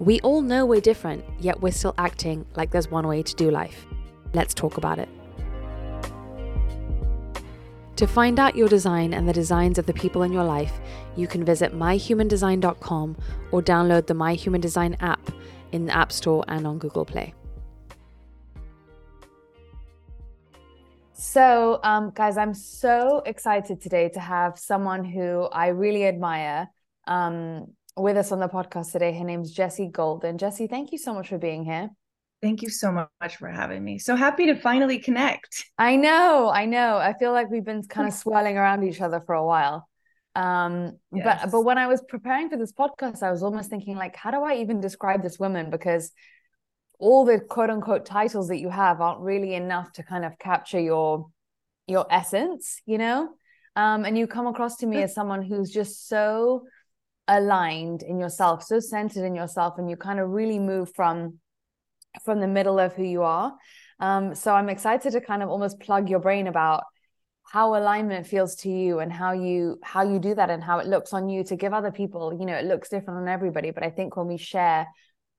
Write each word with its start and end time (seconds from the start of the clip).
We 0.00 0.20
all 0.20 0.42
know 0.42 0.64
we're 0.64 0.80
different, 0.80 1.24
yet 1.40 1.60
we're 1.60 1.72
still 1.72 1.94
acting 1.98 2.46
like 2.54 2.70
there's 2.70 2.90
one 2.90 3.06
way 3.08 3.22
to 3.22 3.34
do 3.34 3.50
life. 3.50 3.86
Let's 4.32 4.54
talk 4.54 4.76
about 4.76 4.98
it. 4.98 5.08
To 7.96 8.06
find 8.06 8.38
out 8.38 8.54
your 8.54 8.68
design 8.68 9.12
and 9.12 9.28
the 9.28 9.32
designs 9.32 9.76
of 9.76 9.86
the 9.86 9.92
people 9.92 10.22
in 10.22 10.32
your 10.32 10.44
life, 10.44 10.80
you 11.16 11.26
can 11.26 11.44
visit 11.44 11.74
myhumandesign.com 11.74 13.16
or 13.50 13.60
download 13.60 14.06
the 14.06 14.14
My 14.14 14.34
Human 14.34 14.60
Design 14.60 14.96
app 15.00 15.32
in 15.72 15.86
the 15.86 15.96
App 15.96 16.12
Store 16.12 16.44
and 16.46 16.64
on 16.64 16.78
Google 16.78 17.04
Play. 17.04 17.34
So, 21.12 21.80
um, 21.82 22.12
guys, 22.14 22.36
I'm 22.36 22.54
so 22.54 23.22
excited 23.26 23.80
today 23.80 24.08
to 24.10 24.20
have 24.20 24.60
someone 24.60 25.04
who 25.04 25.48
I 25.50 25.68
really 25.68 26.06
admire 26.06 26.68
um, 27.08 27.72
with 28.02 28.16
us 28.16 28.32
on 28.32 28.40
the 28.40 28.48
podcast 28.48 28.92
today. 28.92 29.16
Her 29.16 29.24
name's 29.24 29.50
Jesse 29.50 29.88
Golden. 29.88 30.38
Jesse, 30.38 30.66
thank 30.66 30.92
you 30.92 30.98
so 30.98 31.14
much 31.14 31.28
for 31.28 31.38
being 31.38 31.64
here. 31.64 31.90
Thank 32.40 32.62
you 32.62 32.70
so 32.70 32.92
much 32.92 33.36
for 33.36 33.48
having 33.48 33.82
me. 33.82 33.98
So 33.98 34.14
happy 34.14 34.46
to 34.46 34.54
finally 34.54 34.98
connect. 34.98 35.64
I 35.76 35.96
know, 35.96 36.48
I 36.48 36.66
know. 36.66 36.96
I 36.96 37.14
feel 37.18 37.32
like 37.32 37.50
we've 37.50 37.64
been 37.64 37.82
kind 37.82 38.06
of 38.06 38.14
swirling 38.22 38.56
around 38.56 38.84
each 38.84 39.00
other 39.00 39.20
for 39.26 39.34
a 39.34 39.44
while. 39.44 39.88
Um, 40.36 40.98
yes. 41.12 41.40
but 41.42 41.50
but 41.50 41.62
when 41.62 41.78
I 41.78 41.88
was 41.88 42.00
preparing 42.08 42.48
for 42.48 42.56
this 42.56 42.72
podcast, 42.72 43.24
I 43.24 43.32
was 43.32 43.42
almost 43.42 43.70
thinking 43.70 43.96
like, 43.96 44.14
how 44.14 44.30
do 44.30 44.42
I 44.42 44.56
even 44.56 44.80
describe 44.80 45.22
this 45.22 45.38
woman? 45.38 45.68
Because 45.68 46.12
all 47.00 47.24
the 47.24 47.40
quote 47.40 47.70
unquote 47.70 48.06
titles 48.06 48.48
that 48.48 48.58
you 48.58 48.68
have 48.68 49.00
aren't 49.00 49.20
really 49.20 49.54
enough 49.54 49.92
to 49.94 50.04
kind 50.04 50.24
of 50.24 50.38
capture 50.38 50.80
your 50.80 51.26
your 51.88 52.06
essence, 52.10 52.80
you 52.86 52.98
know? 52.98 53.30
Um, 53.74 54.04
and 54.04 54.18
you 54.18 54.26
come 54.26 54.46
across 54.46 54.76
to 54.78 54.86
me 54.86 55.02
as 55.02 55.14
someone 55.14 55.42
who's 55.42 55.70
just 55.70 56.08
so 56.08 56.66
aligned 57.28 58.02
in 58.02 58.18
yourself, 58.18 58.62
so 58.64 58.80
centered 58.80 59.24
in 59.24 59.34
yourself, 59.34 59.74
and 59.78 59.88
you 59.88 59.96
kind 59.96 60.18
of 60.18 60.30
really 60.30 60.58
move 60.58 60.92
from 60.94 61.38
from 62.24 62.40
the 62.40 62.48
middle 62.48 62.78
of 62.78 62.94
who 62.94 63.04
you 63.04 63.22
are. 63.22 63.54
Um, 64.00 64.34
so 64.34 64.54
I'm 64.54 64.68
excited 64.68 65.12
to 65.12 65.20
kind 65.20 65.42
of 65.42 65.48
almost 65.48 65.78
plug 65.80 66.08
your 66.08 66.20
brain 66.20 66.46
about 66.46 66.84
how 67.44 67.76
alignment 67.76 68.26
feels 68.26 68.56
to 68.56 68.70
you 68.70 68.98
and 68.98 69.12
how 69.12 69.32
you 69.32 69.78
how 69.82 70.02
you 70.02 70.18
do 70.18 70.34
that 70.34 70.50
and 70.50 70.62
how 70.62 70.78
it 70.78 70.86
looks 70.86 71.12
on 71.12 71.28
you 71.28 71.42
to 71.44 71.56
give 71.56 71.72
other 71.72 71.90
people 71.90 72.36
you 72.38 72.44
know 72.44 72.54
it 72.54 72.66
looks 72.66 72.90
different 72.90 73.18
on 73.20 73.26
everybody 73.26 73.70
but 73.70 73.82
i 73.82 73.88
think 73.88 74.18
when 74.18 74.26
we 74.26 74.36
share 74.36 74.86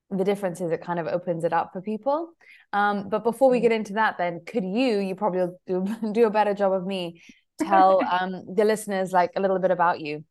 the 0.10 0.24
differences 0.24 0.72
it 0.72 0.82
kind 0.82 1.00
of 1.00 1.08
opens 1.08 1.44
it 1.44 1.54
up 1.54 1.72
for 1.72 1.82
people. 1.82 2.30
Um, 2.74 3.10
but 3.10 3.24
before 3.24 3.50
we 3.50 3.60
get 3.60 3.72
into 3.72 3.94
that 3.94 4.18
then 4.18 4.42
could 4.46 4.64
you 4.64 5.00
you 5.00 5.16
probably 5.16 5.48
do, 5.68 5.86
do 6.12 6.26
a 6.26 6.30
better 6.30 6.54
job 6.54 6.74
of 6.74 6.86
me 6.86 7.22
tell 7.60 8.02
um, 8.20 8.44
the 8.54 8.66
listeners 8.66 9.12
like 9.12 9.32
a 9.36 9.42
little 9.42 9.60
bit 9.60 9.72
about 9.72 10.00
you 10.00 10.24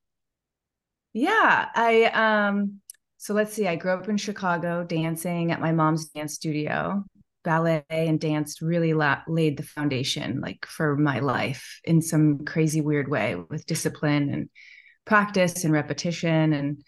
yeah 1.12 1.68
i 1.74 2.04
um 2.04 2.80
so 3.20 3.34
let's 3.34 3.52
see, 3.52 3.66
I 3.66 3.74
grew 3.74 3.92
up 3.92 4.08
in 4.08 4.16
Chicago 4.16 4.84
dancing 4.84 5.50
at 5.50 5.60
my 5.60 5.72
mom's 5.72 6.06
dance 6.06 6.34
studio, 6.34 7.04
ballet 7.42 7.84
and 7.90 8.20
danced 8.20 8.62
really 8.62 8.94
la- 8.94 9.22
laid 9.26 9.56
the 9.56 9.64
foundation 9.64 10.40
like 10.40 10.64
for 10.66 10.96
my 10.96 11.18
life 11.18 11.80
in 11.84 12.00
some 12.00 12.44
crazy 12.44 12.80
weird 12.80 13.08
way 13.08 13.34
with 13.34 13.66
discipline 13.66 14.30
and 14.30 14.48
practice 15.04 15.64
and 15.64 15.72
repetition 15.72 16.52
and 16.52 16.82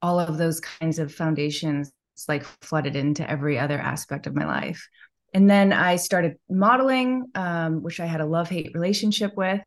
all 0.00 0.20
of 0.20 0.38
those 0.38 0.60
kinds 0.60 0.98
of 0.98 1.12
foundations 1.12 1.90
like 2.28 2.44
flooded 2.60 2.94
into 2.94 3.28
every 3.28 3.58
other 3.58 3.78
aspect 3.78 4.28
of 4.28 4.34
my 4.34 4.44
life. 4.44 4.86
And 5.34 5.50
then 5.50 5.72
I 5.72 5.96
started 5.96 6.36
modeling, 6.48 7.24
um, 7.34 7.82
which 7.82 7.98
I 7.98 8.06
had 8.06 8.20
a 8.20 8.26
love 8.26 8.48
hate 8.48 8.70
relationship 8.74 9.32
with. 9.36 9.62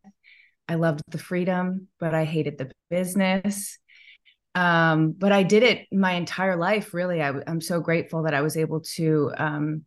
I 0.69 0.75
loved 0.75 1.01
the 1.09 1.17
freedom, 1.17 1.89
but 1.99 2.13
I 2.13 2.23
hated 2.23 2.57
the 2.57 2.71
business 2.89 3.77
um, 4.55 5.11
but 5.11 5.31
I 5.31 5.43
did 5.43 5.63
it 5.63 5.85
my 5.91 6.13
entire 6.13 6.55
life. 6.55 6.93
Really, 6.93 7.21
I, 7.21 7.33
am 7.45 7.61
so 7.61 7.79
grateful 7.81 8.23
that 8.23 8.33
I 8.33 8.41
was 8.41 8.55
able 8.57 8.79
to 8.95 9.31
um, 9.37 9.83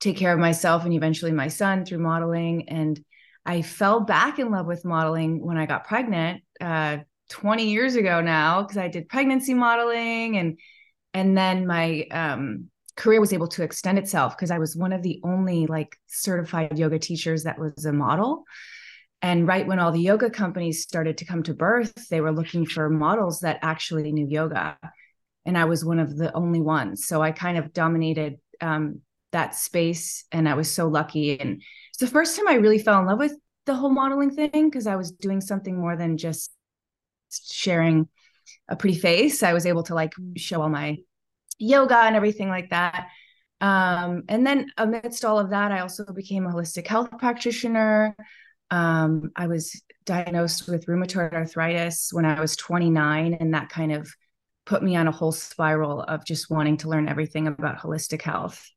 take 0.00 0.16
care 0.16 0.32
of 0.32 0.38
myself 0.38 0.84
and 0.84 0.92
eventually 0.92 1.32
my 1.32 1.48
son 1.48 1.84
through 1.84 1.98
modeling. 1.98 2.68
And 2.68 3.02
I 3.46 3.62
fell 3.62 4.00
back 4.00 4.38
in 4.38 4.50
love 4.50 4.66
with 4.66 4.84
modeling 4.84 5.44
when 5.44 5.56
I 5.56 5.66
got 5.66 5.86
pregnant 5.86 6.42
uh, 6.60 6.98
20 7.30 7.70
years 7.70 7.96
ago 7.96 8.20
now 8.20 8.62
because 8.62 8.76
I 8.76 8.88
did 8.88 9.08
pregnancy 9.08 9.54
modeling 9.54 10.36
and 10.36 10.58
and 11.14 11.36
then 11.36 11.66
my 11.66 12.06
um, 12.10 12.68
career 12.94 13.20
was 13.20 13.32
able 13.32 13.48
to 13.48 13.62
extend 13.62 13.98
itself 13.98 14.36
because 14.36 14.50
I 14.50 14.58
was 14.58 14.76
one 14.76 14.92
of 14.92 15.02
the 15.02 15.18
only 15.24 15.66
like 15.66 15.96
certified 16.08 16.78
yoga 16.78 16.98
teachers 16.98 17.44
that 17.44 17.58
was 17.58 17.86
a 17.86 17.92
model. 17.92 18.44
And 19.26 19.44
right 19.48 19.66
when 19.66 19.80
all 19.80 19.90
the 19.90 19.98
yoga 19.98 20.30
companies 20.30 20.82
started 20.82 21.18
to 21.18 21.24
come 21.24 21.42
to 21.42 21.52
birth, 21.52 22.08
they 22.10 22.20
were 22.20 22.30
looking 22.30 22.64
for 22.64 22.88
models 22.88 23.40
that 23.40 23.58
actually 23.60 24.12
knew 24.12 24.28
yoga. 24.28 24.78
And 25.44 25.58
I 25.58 25.64
was 25.64 25.84
one 25.84 25.98
of 25.98 26.16
the 26.16 26.32
only 26.32 26.60
ones. 26.60 27.08
So 27.08 27.22
I 27.22 27.32
kind 27.32 27.58
of 27.58 27.72
dominated 27.72 28.36
um, 28.60 29.00
that 29.32 29.56
space. 29.56 30.24
And 30.30 30.48
I 30.48 30.54
was 30.54 30.72
so 30.72 30.86
lucky. 30.86 31.40
And 31.40 31.60
it's 31.88 31.98
the 31.98 32.06
first 32.06 32.36
time 32.36 32.46
I 32.46 32.54
really 32.54 32.78
fell 32.78 33.00
in 33.00 33.06
love 33.06 33.18
with 33.18 33.36
the 33.64 33.74
whole 33.74 33.90
modeling 33.90 34.30
thing 34.30 34.70
because 34.70 34.86
I 34.86 34.94
was 34.94 35.10
doing 35.10 35.40
something 35.40 35.76
more 35.76 35.96
than 35.96 36.18
just 36.18 36.52
sharing 37.50 38.06
a 38.68 38.76
pretty 38.76 38.96
face. 38.96 39.42
I 39.42 39.54
was 39.54 39.66
able 39.66 39.82
to 39.84 39.94
like 39.96 40.12
show 40.36 40.62
all 40.62 40.68
my 40.68 40.98
yoga 41.58 41.98
and 41.98 42.14
everything 42.14 42.48
like 42.48 42.70
that. 42.70 43.08
Um, 43.60 44.22
and 44.28 44.46
then 44.46 44.70
amidst 44.76 45.24
all 45.24 45.40
of 45.40 45.50
that, 45.50 45.72
I 45.72 45.80
also 45.80 46.04
became 46.04 46.46
a 46.46 46.50
holistic 46.50 46.86
health 46.86 47.10
practitioner. 47.18 48.14
Um, 48.70 49.30
I 49.36 49.46
was 49.46 49.80
diagnosed 50.04 50.68
with 50.68 50.86
rheumatoid 50.86 51.32
arthritis 51.32 52.10
when 52.12 52.24
I 52.24 52.40
was 52.40 52.56
29, 52.56 53.34
and 53.34 53.54
that 53.54 53.68
kind 53.68 53.92
of 53.92 54.08
put 54.64 54.82
me 54.82 54.96
on 54.96 55.06
a 55.06 55.12
whole 55.12 55.32
spiral 55.32 56.02
of 56.02 56.24
just 56.24 56.50
wanting 56.50 56.76
to 56.78 56.88
learn 56.88 57.08
everything 57.08 57.46
about 57.46 57.78
holistic 57.78 58.22
health. 58.22 58.68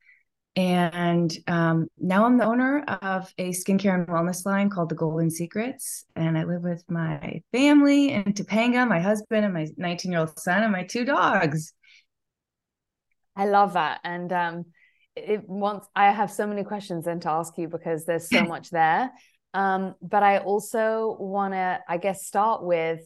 And 0.56 1.32
um, 1.48 1.88
now 1.98 2.26
I'm 2.26 2.38
the 2.38 2.46
owner 2.46 2.84
of 2.84 3.32
a 3.38 3.52
skincare 3.52 3.94
and 3.94 4.08
wellness 4.08 4.46
line 4.46 4.70
called 4.70 4.90
The 4.90 4.96
Golden 4.96 5.32
Secrets. 5.32 6.06
And 6.16 6.38
I 6.38 6.44
live 6.44 6.64
with 6.64 6.84
my 6.90 7.42
family 7.52 8.12
in 8.12 8.24
Topanga, 8.26 8.88
my 8.88 9.00
husband, 9.00 9.46
and 9.46 9.54
my 9.54 9.68
19 9.78 10.12
year 10.12 10.22
old 10.22 10.38
son, 10.38 10.64
and 10.64 10.72
my 10.72 10.84
two 10.84 11.06
dogs. 11.06 11.74
I 13.36 13.46
love 13.46 13.74
that. 13.74 14.02
And 14.04 14.34
um, 14.34 14.66
it 15.16 15.48
once 15.48 15.86
I 15.96 16.12
have 16.12 16.32
so 16.32 16.46
many 16.46 16.64
questions 16.64 17.06
then 17.06 17.20
to 17.22 17.30
ask 17.30 17.58
you 17.58 17.68
because 17.68 18.06
there's 18.06 18.30
so 18.30 18.44
much 18.46 18.70
there. 18.70 19.12
Um, 19.54 19.96
but 20.02 20.24
I 20.24 20.40
also 20.40 21.18
want 21.20 21.54
to, 21.54 21.80
I 21.88 21.98
guess, 21.98 22.26
start 22.26 22.64
with, 22.64 23.02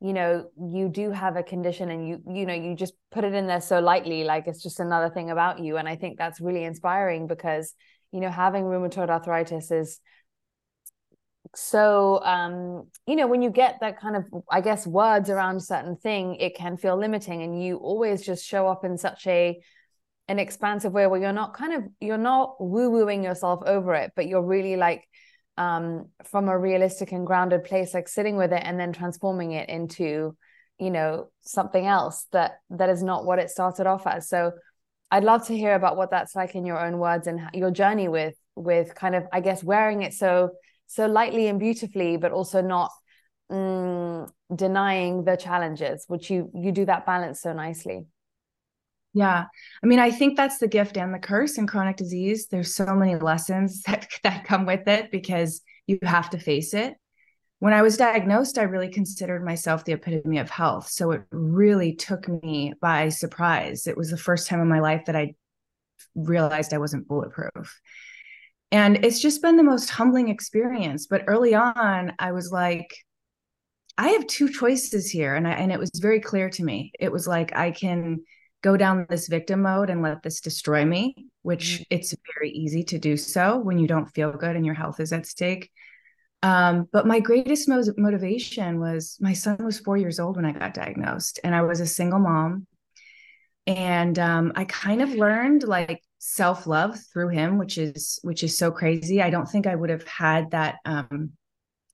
you 0.00 0.12
know, 0.12 0.48
you 0.58 0.88
do 0.88 1.10
have 1.10 1.36
a 1.36 1.42
condition 1.42 1.90
and 1.90 2.08
you, 2.08 2.20
you 2.28 2.46
know, 2.46 2.54
you 2.54 2.74
just 2.74 2.94
put 3.10 3.24
it 3.24 3.32
in 3.32 3.46
there 3.46 3.60
so 3.60 3.80
lightly, 3.80 4.24
like 4.24 4.46
it's 4.46 4.62
just 4.62 4.80
another 4.80 5.08
thing 5.08 5.30
about 5.30 5.60
you. 5.60 5.76
And 5.76 5.88
I 5.88 5.96
think 5.96 6.18
that's 6.18 6.40
really 6.40 6.64
inspiring 6.64 7.26
because, 7.26 7.74
you 8.12 8.20
know, 8.20 8.30
having 8.30 8.64
rheumatoid 8.64 9.08
arthritis 9.08 9.70
is 9.70 10.00
so 11.54 12.20
um 12.24 12.88
you 13.06 13.16
know 13.16 13.26
when 13.26 13.42
you 13.42 13.50
get 13.50 13.76
that 13.80 14.00
kind 14.00 14.16
of 14.16 14.24
i 14.50 14.60
guess 14.60 14.86
words 14.86 15.30
around 15.30 15.62
certain 15.62 15.96
thing 15.96 16.34
it 16.36 16.56
can 16.56 16.76
feel 16.76 16.96
limiting 16.96 17.42
and 17.42 17.62
you 17.62 17.76
always 17.76 18.22
just 18.22 18.44
show 18.44 18.66
up 18.66 18.84
in 18.84 18.96
such 18.96 19.26
a 19.26 19.60
an 20.26 20.38
expansive 20.38 20.92
way 20.92 21.06
where 21.06 21.20
you're 21.20 21.32
not 21.32 21.54
kind 21.54 21.74
of 21.74 21.82
you're 22.00 22.16
not 22.18 22.56
woo 22.58 22.90
wooing 22.90 23.22
yourself 23.22 23.62
over 23.66 23.94
it 23.94 24.10
but 24.16 24.26
you're 24.26 24.42
really 24.44 24.76
like 24.76 25.04
um, 25.56 26.08
from 26.24 26.48
a 26.48 26.58
realistic 26.58 27.12
and 27.12 27.26
grounded 27.26 27.64
place, 27.64 27.94
like 27.94 28.08
sitting 28.08 28.36
with 28.36 28.52
it 28.52 28.62
and 28.64 28.78
then 28.78 28.92
transforming 28.92 29.52
it 29.52 29.68
into, 29.68 30.36
you 30.78 30.90
know, 30.90 31.30
something 31.42 31.86
else 31.86 32.26
that 32.32 32.58
that 32.70 32.90
is 32.90 33.02
not 33.02 33.24
what 33.24 33.38
it 33.38 33.50
started 33.50 33.86
off 33.86 34.06
as. 34.06 34.28
So 34.28 34.52
I'd 35.10 35.24
love 35.24 35.46
to 35.46 35.56
hear 35.56 35.74
about 35.74 35.96
what 35.96 36.10
that's 36.10 36.34
like 36.34 36.54
in 36.54 36.66
your 36.66 36.84
own 36.84 36.98
words 36.98 37.26
and 37.26 37.40
your 37.52 37.70
journey 37.70 38.08
with 38.08 38.34
with 38.56 38.94
kind 38.94 39.14
of, 39.14 39.24
I 39.32 39.40
guess, 39.40 39.62
wearing 39.62 40.02
it 40.02 40.14
so 40.14 40.50
so 40.86 41.06
lightly 41.06 41.46
and 41.46 41.58
beautifully, 41.58 42.16
but 42.16 42.32
also 42.32 42.60
not 42.60 42.90
mm, 43.50 44.28
denying 44.54 45.24
the 45.24 45.36
challenges, 45.36 46.04
which 46.08 46.30
you 46.30 46.50
you 46.54 46.72
do 46.72 46.84
that 46.86 47.06
balance 47.06 47.40
so 47.40 47.52
nicely. 47.52 48.06
Yeah. 49.14 49.44
I 49.82 49.86
mean, 49.86 50.00
I 50.00 50.10
think 50.10 50.36
that's 50.36 50.58
the 50.58 50.68
gift 50.68 50.96
and 50.96 51.14
the 51.14 51.20
curse 51.20 51.56
in 51.56 51.68
chronic 51.68 51.96
disease. 51.96 52.48
There's 52.48 52.74
so 52.74 52.94
many 52.94 53.16
lessons 53.16 53.82
that, 53.86 54.08
that 54.24 54.44
come 54.44 54.66
with 54.66 54.86
it 54.88 55.10
because 55.10 55.62
you 55.86 55.98
have 56.02 56.30
to 56.30 56.38
face 56.38 56.74
it. 56.74 56.94
When 57.60 57.72
I 57.72 57.82
was 57.82 57.96
diagnosed, 57.96 58.58
I 58.58 58.64
really 58.64 58.90
considered 58.90 59.44
myself 59.44 59.84
the 59.84 59.92
epitome 59.92 60.38
of 60.38 60.50
health. 60.50 60.88
So 60.88 61.12
it 61.12 61.22
really 61.30 61.94
took 61.94 62.28
me 62.42 62.74
by 62.80 63.08
surprise. 63.08 63.86
It 63.86 63.96
was 63.96 64.10
the 64.10 64.18
first 64.18 64.48
time 64.48 64.60
in 64.60 64.68
my 64.68 64.80
life 64.80 65.04
that 65.06 65.16
I 65.16 65.34
realized 66.14 66.74
I 66.74 66.78
wasn't 66.78 67.08
bulletproof. 67.08 67.80
And 68.72 69.04
it's 69.04 69.20
just 69.20 69.40
been 69.40 69.56
the 69.56 69.62
most 69.62 69.88
humbling 69.88 70.28
experience. 70.28 71.06
But 71.06 71.24
early 71.28 71.54
on, 71.54 72.12
I 72.18 72.32
was 72.32 72.50
like, 72.50 72.92
I 73.96 74.08
have 74.08 74.26
two 74.26 74.48
choices 74.50 75.08
here. 75.08 75.36
And 75.36 75.46
I, 75.46 75.52
and 75.52 75.70
it 75.70 75.78
was 75.78 75.90
very 75.94 76.20
clear 76.20 76.50
to 76.50 76.64
me. 76.64 76.92
It 76.98 77.12
was 77.12 77.28
like, 77.28 77.56
I 77.56 77.70
can 77.70 78.24
go 78.64 78.78
down 78.78 79.06
this 79.10 79.28
victim 79.28 79.60
mode 79.60 79.90
and 79.90 80.00
let 80.00 80.22
this 80.22 80.40
destroy 80.40 80.86
me, 80.86 81.26
which 81.42 81.74
mm-hmm. 81.74 81.82
it's 81.90 82.14
very 82.34 82.50
easy 82.50 82.82
to 82.82 82.98
do 82.98 83.14
so 83.14 83.58
when 83.58 83.78
you 83.78 83.86
don't 83.86 84.06
feel 84.06 84.32
good 84.32 84.56
and 84.56 84.64
your 84.64 84.74
health 84.74 85.00
is 85.00 85.12
at 85.12 85.26
stake. 85.26 85.70
Um, 86.42 86.88
but 86.90 87.06
my 87.06 87.20
greatest 87.20 87.68
mo- 87.68 87.82
motivation 87.98 88.80
was 88.80 89.18
my 89.20 89.34
son 89.34 89.62
was 89.62 89.78
four 89.78 89.98
years 89.98 90.18
old 90.18 90.36
when 90.36 90.46
I 90.46 90.52
got 90.52 90.72
diagnosed, 90.72 91.40
and 91.44 91.54
I 91.54 91.60
was 91.62 91.80
a 91.80 91.86
single 91.86 92.18
mom. 92.18 92.66
And 93.66 94.18
um, 94.18 94.52
I 94.56 94.64
kind 94.64 95.02
of 95.02 95.10
learned 95.10 95.62
like 95.62 96.02
self 96.18 96.66
love 96.66 96.98
through 97.12 97.28
him, 97.28 97.58
which 97.58 97.76
is 97.76 98.18
which 98.22 98.42
is 98.42 98.56
so 98.56 98.70
crazy. 98.70 99.20
I 99.20 99.30
don't 99.30 99.48
think 99.48 99.66
I 99.66 99.74
would 99.74 99.90
have 99.90 100.06
had 100.08 100.50
that 100.52 100.76
um, 100.86 101.32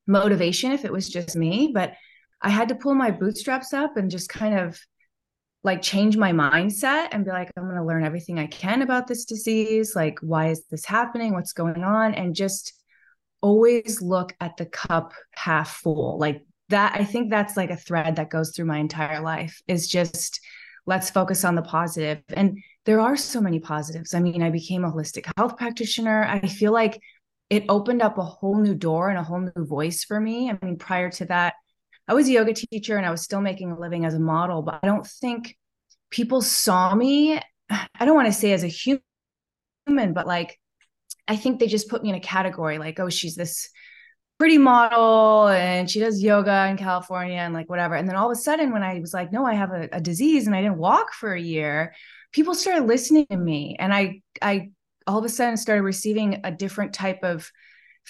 motivation 0.06 0.70
if 0.70 0.84
it 0.84 0.93
was 0.93 1.08
just 1.08 1.34
me, 1.34 1.72
but 1.75 1.94
I 2.40 2.50
had 2.50 2.69
to 2.69 2.75
pull 2.76 2.94
my 2.94 3.11
bootstraps 3.11 3.72
up 3.72 3.96
and 3.96 4.11
just 4.11 4.28
kind 4.28 4.58
of 4.58 4.81
like 5.62 5.83
change 5.83 6.17
my 6.17 6.33
mindset 6.33 7.09
and 7.12 7.25
be 7.25 7.31
like 7.31 7.51
i'm 7.57 7.65
going 7.65 7.77
to 7.77 7.85
learn 7.85 8.05
everything 8.05 8.39
i 8.39 8.47
can 8.47 8.83
about 8.83 9.07
this 9.07 9.25
disease. 9.25 9.95
Like 9.95 10.19
why 10.21 10.49
is 10.49 10.65
this 10.71 10.85
happening? 10.85 11.33
What's 11.35 11.53
going 11.53 11.85
on? 11.85 12.15
And 12.15 12.35
just 12.35 12.73
always 13.43 14.03
look 14.03 14.35
at 14.41 14.57
the 14.57 14.67
cup 14.67 15.12
half 15.33 15.77
full. 15.77 16.19
Like 16.19 16.43
that 16.69 16.95
i 16.95 17.05
think 17.05 17.31
that's 17.31 17.57
like 17.57 17.71
a 17.71 17.77
thread 17.77 18.17
that 18.17 18.31
goes 18.31 18.53
through 18.55 18.65
my 18.65 18.79
entire 18.79 19.21
life 19.21 19.61
is 19.67 19.89
just 19.89 20.41
let's 20.87 21.11
focus 21.11 21.45
on 21.45 21.55
the 21.55 21.63
positive. 21.63 22.23
And 22.31 22.59
there 22.87 23.01
are 23.01 23.17
so 23.17 23.41
many 23.41 23.61
positives. 23.61 24.15
I 24.15 24.21
mean 24.21 24.43
i 24.43 24.51
became 24.51 24.85
a 24.85 24.91
holistic 24.91 25.31
health 25.37 25.56
practitioner. 25.56 26.25
I 26.25 26.47
feel 26.47 26.73
like 26.73 27.01
it 27.51 27.65
opened 27.69 28.01
up 28.01 28.17
a 28.17 28.23
whole 28.23 28.61
new 28.61 28.75
door 28.75 29.11
and 29.11 29.19
a 29.19 29.25
whole 29.25 29.41
new 29.41 29.67
voice 29.67 30.05
for 30.05 30.19
me. 30.21 30.51
I 30.51 30.59
mean 30.65 30.79
prior 30.79 31.11
to 31.11 31.27
that 31.27 31.55
I 32.11 32.12
was 32.12 32.27
a 32.27 32.33
yoga 32.33 32.53
teacher 32.53 32.97
and 32.97 33.07
I 33.07 33.12
was 33.12 33.23
still 33.23 33.41
making 33.41 33.71
a 33.71 33.79
living 33.79 34.05
as 34.05 34.15
a 34.15 34.19
model, 34.19 34.62
but 34.62 34.81
I 34.83 34.87
don't 34.89 35.07
think 35.07 35.57
people 36.11 36.43
saw 36.43 36.93
me. 36.93 37.39
I 37.71 38.05
don't 38.05 38.17
want 38.17 38.27
to 38.27 38.33
say 38.33 38.53
as 38.53 38.65
a 38.65 38.67
human, 38.67 40.12
but 40.12 40.27
like, 40.27 40.59
I 41.29 41.37
think 41.37 41.61
they 41.61 41.69
just 41.69 41.89
put 41.89 42.03
me 42.03 42.09
in 42.09 42.17
a 42.17 42.21
category 42.21 42.79
like, 42.79 42.99
oh, 42.99 43.11
she's 43.11 43.37
this 43.37 43.71
pretty 44.41 44.59
model 44.59 45.47
and 45.47 45.89
she 45.89 46.01
does 46.01 46.21
yoga 46.21 46.67
in 46.69 46.77
California 46.77 47.37
and 47.37 47.55
like 47.55 47.71
whatever. 47.71 47.95
And 47.95 48.09
then 48.09 48.17
all 48.17 48.29
of 48.29 48.37
a 48.37 48.41
sudden, 48.41 48.73
when 48.73 48.83
I 48.83 48.99
was 48.99 49.15
like, 49.15 49.31
no, 49.31 49.47
I 49.47 49.55
have 49.55 49.71
a, 49.71 49.89
a 49.93 50.01
disease 50.01 50.49
and 50.49 50.56
I 50.56 50.63
didn't 50.63 50.79
walk 50.79 51.13
for 51.13 51.33
a 51.33 51.41
year, 51.41 51.95
people 52.33 52.56
started 52.56 52.89
listening 52.89 53.27
to 53.31 53.37
me. 53.37 53.77
And 53.79 53.95
I, 53.95 54.21
I 54.43 54.71
all 55.06 55.19
of 55.19 55.25
a 55.25 55.29
sudden 55.29 55.56
started 55.56 55.83
receiving 55.83 56.41
a 56.43 56.51
different 56.51 56.93
type 56.93 57.23
of 57.23 57.53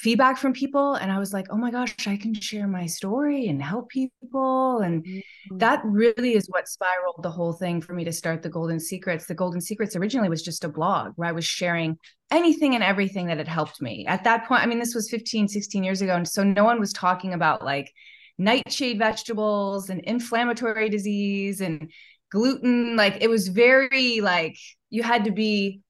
feedback 0.00 0.38
from 0.38 0.54
people 0.54 0.94
and 0.94 1.12
i 1.12 1.18
was 1.18 1.34
like 1.34 1.46
oh 1.50 1.56
my 1.56 1.70
gosh 1.70 1.94
i 2.06 2.16
can 2.16 2.32
share 2.32 2.66
my 2.66 2.86
story 2.86 3.48
and 3.48 3.62
help 3.62 3.90
people 3.90 4.78
and 4.78 5.04
mm-hmm. 5.04 5.58
that 5.58 5.82
really 5.84 6.32
is 6.34 6.46
what 6.48 6.66
spiraled 6.66 7.22
the 7.22 7.30
whole 7.30 7.52
thing 7.52 7.82
for 7.82 7.92
me 7.92 8.02
to 8.02 8.12
start 8.12 8.42
the 8.42 8.48
golden 8.48 8.80
secrets. 8.80 9.26
The 9.26 9.34
golden 9.34 9.60
secrets 9.60 9.94
originally 9.94 10.30
was 10.30 10.42
just 10.42 10.64
a 10.64 10.68
blog 10.68 11.12
where 11.16 11.28
i 11.28 11.32
was 11.32 11.44
sharing 11.44 11.98
anything 12.30 12.74
and 12.74 12.82
everything 12.82 13.26
that 13.26 13.38
had 13.38 13.48
helped 13.48 13.82
me. 13.82 14.06
At 14.06 14.24
that 14.24 14.46
point 14.46 14.62
i 14.62 14.66
mean 14.66 14.78
this 14.78 14.94
was 14.94 15.10
15 15.10 15.48
16 15.48 15.84
years 15.84 16.00
ago 16.00 16.14
and 16.16 16.26
so 16.26 16.42
no 16.42 16.64
one 16.64 16.80
was 16.80 16.94
talking 16.94 17.34
about 17.34 17.62
like 17.62 17.92
nightshade 18.38 18.98
vegetables 18.98 19.90
and 19.90 20.00
inflammatory 20.00 20.88
disease 20.88 21.60
and 21.60 21.90
gluten. 22.30 22.96
Like 22.96 23.18
it 23.20 23.28
was 23.28 23.48
very 23.48 24.22
like 24.22 24.56
you 24.88 25.02
had 25.02 25.24
to 25.24 25.30
be 25.30 25.82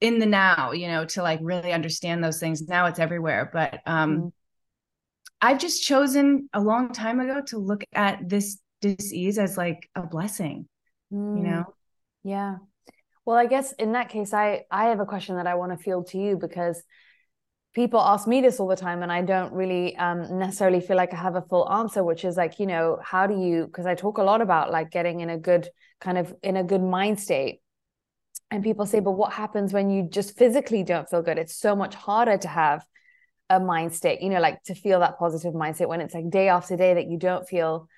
in 0.00 0.18
the 0.18 0.26
now 0.26 0.72
you 0.72 0.88
know 0.88 1.04
to 1.04 1.22
like 1.22 1.38
really 1.42 1.72
understand 1.72 2.22
those 2.22 2.38
things 2.38 2.62
now 2.68 2.86
it's 2.86 2.98
everywhere 2.98 3.50
but 3.52 3.80
um 3.86 4.16
mm-hmm. 4.16 4.28
i've 5.40 5.58
just 5.58 5.82
chosen 5.82 6.48
a 6.52 6.60
long 6.60 6.92
time 6.92 7.20
ago 7.20 7.40
to 7.46 7.58
look 7.58 7.84
at 7.92 8.28
this 8.28 8.58
disease 8.80 9.38
as 9.38 9.56
like 9.56 9.88
a 9.94 10.02
blessing 10.02 10.68
mm. 11.12 11.36
you 11.38 11.42
know 11.42 11.64
yeah 12.22 12.56
well 13.24 13.36
i 13.36 13.46
guess 13.46 13.72
in 13.72 13.92
that 13.92 14.08
case 14.08 14.34
i 14.34 14.62
i 14.70 14.86
have 14.86 15.00
a 15.00 15.06
question 15.06 15.36
that 15.36 15.46
i 15.46 15.54
want 15.54 15.72
to 15.72 15.82
field 15.82 16.06
to 16.06 16.18
you 16.18 16.36
because 16.36 16.82
people 17.74 18.00
ask 18.00 18.28
me 18.28 18.40
this 18.40 18.60
all 18.60 18.68
the 18.68 18.76
time 18.76 19.02
and 19.02 19.10
i 19.10 19.22
don't 19.22 19.52
really 19.52 19.96
um, 19.96 20.38
necessarily 20.38 20.80
feel 20.80 20.96
like 20.96 21.14
i 21.14 21.16
have 21.16 21.34
a 21.34 21.42
full 21.42 21.70
answer 21.72 22.04
which 22.04 22.24
is 22.24 22.36
like 22.36 22.58
you 22.58 22.66
know 22.66 22.98
how 23.02 23.26
do 23.26 23.40
you 23.40 23.64
because 23.66 23.86
i 23.86 23.94
talk 23.94 24.18
a 24.18 24.22
lot 24.22 24.42
about 24.42 24.70
like 24.70 24.90
getting 24.90 25.20
in 25.20 25.30
a 25.30 25.38
good 25.38 25.68
kind 26.00 26.18
of 26.18 26.34
in 26.42 26.56
a 26.56 26.64
good 26.64 26.82
mind 26.82 27.18
state 27.18 27.60
and 28.54 28.62
people 28.62 28.86
say, 28.86 29.00
but 29.00 29.10
what 29.10 29.32
happens 29.32 29.72
when 29.72 29.90
you 29.90 30.04
just 30.08 30.38
physically 30.38 30.84
don't 30.84 31.10
feel 31.10 31.22
good? 31.22 31.38
It's 31.38 31.56
so 31.56 31.74
much 31.74 31.96
harder 31.96 32.38
to 32.38 32.46
have 32.46 32.86
a 33.50 33.58
mind 33.58 33.92
state, 33.92 34.22
you 34.22 34.30
know, 34.30 34.38
like 34.38 34.62
to 34.66 34.76
feel 34.76 35.00
that 35.00 35.18
positive 35.18 35.54
mindset 35.54 35.88
when 35.88 36.00
it's 36.00 36.14
like 36.14 36.30
day 36.30 36.48
after 36.48 36.76
day 36.76 36.94
that 36.94 37.08
you 37.08 37.18
don't 37.18 37.48
feel 37.48 37.88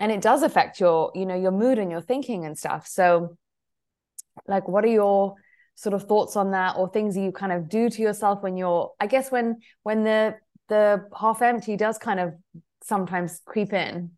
and 0.00 0.10
it 0.10 0.22
does 0.22 0.42
affect 0.42 0.80
your, 0.80 1.12
you 1.14 1.26
know, 1.26 1.34
your 1.34 1.50
mood 1.50 1.78
and 1.78 1.90
your 1.90 2.00
thinking 2.00 2.46
and 2.46 2.56
stuff. 2.56 2.86
So 2.86 3.36
like 4.48 4.66
what 4.68 4.86
are 4.86 4.88
your 4.88 5.34
sort 5.74 5.92
of 5.92 6.04
thoughts 6.04 6.34
on 6.34 6.52
that 6.52 6.76
or 6.78 6.88
things 6.88 7.14
that 7.14 7.20
you 7.20 7.30
kind 7.30 7.52
of 7.52 7.68
do 7.68 7.90
to 7.90 8.00
yourself 8.00 8.42
when 8.42 8.56
you're 8.56 8.92
I 8.98 9.08
guess 9.08 9.30
when 9.30 9.58
when 9.82 10.02
the 10.02 10.36
the 10.68 11.10
half 11.14 11.42
empty 11.42 11.76
does 11.76 11.98
kind 11.98 12.20
of 12.20 12.32
sometimes 12.82 13.42
creep 13.44 13.74
in. 13.74 14.12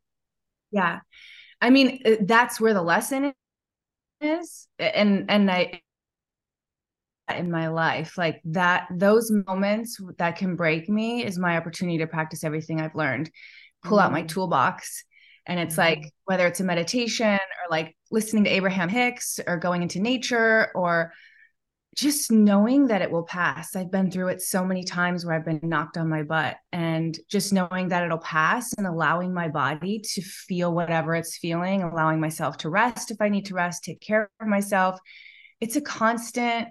Yeah. 0.70 1.00
I 1.60 1.70
mean, 1.70 2.02
uh, 2.06 2.16
that's 2.20 2.60
where 2.60 2.72
the 2.72 2.82
lesson 2.82 3.32
is 4.20 4.68
and 4.78 5.26
and 5.28 5.50
I 5.50 5.82
in 7.36 7.50
my 7.50 7.68
life 7.68 8.16
like 8.16 8.40
that 8.44 8.86
those 8.90 9.30
moments 9.46 10.00
that 10.18 10.36
can 10.36 10.56
break 10.56 10.88
me 10.88 11.24
is 11.24 11.38
my 11.38 11.56
opportunity 11.56 11.98
to 11.98 12.06
practice 12.06 12.44
everything 12.44 12.80
i've 12.80 12.94
learned 12.94 13.30
pull 13.82 13.98
mm-hmm. 13.98 14.06
out 14.06 14.12
my 14.12 14.22
mm. 14.22 14.28
toolbox 14.28 15.04
and 15.46 15.58
it's 15.58 15.76
mm-hmm. 15.76 16.00
like 16.00 16.12
whether 16.24 16.46
it's 16.46 16.60
a 16.60 16.64
meditation 16.64 17.34
or 17.34 17.70
like 17.70 17.96
listening 18.10 18.44
to 18.44 18.50
abraham 18.50 18.88
hicks 18.88 19.38
or 19.46 19.56
going 19.56 19.82
into 19.82 20.00
nature 20.00 20.70
or 20.74 21.12
just 21.96 22.30
knowing 22.30 22.86
that 22.86 23.02
it 23.02 23.10
will 23.10 23.24
pass 23.24 23.74
i've 23.74 23.90
been 23.90 24.10
through 24.10 24.28
it 24.28 24.40
so 24.40 24.64
many 24.64 24.84
times 24.84 25.24
where 25.24 25.34
i've 25.34 25.44
been 25.44 25.60
knocked 25.62 25.96
on 25.96 26.08
my 26.08 26.22
butt 26.22 26.56
and 26.72 27.18
just 27.28 27.52
knowing 27.52 27.88
that 27.88 28.04
it'll 28.04 28.18
pass 28.18 28.72
and 28.74 28.86
allowing 28.86 29.34
my 29.34 29.48
body 29.48 30.00
to 30.00 30.22
feel 30.22 30.72
whatever 30.72 31.14
it's 31.14 31.38
feeling 31.38 31.82
allowing 31.82 32.20
myself 32.20 32.56
to 32.56 32.70
rest 32.70 33.10
if 33.10 33.20
i 33.20 33.28
need 33.28 33.44
to 33.44 33.54
rest 33.54 33.84
take 33.84 34.00
care 34.00 34.30
of 34.40 34.46
myself 34.46 34.98
it's 35.60 35.76
a 35.76 35.80
constant 35.80 36.68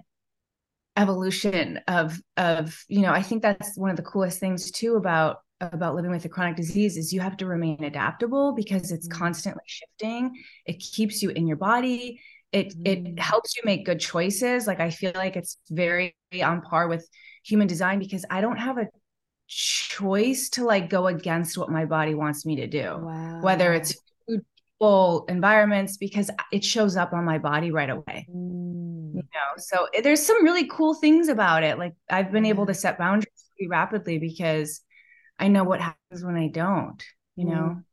evolution 0.98 1.78
of 1.86 2.20
of 2.36 2.84
you 2.88 3.00
know 3.00 3.12
i 3.12 3.22
think 3.22 3.40
that's 3.40 3.78
one 3.78 3.88
of 3.88 3.96
the 3.96 4.02
coolest 4.02 4.40
things 4.40 4.70
too 4.72 4.96
about 4.96 5.38
about 5.60 5.94
living 5.94 6.10
with 6.10 6.24
a 6.24 6.28
chronic 6.28 6.56
disease 6.56 6.96
is 6.96 7.12
you 7.12 7.20
have 7.20 7.36
to 7.36 7.46
remain 7.46 7.82
adaptable 7.84 8.52
because 8.52 8.90
it's 8.90 9.08
mm-hmm. 9.08 9.18
constantly 9.18 9.62
shifting 9.66 10.32
it 10.66 10.80
keeps 10.80 11.22
you 11.22 11.30
in 11.30 11.46
your 11.46 11.56
body 11.56 12.20
it 12.50 12.70
mm-hmm. 12.70 13.08
it 13.08 13.20
helps 13.20 13.56
you 13.56 13.62
make 13.64 13.86
good 13.86 14.00
choices 14.00 14.66
like 14.66 14.80
i 14.80 14.90
feel 14.90 15.12
like 15.14 15.36
it's 15.36 15.56
very 15.70 16.14
on 16.42 16.60
par 16.62 16.88
with 16.88 17.08
human 17.44 17.68
design 17.68 18.00
because 18.00 18.24
i 18.28 18.40
don't 18.40 18.58
have 18.58 18.76
a 18.76 18.88
choice 19.46 20.48
to 20.50 20.64
like 20.64 20.90
go 20.90 21.06
against 21.06 21.56
what 21.56 21.70
my 21.70 21.84
body 21.84 22.14
wants 22.14 22.44
me 22.44 22.56
to 22.56 22.66
do 22.66 22.98
wow. 23.00 23.40
whether 23.40 23.72
it's 23.72 23.94
food 24.26 24.44
people 24.56 25.24
environments 25.28 25.96
because 25.96 26.28
it 26.52 26.64
shows 26.64 26.96
up 26.96 27.12
on 27.12 27.24
my 27.24 27.38
body 27.38 27.70
right 27.70 27.88
away 27.88 28.26
mm 28.28 28.97
you 29.14 29.22
know 29.22 29.54
so 29.56 29.86
eh, 29.94 30.00
there's 30.00 30.24
some 30.24 30.42
really 30.44 30.66
cool 30.66 30.94
things 30.94 31.28
about 31.28 31.62
it 31.62 31.78
like 31.78 31.94
i've 32.10 32.32
been 32.32 32.44
able 32.46 32.66
to 32.66 32.74
set 32.74 32.98
boundaries 32.98 33.44
pretty 33.56 33.68
rapidly 33.68 34.18
because 34.18 34.80
i 35.38 35.48
know 35.48 35.64
what 35.64 35.80
happens 35.80 36.24
when 36.24 36.36
i 36.36 36.48
don't 36.48 37.04
you 37.36 37.44
know? 37.44 37.76
Mm. 37.76 37.84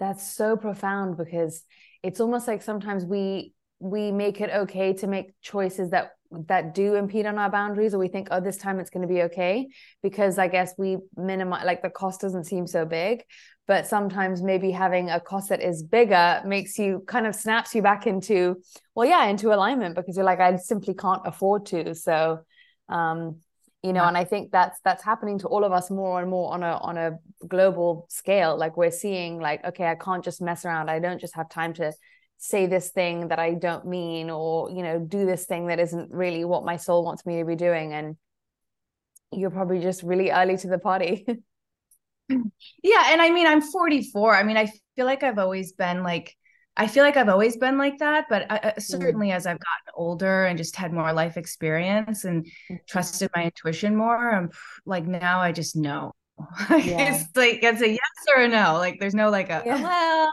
that's 0.00 0.34
so 0.34 0.56
profound 0.56 1.16
because 1.16 1.62
it's 2.02 2.20
almost 2.20 2.48
like 2.48 2.62
sometimes 2.62 3.04
we 3.04 3.54
we 3.78 4.12
make 4.12 4.40
it 4.40 4.50
okay 4.50 4.92
to 4.92 5.06
make 5.06 5.32
choices 5.40 5.90
that 5.90 6.12
that 6.48 6.74
do 6.74 6.94
impede 6.94 7.26
on 7.26 7.38
our 7.38 7.50
boundaries 7.50 7.94
or 7.94 7.98
we 7.98 8.08
think 8.08 8.28
oh 8.30 8.40
this 8.40 8.56
time 8.56 8.80
it's 8.80 8.90
going 8.90 9.06
to 9.06 9.12
be 9.12 9.22
okay 9.22 9.68
because 10.02 10.38
i 10.38 10.48
guess 10.48 10.72
we 10.78 10.96
minimize 11.16 11.64
like 11.64 11.82
the 11.82 11.90
cost 11.90 12.20
doesn't 12.20 12.44
seem 12.44 12.66
so 12.66 12.84
big 12.84 13.22
but 13.72 13.86
sometimes 13.86 14.42
maybe 14.42 14.70
having 14.70 15.08
a 15.08 15.18
cost 15.18 15.48
that 15.48 15.62
is 15.62 15.82
bigger 15.82 16.42
makes 16.44 16.78
you 16.78 17.02
kind 17.06 17.26
of 17.26 17.34
snaps 17.34 17.74
you 17.74 17.80
back 17.80 18.06
into 18.06 18.60
well 18.94 19.08
yeah 19.08 19.24
into 19.24 19.50
alignment 19.50 19.94
because 19.96 20.14
you're 20.14 20.26
like 20.26 20.40
i 20.40 20.54
simply 20.56 20.92
can't 20.92 21.22
afford 21.24 21.64
to. 21.64 21.94
So 21.94 22.40
um 22.90 23.40
you 23.82 23.94
know 23.94 24.02
yeah. 24.02 24.08
and 24.08 24.18
i 24.18 24.24
think 24.24 24.52
that's 24.52 24.78
that's 24.84 25.02
happening 25.02 25.38
to 25.38 25.48
all 25.48 25.64
of 25.64 25.72
us 25.72 25.90
more 25.90 26.20
and 26.20 26.28
more 26.28 26.52
on 26.52 26.62
a 26.62 26.72
on 26.88 26.98
a 26.98 27.12
global 27.48 28.04
scale. 28.10 28.58
Like 28.58 28.76
we're 28.76 28.98
seeing 29.04 29.40
like 29.40 29.64
okay 29.64 29.86
i 29.86 29.94
can't 29.94 30.22
just 30.22 30.42
mess 30.42 30.66
around. 30.66 30.90
I 30.90 30.98
don't 30.98 31.18
just 31.18 31.34
have 31.34 31.48
time 31.48 31.72
to 31.80 31.94
say 32.36 32.66
this 32.66 32.90
thing 32.90 33.28
that 33.28 33.38
i 33.38 33.54
don't 33.54 33.86
mean 33.86 34.28
or 34.28 34.68
you 34.68 34.82
know 34.82 34.98
do 34.98 35.24
this 35.24 35.46
thing 35.46 35.68
that 35.68 35.78
isn't 35.78 36.10
really 36.10 36.44
what 36.44 36.62
my 36.64 36.76
soul 36.76 37.04
wants 37.06 37.24
me 37.24 37.38
to 37.38 37.46
be 37.46 37.56
doing. 37.56 37.94
And 37.94 38.16
you're 39.30 39.56
probably 39.58 39.80
just 39.80 40.02
really 40.02 40.30
early 40.30 40.58
to 40.58 40.68
the 40.68 40.78
party 40.78 41.24
yeah 42.82 43.12
and 43.12 43.20
i 43.20 43.30
mean 43.30 43.46
i'm 43.46 43.60
44 43.60 44.34
i 44.34 44.42
mean 44.42 44.56
i 44.56 44.66
feel 44.96 45.06
like 45.06 45.22
i've 45.22 45.38
always 45.38 45.72
been 45.72 46.02
like 46.02 46.34
I 46.76 46.86
feel 46.86 47.04
like 47.04 47.16
I've 47.16 47.28
always 47.28 47.56
been 47.58 47.76
like 47.76 47.98
that, 47.98 48.26
but 48.30 48.50
I, 48.50 48.58
mm. 48.58 48.82
certainly 48.82 49.28
mm. 49.28 49.34
as 49.34 49.46
I've 49.46 49.58
gotten 49.58 49.92
older 49.94 50.46
and 50.46 50.56
just 50.56 50.74
had 50.74 50.92
more 50.92 51.12
life 51.12 51.36
experience 51.36 52.24
and 52.24 52.44
mm-hmm. 52.44 52.76
trusted 52.88 53.30
my 53.36 53.44
intuition 53.44 53.94
more, 53.94 54.32
I'm 54.32 54.50
like 54.86 55.06
now 55.06 55.40
I 55.40 55.52
just 55.52 55.76
know. 55.76 56.12
Yeah. 56.70 57.14
it's 57.14 57.36
like 57.36 57.62
it's 57.62 57.82
a 57.82 57.90
yes 57.90 57.98
or 58.34 58.42
a 58.42 58.48
no. 58.48 58.74
Like 58.74 58.98
there's 59.00 59.14
no 59.14 59.28
like 59.30 59.50
a 59.50 59.62
yeah. 59.66 59.82
well. 59.82 60.32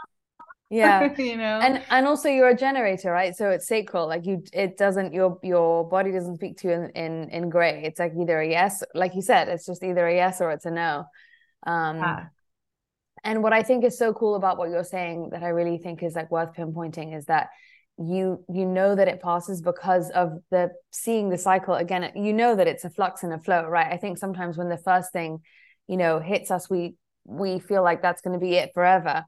Yeah, 0.70 1.14
you 1.18 1.36
know, 1.36 1.60
and 1.60 1.82
and 1.90 2.06
also 2.06 2.28
you're 2.28 2.48
a 2.48 2.56
generator, 2.56 3.10
right? 3.10 3.34
So 3.36 3.50
it's 3.50 3.66
sacral. 3.66 4.06
Like 4.06 4.24
you, 4.24 4.42
it 4.52 4.78
doesn't 4.78 5.12
your 5.12 5.38
your 5.42 5.86
body 5.88 6.12
doesn't 6.12 6.36
speak 6.36 6.56
to 6.58 6.68
you 6.68 6.74
in 6.74 6.90
in, 6.90 7.28
in 7.30 7.50
gray. 7.50 7.82
It's 7.84 7.98
like 7.98 8.12
either 8.18 8.40
a 8.40 8.48
yes, 8.48 8.82
like 8.94 9.14
you 9.14 9.22
said, 9.22 9.48
it's 9.48 9.66
just 9.66 9.82
either 9.82 10.06
a 10.06 10.14
yes 10.14 10.40
or 10.40 10.52
it's 10.52 10.64
a 10.66 10.70
no. 10.70 11.04
Um, 11.66 11.98
yeah. 11.98 12.26
and 13.24 13.42
what 13.42 13.52
i 13.52 13.62
think 13.62 13.84
is 13.84 13.98
so 13.98 14.12
cool 14.14 14.34
about 14.34 14.56
what 14.56 14.70
you're 14.70 14.82
saying 14.82 15.28
that 15.30 15.42
i 15.42 15.48
really 15.48 15.78
think 15.78 16.02
is 16.02 16.14
like 16.14 16.30
worth 16.30 16.54
pinpointing 16.54 17.16
is 17.16 17.26
that 17.26 17.50
you 18.00 18.42
you 18.48 18.64
know 18.64 18.94
that 18.94 19.08
it 19.08 19.20
passes 19.20 19.60
because 19.60 20.10
of 20.10 20.32
the 20.50 20.70
seeing 20.90 21.28
the 21.28 21.36
cycle 21.36 21.74
again 21.74 22.10
you 22.16 22.32
know 22.32 22.56
that 22.56 22.66
it's 22.66 22.84
a 22.84 22.90
flux 22.90 23.22
and 23.22 23.32
a 23.32 23.38
flow 23.38 23.68
right? 23.68 23.92
I 23.92 23.98
think 23.98 24.16
sometimes 24.16 24.56
when 24.56 24.70
the 24.70 24.78
first 24.78 25.12
thing 25.12 25.40
you 25.86 25.98
know 25.98 26.18
hits 26.18 26.50
us 26.50 26.70
we 26.70 26.94
we 27.24 27.58
feel 27.58 27.82
like 27.82 28.00
that's 28.00 28.22
going 28.22 28.32
to 28.32 28.44
be 28.44 28.54
it 28.54 28.70
forever. 28.72 29.24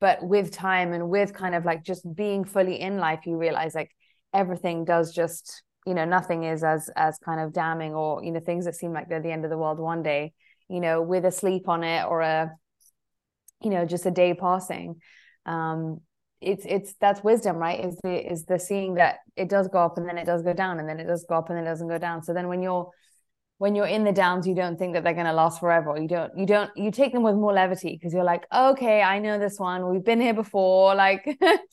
But 0.00 0.22
with 0.22 0.50
time 0.50 0.92
and 0.92 1.08
with 1.08 1.32
kind 1.32 1.54
of 1.54 1.64
like 1.64 1.84
just 1.84 2.04
being 2.14 2.44
fully 2.44 2.80
in 2.80 2.98
life 2.98 3.20
you 3.24 3.36
realize 3.36 3.74
like 3.74 3.92
everything 4.34 4.84
does 4.84 5.14
just 5.14 5.62
you 5.86 5.94
know 5.94 6.04
nothing 6.04 6.42
is 6.42 6.64
as 6.64 6.90
as 6.96 7.18
kind 7.18 7.40
of 7.40 7.52
damning 7.52 7.94
or 7.94 8.24
you 8.24 8.32
know 8.32 8.40
things 8.40 8.64
that 8.64 8.74
seem 8.74 8.92
like 8.92 9.08
they're 9.08 9.22
the 9.22 9.30
end 9.30 9.44
of 9.44 9.50
the 9.50 9.58
world 9.58 9.78
one 9.78 10.02
day 10.02 10.32
you 10.68 10.80
know 10.80 11.02
with 11.02 11.24
a 11.24 11.32
sleep 11.32 11.68
on 11.68 11.84
it 11.84 12.04
or 12.04 12.20
a 12.20 12.52
you 13.62 13.70
know 13.70 13.84
just 13.84 14.06
a 14.06 14.10
day 14.10 14.34
passing. 14.34 14.96
Um 15.46 16.00
it's 16.40 16.64
it's 16.66 16.94
that's 17.00 17.24
wisdom 17.24 17.56
right? 17.56 17.84
Is 17.84 17.98
the 18.02 18.32
is 18.32 18.44
the 18.44 18.58
seeing 18.58 18.94
that 18.94 19.16
it 19.36 19.48
does 19.48 19.68
go 19.68 19.78
up 19.78 19.98
and 19.98 20.08
then 20.08 20.18
it 20.18 20.24
does 20.24 20.42
go 20.42 20.52
down 20.52 20.78
and 20.78 20.88
then 20.88 21.00
it 21.00 21.06
does 21.06 21.24
go 21.28 21.36
up 21.36 21.48
and 21.48 21.58
then 21.58 21.64
it 21.64 21.68
doesn't 21.68 21.88
go 21.88 21.98
down. 21.98 22.22
So 22.22 22.32
then 22.32 22.48
when 22.48 22.62
you're 22.62 22.90
when 23.58 23.74
you're 23.74 23.86
in 23.86 24.04
the 24.04 24.12
downs 24.12 24.46
you 24.46 24.54
don't 24.54 24.78
think 24.78 24.94
that 24.94 25.02
they're 25.02 25.14
going 25.14 25.26
to 25.26 25.32
last 25.32 25.58
forever. 25.58 25.96
You 26.00 26.06
don't 26.06 26.36
you 26.38 26.46
don't 26.46 26.70
you 26.76 26.92
take 26.92 27.12
them 27.12 27.24
with 27.24 27.34
more 27.34 27.52
levity 27.52 27.96
because 27.98 28.12
you're 28.12 28.24
like 28.24 28.46
okay 28.54 29.02
i 29.02 29.18
know 29.18 29.38
this 29.38 29.58
one. 29.58 29.88
We've 29.88 30.04
been 30.04 30.20
here 30.20 30.34
before. 30.34 30.94
Like 30.94 31.26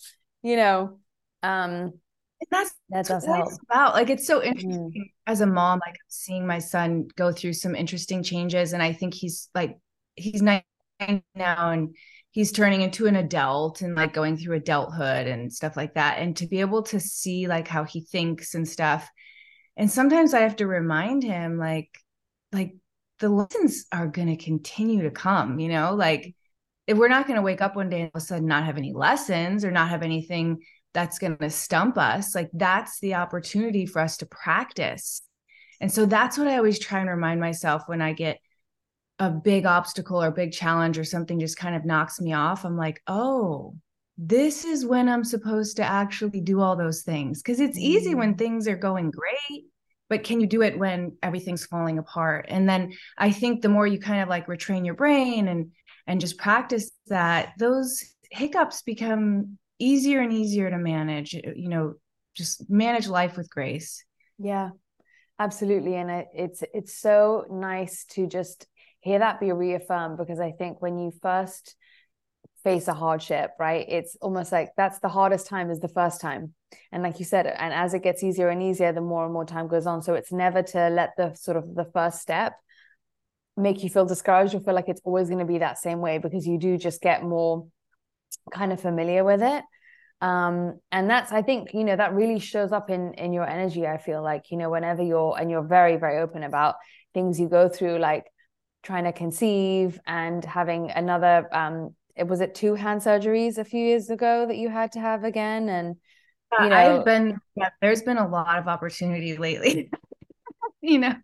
you 0.41 0.55
know 0.55 0.99
um 1.43 1.93
and 2.41 2.47
that's 2.51 2.71
that 2.89 3.05
does 3.05 3.25
help. 3.25 3.49
about. 3.69 3.93
Like 3.93 4.09
it's 4.09 4.27
so 4.27 4.43
interesting 4.43 4.91
mm. 4.95 5.11
as 5.27 5.41
a 5.41 5.45
mom 5.45 5.79
like 5.85 5.95
I'm 5.95 6.09
seeing 6.09 6.45
my 6.45 6.59
son 6.59 7.07
go 7.15 7.31
through 7.31 7.53
some 7.53 7.75
interesting 7.75 8.23
changes 8.23 8.73
and 8.73 8.83
i 8.83 8.91
think 8.91 9.13
he's 9.13 9.49
like 9.55 9.77
he's 10.15 10.41
nine 10.41 10.63
now 11.35 11.71
and 11.71 11.95
he's 12.35 12.51
turning 12.51 12.81
into 12.81 13.07
an 13.07 13.15
adult 13.15 13.81
and 13.81 13.95
like 13.95 14.13
going 14.13 14.35
through 14.35 14.57
adulthood 14.57 15.25
and 15.25 15.53
stuff 15.53 15.77
like 15.77 15.93
that. 15.93 16.19
And 16.19 16.35
to 16.35 16.47
be 16.47 16.59
able 16.59 16.83
to 16.83 16.99
see 16.99 17.47
like 17.47 17.65
how 17.65 17.85
he 17.85 18.01
thinks 18.01 18.55
and 18.55 18.67
stuff. 18.67 19.09
And 19.77 19.89
sometimes 19.89 20.33
i 20.33 20.41
have 20.41 20.57
to 20.57 20.67
remind 20.67 21.23
him 21.23 21.57
like 21.57 21.89
like 22.51 22.75
the 23.19 23.29
lessons 23.29 23.85
are 23.93 24.07
going 24.07 24.27
to 24.27 24.43
continue 24.43 25.03
to 25.03 25.11
come 25.11 25.59
you 25.59 25.69
know? 25.69 25.95
Like 25.95 26.35
if 26.87 26.97
we're 26.97 27.07
not 27.07 27.25
going 27.25 27.37
to 27.37 27.41
wake 27.41 27.61
up 27.61 27.75
one 27.75 27.89
day 27.89 28.01
and 28.01 28.11
all 28.13 28.19
of 28.19 28.23
a 28.23 28.25
sudden 28.25 28.47
not 28.47 28.65
have 28.65 28.77
any 28.77 28.93
lessons 28.93 29.63
or 29.63 29.71
not 29.71 29.89
have 29.89 30.03
anything 30.03 30.59
that's 30.95 31.19
going 31.19 31.37
to 31.37 31.49
stump 31.51 31.97
us 31.97 32.33
like 32.33 32.49
that's 32.53 32.99
the 33.01 33.13
opportunity 33.13 33.85
for 33.85 34.01
us 34.01 34.17
to 34.17 34.25
practice 34.25 35.21
and 35.79 35.91
so 35.91 36.07
that's 36.07 36.37
what 36.37 36.47
i 36.47 36.57
always 36.57 36.79
try 36.79 36.99
and 36.99 37.09
remind 37.09 37.39
myself 37.39 37.83
when 37.87 38.01
i 38.01 38.13
get 38.13 38.39
a 39.19 39.29
big 39.29 39.65
obstacle 39.65 40.21
or 40.21 40.31
big 40.31 40.51
challenge 40.51 40.97
or 40.97 41.03
something 41.03 41.39
just 41.39 41.57
kind 41.57 41.75
of 41.75 41.85
knocks 41.85 42.19
me 42.19 42.33
off, 42.33 42.65
I'm 42.65 42.77
like, 42.77 43.01
oh, 43.07 43.75
this 44.17 44.65
is 44.65 44.85
when 44.85 45.09
I'm 45.09 45.23
supposed 45.23 45.77
to 45.77 45.83
actually 45.83 46.41
do 46.41 46.61
all 46.61 46.75
those 46.75 47.01
things. 47.01 47.41
Cause 47.41 47.59
it's 47.59 47.77
easy 47.77 48.15
when 48.15 48.35
mm. 48.35 48.37
things 48.37 48.67
are 48.67 48.77
going 48.77 49.11
great, 49.11 49.65
but 50.09 50.23
can 50.23 50.39
you 50.39 50.47
do 50.47 50.61
it 50.61 50.77
when 50.77 51.17
everything's 51.23 51.65
falling 51.65 51.97
apart? 51.97 52.45
And 52.49 52.67
then 52.67 52.93
I 53.17 53.31
think 53.31 53.61
the 53.61 53.69
more 53.69 53.87
you 53.87 53.99
kind 53.99 54.21
of 54.21 54.29
like 54.29 54.47
retrain 54.47 54.85
your 54.85 54.95
brain 54.95 55.47
and 55.47 55.71
and 56.07 56.21
just 56.21 56.37
practice 56.37 56.91
that, 57.07 57.53
those 57.57 58.03
hiccups 58.29 58.83
become 58.83 59.57
easier 59.79 60.21
and 60.21 60.33
easier 60.33 60.69
to 60.69 60.77
manage, 60.77 61.35
uh, 61.35 61.51
you 61.55 61.69
know, 61.69 61.93
just 62.35 62.69
manage 62.69 63.07
life 63.07 63.37
with 63.37 63.49
grace. 63.49 64.03
Yeah. 64.37 64.69
Absolutely 65.37 65.95
and 65.95 66.09
it, 66.09 66.27
it's 66.33 66.63
it's 66.73 66.97
so 66.97 67.45
nice 67.49 68.05
to 68.05 68.25
just 68.25 68.67
hear 69.01 69.19
that 69.19 69.41
be 69.41 69.51
reaffirmed 69.51 70.17
because 70.17 70.39
I 70.39 70.51
think 70.51 70.81
when 70.81 70.97
you 70.97 71.11
first 71.21 71.75
face 72.63 72.87
a 72.87 72.93
hardship, 72.93 73.51
right, 73.59 73.85
it's 73.87 74.17
almost 74.21 74.51
like 74.51 74.71
that's 74.75 74.99
the 74.99 75.07
hardest 75.07 75.45
time 75.47 75.69
is 75.69 75.79
the 75.79 75.87
first 75.87 76.19
time. 76.19 76.53
And 76.91 77.03
like 77.03 77.19
you 77.19 77.25
said, 77.25 77.45
and 77.45 77.71
as 77.71 77.93
it 77.93 78.01
gets 78.01 78.23
easier 78.23 78.49
and 78.49 78.63
easier, 78.63 78.91
the 78.91 79.01
more 79.01 79.23
and 79.23 79.31
more 79.31 79.45
time 79.45 79.67
goes 79.67 79.85
on. 79.85 80.01
So 80.01 80.15
it's 80.15 80.31
never 80.31 80.63
to 80.63 80.89
let 80.89 81.11
the 81.15 81.35
sort 81.35 81.57
of 81.57 81.75
the 81.75 81.85
first 81.93 82.21
step 82.21 82.53
make 83.55 83.83
you 83.83 83.89
feel 83.89 84.05
discouraged 84.05 84.55
or 84.55 84.59
feel 84.59 84.73
like 84.73 84.89
it's 84.89 85.01
always 85.03 85.27
going 85.27 85.39
to 85.39 85.45
be 85.45 85.59
that 85.59 85.77
same 85.77 85.99
way 85.99 86.17
because 86.17 86.47
you 86.47 86.57
do 86.57 86.77
just 86.77 87.01
get 87.01 87.23
more 87.23 87.67
kind 88.53 88.73
of 88.73 88.81
familiar 88.81 89.23
with 89.23 89.41
it. 89.41 89.63
Um 90.21 90.79
and 90.93 91.09
that's 91.09 91.33
i 91.33 91.41
think 91.41 91.73
you 91.73 91.83
know 91.83 91.97
that 91.97 92.13
really 92.13 92.39
shows 92.39 92.71
up 92.71 92.89
in 92.89 93.13
in 93.15 93.33
your 93.33 93.45
energy 93.45 93.85
i 93.85 93.97
feel 93.97 94.23
like 94.23 94.49
you 94.49 94.55
know 94.55 94.69
whenever 94.69 95.03
you're 95.03 95.35
and 95.37 95.51
you're 95.51 95.61
very 95.61 95.97
very 95.97 96.19
open 96.19 96.41
about 96.41 96.75
things 97.13 97.37
you 97.37 97.49
go 97.49 97.67
through 97.67 97.97
like 97.99 98.23
trying 98.81 99.03
to 99.03 99.11
conceive 99.11 99.99
and 100.07 100.45
having 100.45 100.89
another 100.89 101.53
um 101.53 101.93
it 102.15 102.27
was 102.27 102.41
it 102.41 102.55
two 102.55 102.75
hand 102.75 103.01
surgeries 103.01 103.57
a 103.57 103.65
few 103.65 103.85
years 103.85 104.09
ago 104.09 104.45
that 104.47 104.57
you 104.57 104.69
had 104.69 104.93
to 104.93 104.99
have 104.99 105.23
again? 105.23 105.69
And 105.69 105.95
you 106.61 106.69
know 106.69 106.75
I've 106.75 107.05
been 107.05 107.39
yeah, 107.55 107.69
there's 107.81 108.03
been 108.03 108.17
a 108.17 108.27
lot 108.27 108.57
of 108.57 108.67
opportunity 108.67 109.37
lately. 109.37 109.89
You 110.81 110.99
know 110.99 111.15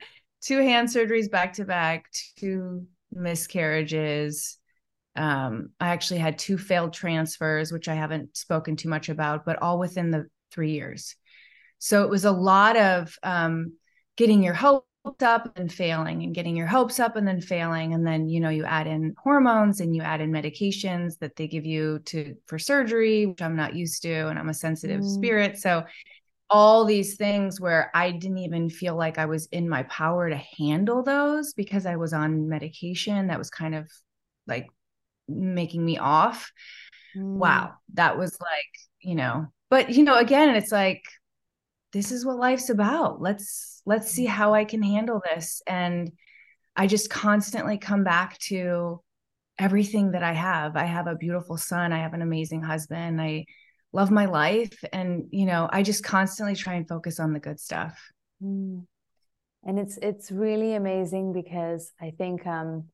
two 0.41 0.57
hand 0.57 0.87
surgeries 0.87 1.29
back 1.29 1.53
to 1.53 1.65
back 1.65 2.05
two 2.39 2.87
miscarriages 3.11 4.57
um 5.15 5.69
I 5.79 5.89
actually 5.89 6.19
had 6.19 6.37
two 6.37 6.57
failed 6.57 6.93
transfers 6.93 7.71
which 7.71 7.87
I 7.87 7.95
haven't 7.95 8.37
spoken 8.37 8.75
too 8.75 8.89
much 8.89 9.09
about 9.09 9.45
but 9.45 9.61
all 9.61 9.79
within 9.79 10.11
the 10.11 10.27
3 10.51 10.71
years. 10.71 11.15
So 11.79 12.03
it 12.03 12.09
was 12.09 12.25
a 12.25 12.31
lot 12.31 12.77
of 12.77 13.17
um 13.23 13.73
getting 14.17 14.43
your 14.43 14.53
hopes 14.53 14.85
up 15.23 15.57
and 15.57 15.71
failing 15.71 16.23
and 16.23 16.35
getting 16.35 16.55
your 16.55 16.67
hopes 16.67 16.99
up 16.99 17.15
and 17.15 17.27
then 17.27 17.41
failing. 17.41 17.93
And 17.93 18.05
then 18.05 18.29
you 18.29 18.39
know 18.39 18.49
you 18.49 18.65
add 18.65 18.87
in 18.87 19.15
hormones 19.21 19.81
and 19.81 19.95
you 19.95 20.01
add 20.01 20.21
in 20.21 20.31
medications 20.31 21.17
that 21.19 21.35
they 21.35 21.47
give 21.47 21.65
you 21.65 21.99
to 22.05 22.35
for 22.45 22.59
surgery 22.59 23.25
which 23.25 23.41
i'm 23.41 23.55
not 23.55 23.75
used 23.75 24.01
to 24.03 24.27
and 24.27 24.37
i'm 24.37 24.49
a 24.49 24.53
sensitive 24.53 25.01
mm. 25.01 25.13
spirit. 25.13 25.57
So 25.57 25.85
all 26.51 26.83
these 26.83 27.15
things 27.15 27.61
where 27.61 27.89
i 27.95 28.11
didn't 28.11 28.39
even 28.39 28.69
feel 28.69 28.95
like 28.95 29.17
i 29.17 29.25
was 29.25 29.45
in 29.47 29.69
my 29.69 29.83
power 29.83 30.29
to 30.29 30.41
handle 30.57 31.01
those 31.01 31.53
because 31.53 31.85
i 31.85 31.95
was 31.95 32.11
on 32.11 32.49
medication 32.49 33.27
that 33.27 33.39
was 33.39 33.49
kind 33.49 33.73
of 33.73 33.89
like 34.47 34.67
making 35.27 35.83
me 35.83 35.97
off. 35.97 36.51
Mm. 37.15 37.39
wow 37.39 37.73
that 37.95 38.17
was 38.17 38.37
like 38.39 38.71
you 39.01 39.15
know 39.15 39.47
but 39.69 39.89
you 39.89 40.01
know 40.01 40.15
again 40.15 40.55
it's 40.55 40.71
like 40.71 41.03
this 41.93 42.11
is 42.11 42.25
what 42.25 42.37
life's 42.37 42.69
about. 42.69 43.21
Let's 43.21 43.81
let's 43.85 44.09
see 44.11 44.25
mm-hmm. 44.25 44.33
how 44.33 44.53
i 44.53 44.65
can 44.65 44.81
handle 44.81 45.21
this. 45.23 45.61
And 45.67 46.11
i 46.75 46.87
just 46.87 47.09
constantly 47.09 47.77
come 47.77 48.03
back 48.03 48.37
to 48.39 49.01
everything 49.59 50.11
that 50.11 50.23
i 50.23 50.33
have. 50.33 50.75
I 50.75 50.85
have 50.85 51.07
a 51.07 51.15
beautiful 51.15 51.57
son. 51.57 51.93
I 51.93 51.99
have 51.99 52.13
an 52.13 52.21
amazing 52.21 52.61
husband. 52.61 53.21
I 53.21 53.45
love 53.93 54.11
my 54.11 54.25
life. 54.25 54.83
And 54.93 55.25
you 55.31 55.45
know 55.45 55.69
i 55.71 55.83
just 55.83 56.03
constantly 56.03 56.55
try 56.55 56.75
and 56.75 56.87
focus 56.87 57.19
on 57.19 57.33
the 57.33 57.39
good 57.39 57.59
stuff. 57.59 57.99
Mm. 58.41 58.85
and 59.63 59.77
it's 59.77 59.97
it's 60.01 60.31
really 60.31 60.73
amazing 60.73 61.31
because 61.31 61.91
i 62.01 62.09
think 62.09 62.47
um 62.47 62.85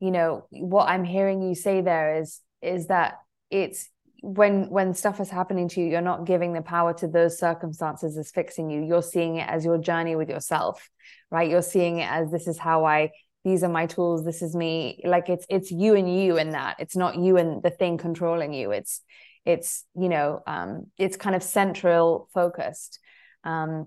you 0.00 0.10
know 0.10 0.46
what 0.50 0.88
i'm 0.88 1.04
hearing 1.04 1.42
you 1.42 1.54
say 1.54 1.80
there 1.80 2.20
is 2.20 2.40
is 2.62 2.86
that 2.88 3.18
it's 3.50 3.88
when 4.22 4.68
when 4.70 4.94
stuff 4.94 5.20
is 5.20 5.30
happening 5.30 5.68
to 5.68 5.80
you 5.80 5.86
you're 5.86 6.00
not 6.00 6.24
giving 6.24 6.52
the 6.52 6.62
power 6.62 6.92
to 6.92 7.06
those 7.06 7.38
circumstances 7.38 8.16
as 8.16 8.30
fixing 8.30 8.70
you. 8.70 8.82
You're 8.82 9.02
seeing 9.02 9.36
it 9.36 9.48
as 9.48 9.64
your 9.64 9.78
journey 9.78 10.16
with 10.16 10.28
yourself 10.28 10.88
right? 11.30 11.50
You're 11.50 11.62
seeing 11.62 11.98
it 11.98 12.10
as 12.10 12.30
this 12.30 12.46
is 12.46 12.58
how 12.58 12.84
i 12.84 13.10
these 13.44 13.62
are 13.62 13.68
my 13.68 13.86
tools 13.86 14.24
this 14.24 14.42
is 14.42 14.56
me. 14.56 15.00
Like 15.04 15.28
it's 15.28 15.46
it's 15.48 15.70
you 15.70 15.94
and 15.94 16.12
you 16.12 16.36
in 16.36 16.50
that. 16.50 16.76
It's 16.80 16.96
not 16.96 17.16
you 17.16 17.36
and 17.36 17.62
the 17.62 17.70
thing 17.70 17.96
controlling 17.96 18.52
you. 18.52 18.72
It's 18.72 19.02
it's 19.44 19.84
you 19.94 20.08
know 20.08 20.40
um 20.48 20.86
it's 20.98 21.16
kind 21.16 21.36
of 21.36 21.42
central 21.44 22.28
focused. 22.34 22.98
Um 23.44 23.86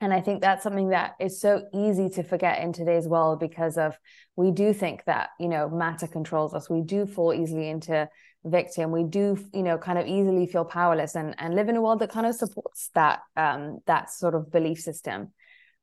and 0.00 0.12
i 0.12 0.20
think 0.20 0.40
that's 0.40 0.62
something 0.62 0.90
that 0.90 1.14
is 1.20 1.40
so 1.40 1.62
easy 1.74 2.08
to 2.08 2.22
forget 2.22 2.62
in 2.62 2.72
today's 2.72 3.06
world 3.06 3.40
because 3.40 3.76
of 3.76 3.96
we 4.40 4.50
do 4.50 4.72
think 4.72 5.04
that 5.04 5.30
you 5.38 5.48
know 5.48 5.68
matter 5.68 6.06
controls 6.06 6.54
us. 6.54 6.70
We 6.70 6.80
do 6.80 7.04
fall 7.04 7.34
easily 7.34 7.68
into 7.68 8.08
victim. 8.42 8.90
We 8.90 9.04
do 9.04 9.36
you 9.52 9.62
know 9.62 9.76
kind 9.76 9.98
of 9.98 10.06
easily 10.06 10.46
feel 10.46 10.64
powerless 10.64 11.14
and 11.14 11.34
and 11.38 11.54
live 11.54 11.68
in 11.68 11.76
a 11.76 11.82
world 11.82 11.98
that 11.98 12.10
kind 12.10 12.26
of 12.26 12.34
supports 12.34 12.88
that 12.94 13.20
um 13.36 13.80
that 13.86 14.10
sort 14.10 14.34
of 14.34 14.50
belief 14.50 14.80
system. 14.80 15.32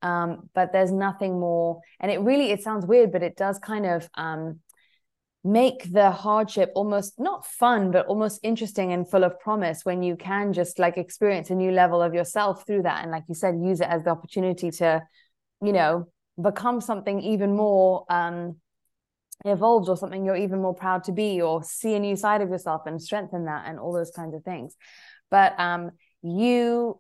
Um 0.01 0.49
but 0.55 0.73
there's 0.73 0.91
nothing 0.91 1.39
more. 1.39 1.81
And 1.99 2.11
it 2.11 2.19
really 2.21 2.51
it 2.51 2.63
sounds 2.63 2.83
weird 2.85 3.11
but 3.11 3.21
it 3.21 3.37
does 3.37 3.59
kind 3.59 3.85
of 3.85 4.09
um 4.15 4.59
make 5.47 5.93
the 5.93 6.11
hardship 6.11 6.71
almost 6.75 7.17
not 7.17 7.45
fun 7.45 7.89
but 7.89 8.05
almost 8.07 8.37
interesting 8.43 8.91
and 8.91 9.09
full 9.09 9.23
of 9.23 9.39
promise 9.39 9.85
when 9.85 10.03
you 10.03 10.17
can 10.17 10.51
just 10.51 10.77
like 10.77 10.97
experience 10.97 11.49
a 11.49 11.55
new 11.55 11.71
level 11.71 12.01
of 12.01 12.13
yourself 12.13 12.65
through 12.67 12.83
that 12.83 13.01
and 13.01 13.11
like 13.11 13.23
you 13.29 13.35
said 13.35 13.55
use 13.63 13.79
it 13.79 13.87
as 13.87 14.03
the 14.03 14.09
opportunity 14.09 14.69
to 14.69 15.01
you 15.61 15.71
know 15.71 16.05
become 16.41 16.81
something 16.81 17.21
even 17.21 17.55
more 17.55 18.05
um 18.09 18.57
evolved 19.45 19.87
or 19.87 19.95
something 19.95 20.25
you're 20.25 20.35
even 20.35 20.61
more 20.61 20.73
proud 20.73 21.01
to 21.03 21.13
be 21.13 21.41
or 21.41 21.63
see 21.63 21.95
a 21.95 21.99
new 21.99 22.17
side 22.17 22.41
of 22.41 22.49
yourself 22.49 22.81
and 22.85 23.01
strengthen 23.01 23.45
that 23.45 23.63
and 23.67 23.79
all 23.79 23.93
those 23.93 24.11
kinds 24.11 24.35
of 24.35 24.43
things. 24.43 24.75
But 25.31 25.57
um 25.57 25.91
you 26.21 26.99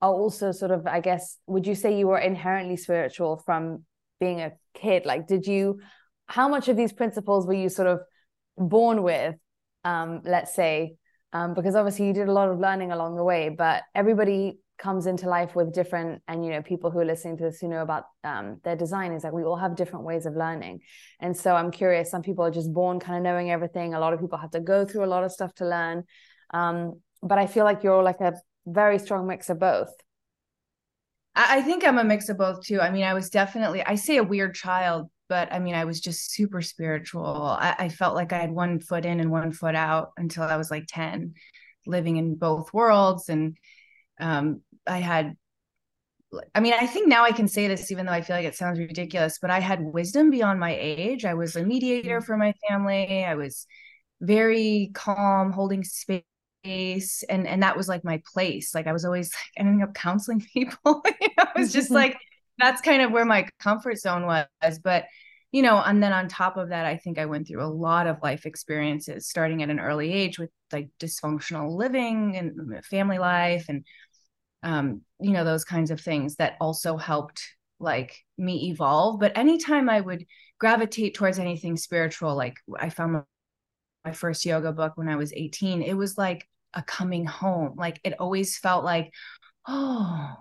are 0.00 0.12
also 0.12 0.52
sort 0.52 0.70
of 0.70 0.86
i 0.86 1.00
guess 1.00 1.38
would 1.46 1.66
you 1.66 1.74
say 1.74 1.98
you 1.98 2.06
were 2.06 2.18
inherently 2.18 2.76
spiritual 2.76 3.42
from 3.44 3.84
being 4.20 4.40
a 4.40 4.52
kid? 4.74 5.06
Like 5.06 5.26
did 5.26 5.46
you 5.46 5.80
how 6.26 6.48
much 6.48 6.68
of 6.68 6.76
these 6.76 6.92
principles 6.92 7.46
were 7.46 7.54
you 7.54 7.68
sort 7.68 7.88
of 7.88 8.00
born 8.56 9.02
with 9.02 9.34
um, 9.84 10.22
let's 10.24 10.54
say? 10.54 10.96
Um, 11.32 11.52
because 11.52 11.74
obviously 11.74 12.06
you 12.06 12.12
did 12.12 12.28
a 12.28 12.32
lot 12.32 12.48
of 12.48 12.60
learning 12.60 12.92
along 12.92 13.16
the 13.16 13.24
way 13.24 13.48
but 13.48 13.82
everybody 13.92 14.60
comes 14.78 15.06
into 15.06 15.28
life 15.28 15.56
with 15.56 15.72
different 15.72 16.22
and 16.28 16.44
you 16.44 16.50
know 16.52 16.62
people 16.62 16.90
who 16.90 16.98
are 17.00 17.04
listening 17.04 17.36
to 17.36 17.44
this 17.44 17.58
who 17.60 17.68
know 17.68 17.82
about 17.82 18.04
um, 18.22 18.60
their 18.64 18.76
design 18.76 19.12
is 19.12 19.24
like 19.24 19.32
we 19.32 19.42
all 19.42 19.56
have 19.56 19.74
different 19.74 20.04
ways 20.04 20.26
of 20.26 20.36
learning. 20.36 20.80
And 21.20 21.36
so 21.36 21.54
i'm 21.56 21.70
curious 21.70 22.10
some 22.10 22.22
people 22.22 22.44
are 22.44 22.50
just 22.50 22.72
born 22.72 23.00
kind 23.00 23.16
of 23.16 23.22
knowing 23.22 23.50
everything. 23.50 23.94
A 23.94 24.00
lot 24.00 24.12
of 24.12 24.20
people 24.20 24.38
have 24.38 24.52
to 24.52 24.60
go 24.60 24.84
through 24.84 25.04
a 25.04 25.06
lot 25.14 25.24
of 25.24 25.32
stuff 25.32 25.52
to 25.56 25.66
learn. 25.66 26.04
Um, 26.52 27.00
but 27.22 27.38
i 27.38 27.46
feel 27.46 27.64
like 27.64 27.82
you're 27.82 28.02
like 28.02 28.20
a 28.20 28.34
very 28.66 28.98
strong 28.98 29.26
mix 29.26 29.50
of 29.50 29.58
both. 29.58 29.92
I 31.36 31.62
think 31.62 31.84
I'm 31.84 31.98
a 31.98 32.04
mix 32.04 32.28
of 32.28 32.38
both 32.38 32.62
too. 32.62 32.80
I 32.80 32.90
mean, 32.90 33.02
I 33.02 33.12
was 33.12 33.28
definitely, 33.28 33.82
I 33.82 33.96
say 33.96 34.18
a 34.18 34.22
weird 34.22 34.54
child 34.54 35.10
but 35.34 35.52
I 35.52 35.58
mean, 35.58 35.74
I 35.74 35.84
was 35.84 36.00
just 36.00 36.30
super 36.30 36.62
spiritual. 36.62 37.26
I, 37.26 37.74
I, 37.76 37.88
felt 37.88 38.14
like 38.14 38.32
I 38.32 38.38
had 38.38 38.52
one 38.52 38.78
foot 38.78 39.04
in 39.04 39.18
and 39.18 39.32
one 39.32 39.50
foot 39.50 39.74
out 39.74 40.12
until 40.16 40.44
I 40.44 40.56
was 40.56 40.70
like 40.70 40.84
10, 40.86 41.34
living 41.86 42.18
in 42.18 42.36
both 42.36 42.72
worlds. 42.72 43.28
And 43.28 43.56
um, 44.20 44.60
I 44.86 44.98
had, 44.98 45.36
I 46.54 46.60
mean, 46.60 46.74
I 46.74 46.86
think 46.86 47.08
now 47.08 47.24
I 47.24 47.32
can 47.32 47.48
say 47.48 47.66
this, 47.66 47.90
even 47.90 48.06
though 48.06 48.12
I 48.12 48.20
feel 48.20 48.36
like 48.36 48.46
it 48.46 48.54
sounds 48.54 48.78
ridiculous, 48.78 49.40
but 49.42 49.50
I 49.50 49.58
had 49.58 49.82
wisdom 49.82 50.30
beyond 50.30 50.60
my 50.60 50.72
age. 50.78 51.24
I 51.24 51.34
was 51.34 51.56
a 51.56 51.64
mediator 51.64 52.20
mm. 52.20 52.24
for 52.24 52.36
my 52.36 52.54
family. 52.68 53.24
I 53.24 53.34
was 53.34 53.66
very 54.20 54.92
calm, 54.94 55.50
holding 55.50 55.82
space. 55.82 57.24
And 57.28 57.48
and 57.48 57.60
that 57.64 57.76
was 57.76 57.88
like 57.88 58.04
my 58.04 58.22
place. 58.32 58.72
Like 58.72 58.86
I 58.86 58.92
was 58.92 59.04
always 59.04 59.34
like 59.34 59.66
ending 59.66 59.82
up 59.82 59.94
counseling 59.94 60.46
people. 60.54 61.02
you 61.20 61.28
know, 61.36 61.44
it 61.56 61.58
was 61.58 61.72
just 61.72 61.90
like 62.02 62.16
that's 62.58 62.80
kind 62.80 63.02
of 63.02 63.10
where 63.10 63.24
my 63.24 63.48
comfort 63.58 63.98
zone 63.98 64.26
was. 64.26 64.78
But 64.78 65.06
you 65.54 65.62
know, 65.62 65.80
and 65.80 66.02
then 66.02 66.12
on 66.12 66.26
top 66.26 66.56
of 66.56 66.70
that, 66.70 66.84
I 66.84 66.96
think 66.96 67.16
I 67.16 67.26
went 67.26 67.46
through 67.46 67.62
a 67.62 67.70
lot 67.70 68.08
of 68.08 68.16
life 68.24 68.44
experiences 68.44 69.28
starting 69.28 69.62
at 69.62 69.70
an 69.70 69.78
early 69.78 70.12
age 70.12 70.36
with 70.36 70.50
like 70.72 70.88
dysfunctional 70.98 71.70
living 71.70 72.36
and 72.36 72.84
family 72.84 73.20
life 73.20 73.66
and 73.68 73.84
um, 74.64 75.02
you 75.20 75.30
know, 75.30 75.44
those 75.44 75.64
kinds 75.64 75.92
of 75.92 76.00
things 76.00 76.34
that 76.36 76.56
also 76.60 76.96
helped 76.96 77.40
like 77.78 78.16
me 78.36 78.70
evolve. 78.70 79.20
But 79.20 79.38
anytime 79.38 79.88
I 79.88 80.00
would 80.00 80.26
gravitate 80.58 81.14
towards 81.14 81.38
anything 81.38 81.76
spiritual, 81.76 82.34
like 82.34 82.56
I 82.76 82.90
found 82.90 83.22
my 84.04 84.12
first 84.12 84.44
yoga 84.44 84.72
book 84.72 84.94
when 84.96 85.08
I 85.08 85.14
was 85.14 85.32
18, 85.32 85.82
it 85.82 85.96
was 85.96 86.18
like 86.18 86.48
a 86.72 86.82
coming 86.82 87.26
home. 87.26 87.74
Like 87.76 88.00
it 88.02 88.14
always 88.18 88.58
felt 88.58 88.82
like, 88.84 89.12
oh, 89.68 90.34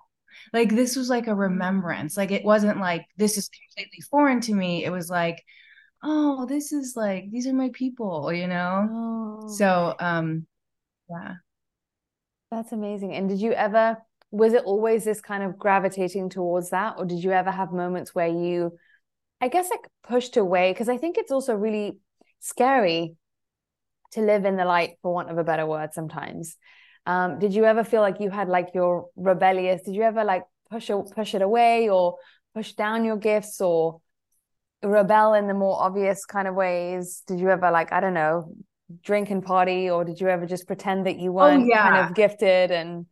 like 0.52 0.70
this 0.70 0.96
was 0.96 1.10
like 1.10 1.28
a 1.28 1.36
remembrance. 1.36 2.18
Like 2.18 2.32
it 2.32 2.44
wasn't 2.44 2.80
like 2.80 3.06
this 3.18 3.38
is 3.38 3.50
completely 3.50 4.02
foreign 4.02 4.42
to 4.42 4.54
me. 4.54 4.84
It 4.84 4.90
was 4.90 5.10
like 5.10 5.44
oh 6.04 6.46
this 6.46 6.74
is 6.74 6.96
like 6.96 7.32
these 7.32 7.48
are 7.48 7.54
my 7.54 7.70
people 7.74 8.32
you 8.34 8.48
know? 8.48 8.88
Oh. 8.92 9.48
so 9.48 9.96
um 10.00 10.46
yeah. 11.10 11.36
That's 12.52 12.72
amazing. 12.72 13.14
And 13.14 13.30
did 13.30 13.40
you 13.40 13.54
ever 13.54 13.98
was 14.32 14.54
it 14.54 14.64
always 14.64 15.04
this 15.04 15.22
kind 15.22 15.44
of 15.44 15.60
gravitating 15.60 16.30
towards 16.30 16.72
that? 16.72 16.96
Or 16.98 17.06
did 17.06 17.24
you 17.24 17.32
ever 17.32 17.52
have 17.52 17.72
moments 17.72 18.16
where 18.16 18.28
you 18.28 18.78
i 19.42 19.48
guess 19.48 19.70
like 19.70 19.88
pushed 20.03 20.38
away? 20.38 20.72
Because 20.72 20.90
i 20.90 20.98
think 20.98 21.18
it's 21.18 21.32
also 21.32 21.56
really 21.56 21.98
scary 22.40 23.16
to 24.14 24.22
live 24.22 24.46
in 24.46 24.58
the 24.58 24.66
light 24.66 24.98
for 25.01 25.14
want 25.14 25.32
of 25.32 25.38
a 25.38 25.44
better 25.44 25.66
word 25.66 25.94
sometimes 25.94 26.58
um, 27.05 27.39
did 27.39 27.53
you 27.53 27.66
ever 27.66 27.83
feel 27.83 28.01
like 28.01 28.20
you 28.20 28.29
had 28.29 28.48
like 28.48 28.70
your 28.74 29.09
rebellious? 29.16 29.83
Did 29.83 29.96
you 29.96 30.03
ever 30.03 30.24
like 30.24 30.44
push 30.70 30.89
push 31.16 31.35
it 31.35 31.42
away 31.42 31.89
or 31.89 32.18
push 32.53 32.74
down 32.74 33.03
your 33.03 33.18
gifts 33.18 33.59
or 33.61 34.00
rebel 34.81 35.33
in 35.33 35.48
the 35.48 35.53
more 35.53 35.81
obvious 35.81 36.25
kind 36.25 36.48
of 36.48 36.55
ways? 36.55 37.24
Did 37.27 37.39
you 37.39 37.50
ever 37.50 37.72
like 37.72 37.92
I 37.92 38.00
don't 38.00 38.13
know 38.13 38.55
drink 39.01 39.31
and 39.31 39.44
party 39.44 39.89
or 39.89 40.03
did 40.03 40.20
you 40.20 40.27
ever 40.27 40.46
just 40.46 40.68
pretend 40.68 41.05
that 41.07 41.18
you 41.18 41.31
oh, 41.31 41.33
weren't 41.33 41.63
oh, 41.63 41.68
yeah. 41.68 41.89
kind 41.89 42.09
of 42.09 42.16
gifted 42.16 42.72
and? 42.72 43.05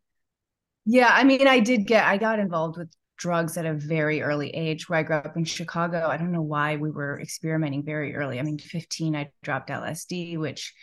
Yeah, 0.86 1.10
I 1.12 1.24
mean, 1.24 1.48
I 1.48 1.60
did 1.60 1.86
get 1.86 2.06
I 2.06 2.18
got 2.18 2.40
involved 2.40 2.78
with 2.78 2.90
drugs 3.18 3.56
at 3.56 3.68
a 3.68 3.74
very 3.74 4.22
early 4.22 4.50
age 4.50 4.90
where 4.90 4.98
I 4.98 5.04
grew 5.04 5.18
up 5.18 5.38
in 5.38 5.46
Chicago. 5.46 6.08
I 6.08 6.18
don't 6.18 6.32
know 6.32 6.42
why 6.42 6.78
we 6.78 6.90
were 6.90 7.20
experimenting 7.20 7.84
very 7.84 8.16
early. 8.16 8.40
I 8.40 8.42
mean, 8.42 8.58
15, 8.58 9.16
I 9.16 9.30
dropped 9.44 9.70
LSD, 9.70 10.40
which 10.40 10.74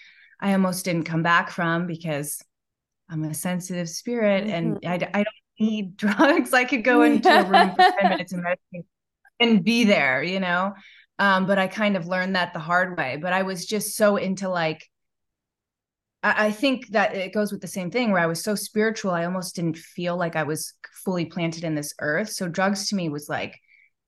I 0.41 0.53
almost 0.53 0.85
didn't 0.85 1.03
come 1.03 1.25
back 1.25 1.51
from 1.51 1.89
because 1.89 2.41
I'm 3.11 3.25
a 3.25 3.35
sensitive 3.35 3.89
spirit 3.89 4.45
mm-hmm. 4.45 4.53
and 4.53 4.79
I, 4.85 4.95
I 4.95 5.25
don't 5.25 5.27
need 5.59 5.97
drugs. 5.97 6.53
I 6.53 6.65
could 6.65 6.85
go 6.85 7.03
into 7.03 7.29
a 7.29 7.45
room 7.45 7.71
for 7.71 7.93
10 8.01 8.11
minutes 8.11 8.33
and 8.33 8.43
meditate 8.73 8.87
and 9.41 9.65
be 9.65 9.85
there, 9.85 10.23
you 10.23 10.41
know? 10.41 10.75
Um, 11.19 11.47
but 11.47 11.59
I 11.59 11.67
kind 11.67 11.97
of 11.97 12.07
learned 12.07 12.37
that 12.37 12.53
the 12.53 12.61
hard 12.61 12.97
way. 12.97 13.19
But 13.21 13.33
I 13.33 13.43
was 13.43 13.67
just 13.67 13.97
so 13.97 14.17
into 14.17 14.49
like, 14.49 14.85
I, 16.23 16.47
I 16.47 16.51
think 16.53 16.89
that 16.89 17.15
it 17.15 17.35
goes 17.35 17.51
with 17.51 17.61
the 17.61 17.67
same 17.67 17.91
thing 17.91 18.11
where 18.11 18.23
I 18.23 18.27
was 18.27 18.43
so 18.43 18.55
spiritual, 18.55 19.13
I 19.13 19.25
almost 19.25 19.57
didn't 19.57 19.79
feel 19.79 20.17
like 20.17 20.37
I 20.37 20.45
was 20.45 20.75
fully 21.05 21.25
planted 21.25 21.65
in 21.65 21.75
this 21.75 21.95
earth. 22.01 22.31
So 22.31 22.49
drugs 22.49 22.89
to 22.89 22.97
me 22.97 23.09
was 23.09 23.29
like 23.29 23.59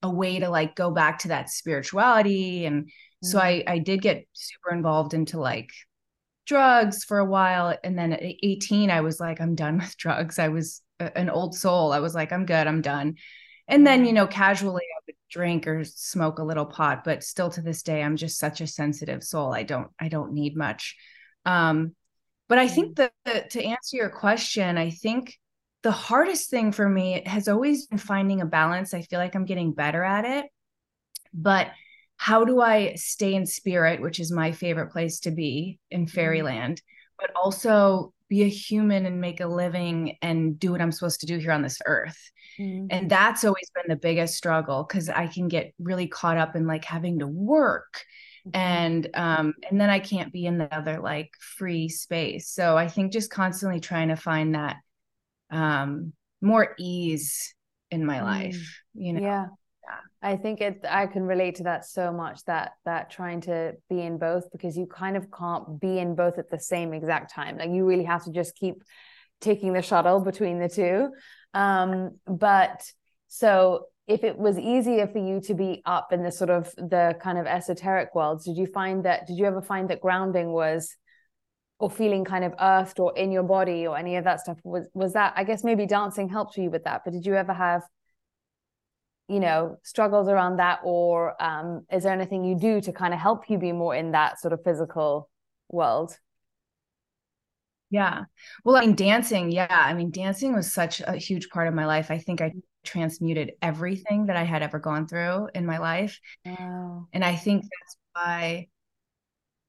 a 0.01 0.09
way 0.09 0.39
to 0.39 0.49
like 0.49 0.75
go 0.75 0.91
back 0.91 1.19
to 1.19 1.29
that 1.29 1.49
spirituality. 1.49 2.65
And 2.65 2.89
so 3.23 3.37
mm-hmm. 3.39 3.69
I 3.69 3.73
I 3.73 3.79
did 3.79 4.01
get 4.01 4.25
super 4.33 4.73
involved 4.73 5.13
into 5.13 5.39
like 5.39 5.69
drugs 6.45 7.03
for 7.03 7.19
a 7.19 7.25
while 7.25 7.77
and 7.83 7.97
then 7.97 8.13
at 8.13 8.21
18 8.21 8.89
i 8.89 9.01
was 9.01 9.19
like 9.19 9.39
i'm 9.39 9.55
done 9.55 9.77
with 9.79 9.95
drugs. 9.97 10.39
I 10.39 10.49
was 10.49 10.81
a, 10.99 11.15
an 11.17 11.29
old 11.29 11.55
soul. 11.55 11.91
I 11.91 11.99
was 11.99 12.15
like 12.15 12.31
i'm 12.31 12.45
good 12.45 12.67
i'm 12.67 12.81
done. 12.81 13.15
And 13.67 13.87
then 13.87 14.05
you 14.05 14.13
know 14.13 14.27
casually 14.27 14.83
i 14.83 14.99
would 15.07 15.15
drink 15.29 15.67
or 15.67 15.83
smoke 15.83 16.39
a 16.39 16.43
little 16.43 16.65
pot 16.65 17.03
but 17.03 17.23
still 17.23 17.49
to 17.51 17.61
this 17.61 17.83
day 17.83 18.03
i'm 18.03 18.17
just 18.17 18.37
such 18.37 18.61
a 18.61 18.67
sensitive 18.67 19.23
soul. 19.23 19.53
I 19.53 19.63
don't 19.63 19.89
i 19.99 20.07
don't 20.09 20.33
need 20.33 20.55
much. 20.55 20.95
Um 21.45 21.95
but 22.49 22.57
i 22.57 22.67
think 22.67 22.95
mm. 22.95 23.09
that 23.25 23.51
to 23.51 23.63
answer 23.63 23.97
your 23.97 24.09
question 24.09 24.77
i 24.77 24.89
think 24.89 25.37
the 25.83 25.91
hardest 25.91 26.51
thing 26.51 26.71
for 26.71 26.87
me 26.87 27.23
has 27.25 27.47
always 27.47 27.87
been 27.87 27.97
finding 27.97 28.41
a 28.41 28.45
balance. 28.45 28.93
I 28.93 29.01
feel 29.01 29.19
like 29.19 29.35
i'm 29.35 29.45
getting 29.45 29.73
better 29.73 30.03
at 30.03 30.25
it 30.25 30.45
but 31.33 31.67
how 32.21 32.45
do 32.45 32.61
I 32.61 32.93
stay 32.93 33.33
in 33.33 33.47
spirit, 33.47 33.99
which 33.99 34.19
is 34.19 34.31
my 34.31 34.51
favorite 34.51 34.91
place 34.91 35.21
to 35.21 35.31
be 35.31 35.79
in 35.89 36.01
mm-hmm. 36.01 36.13
fairyland, 36.13 36.79
but 37.17 37.31
also 37.35 38.13
be 38.29 38.43
a 38.43 38.47
human 38.47 39.07
and 39.07 39.19
make 39.19 39.39
a 39.39 39.47
living 39.47 40.17
and 40.21 40.59
do 40.59 40.71
what 40.71 40.81
I'm 40.81 40.91
supposed 40.91 41.21
to 41.21 41.25
do 41.25 41.39
here 41.39 41.51
on 41.51 41.63
this 41.63 41.79
earth. 41.87 42.19
Mm-hmm. 42.59 42.85
And 42.91 43.09
that's 43.09 43.43
always 43.43 43.71
been 43.73 43.85
the 43.87 43.95
biggest 43.95 44.35
struggle 44.35 44.85
because 44.87 45.09
I 45.09 45.25
can 45.25 45.47
get 45.47 45.73
really 45.79 46.05
caught 46.05 46.37
up 46.37 46.55
in 46.55 46.67
like 46.67 46.85
having 46.85 47.17
to 47.19 47.27
work 47.27 48.05
mm-hmm. 48.47 48.55
and 48.55 49.09
um 49.15 49.55
and 49.67 49.81
then 49.81 49.89
I 49.89 49.97
can't 49.97 50.31
be 50.31 50.45
in 50.45 50.59
the 50.59 50.71
other 50.71 50.99
like 50.99 51.31
free 51.39 51.89
space. 51.89 52.49
So 52.49 52.77
I 52.77 52.87
think 52.87 53.13
just 53.13 53.31
constantly 53.31 53.79
trying 53.79 54.09
to 54.09 54.15
find 54.15 54.53
that 54.53 54.75
um 55.49 56.13
more 56.39 56.75
ease 56.77 57.55
in 57.89 58.05
my 58.05 58.17
mm-hmm. 58.17 58.25
life, 58.25 58.81
you 58.93 59.13
know. 59.13 59.21
Yeah. 59.21 59.45
I 60.21 60.37
think 60.37 60.61
it 60.61 60.85
I 60.87 61.07
can 61.07 61.23
relate 61.23 61.55
to 61.55 61.63
that 61.63 61.85
so 61.85 62.11
much 62.11 62.43
that 62.45 62.73
that 62.85 63.09
trying 63.09 63.41
to 63.41 63.73
be 63.89 64.01
in 64.01 64.17
both 64.17 64.51
because 64.51 64.77
you 64.77 64.85
kind 64.85 65.17
of 65.17 65.27
can't 65.31 65.79
be 65.79 65.97
in 65.97 66.15
both 66.15 66.37
at 66.37 66.49
the 66.49 66.59
same 66.59 66.93
exact 66.93 67.33
time. 67.33 67.57
Like 67.57 67.71
you 67.71 67.85
really 67.85 68.03
have 68.03 68.23
to 68.25 68.31
just 68.31 68.55
keep 68.55 68.83
taking 69.39 69.73
the 69.73 69.81
shuttle 69.81 70.19
between 70.19 70.59
the 70.59 70.69
two. 70.69 71.09
Um, 71.53 72.19
but 72.27 72.83
so 73.27 73.87
if 74.07 74.23
it 74.23 74.37
was 74.37 74.59
easier 74.59 75.07
for 75.07 75.19
you 75.19 75.41
to 75.41 75.53
be 75.53 75.81
up 75.85 76.13
in 76.13 76.23
the 76.23 76.31
sort 76.31 76.49
of 76.49 76.73
the 76.75 77.15
kind 77.21 77.37
of 77.37 77.47
esoteric 77.47 78.13
worlds, 78.13 78.45
did 78.45 78.57
you 78.57 78.67
find 78.67 79.05
that 79.05 79.25
did 79.25 79.37
you 79.37 79.45
ever 79.45 79.61
find 79.61 79.89
that 79.89 80.01
grounding 80.01 80.51
was 80.51 80.95
or 81.79 81.89
feeling 81.89 82.23
kind 82.23 82.43
of 82.43 82.53
earthed 82.59 82.99
or 82.99 83.17
in 83.17 83.31
your 83.31 83.43
body 83.43 83.87
or 83.87 83.97
any 83.97 84.15
of 84.17 84.23
that 84.25 84.39
stuff 84.39 84.59
was 84.63 84.87
was 84.93 85.13
that 85.13 85.33
I 85.35 85.43
guess 85.43 85.63
maybe 85.63 85.87
dancing 85.87 86.29
helped 86.29 86.57
you 86.57 86.69
with 86.69 86.83
that, 86.83 87.01
but 87.03 87.13
did 87.13 87.25
you 87.25 87.33
ever 87.35 87.53
have 87.53 87.81
you 89.31 89.39
know 89.39 89.77
struggles 89.83 90.27
around 90.27 90.57
that 90.57 90.79
or 90.83 91.41
um, 91.41 91.85
is 91.91 92.03
there 92.03 92.13
anything 92.13 92.43
you 92.43 92.57
do 92.57 92.81
to 92.81 92.91
kind 92.91 93.13
of 93.13 93.19
help 93.19 93.49
you 93.49 93.57
be 93.57 93.71
more 93.71 93.95
in 93.95 94.11
that 94.11 94.39
sort 94.39 94.53
of 94.53 94.63
physical 94.63 95.29
world 95.69 96.17
yeah 97.89 98.23
well 98.65 98.75
i 98.75 98.81
mean 98.81 98.95
dancing 98.95 99.51
yeah 99.51 99.67
i 99.69 99.93
mean 99.93 100.11
dancing 100.11 100.53
was 100.53 100.73
such 100.73 101.01
a 101.01 101.15
huge 101.15 101.49
part 101.49 101.67
of 101.67 101.73
my 101.73 101.85
life 101.85 102.11
i 102.11 102.17
think 102.17 102.41
i 102.41 102.51
transmuted 102.83 103.53
everything 103.61 104.25
that 104.25 104.35
i 104.35 104.43
had 104.43 104.63
ever 104.63 104.79
gone 104.79 105.07
through 105.07 105.47
in 105.53 105.65
my 105.65 105.77
life 105.77 106.19
wow. 106.45 107.07
and 107.13 107.23
i 107.23 107.35
think 107.35 107.61
that's 107.63 107.97
why 108.13 108.67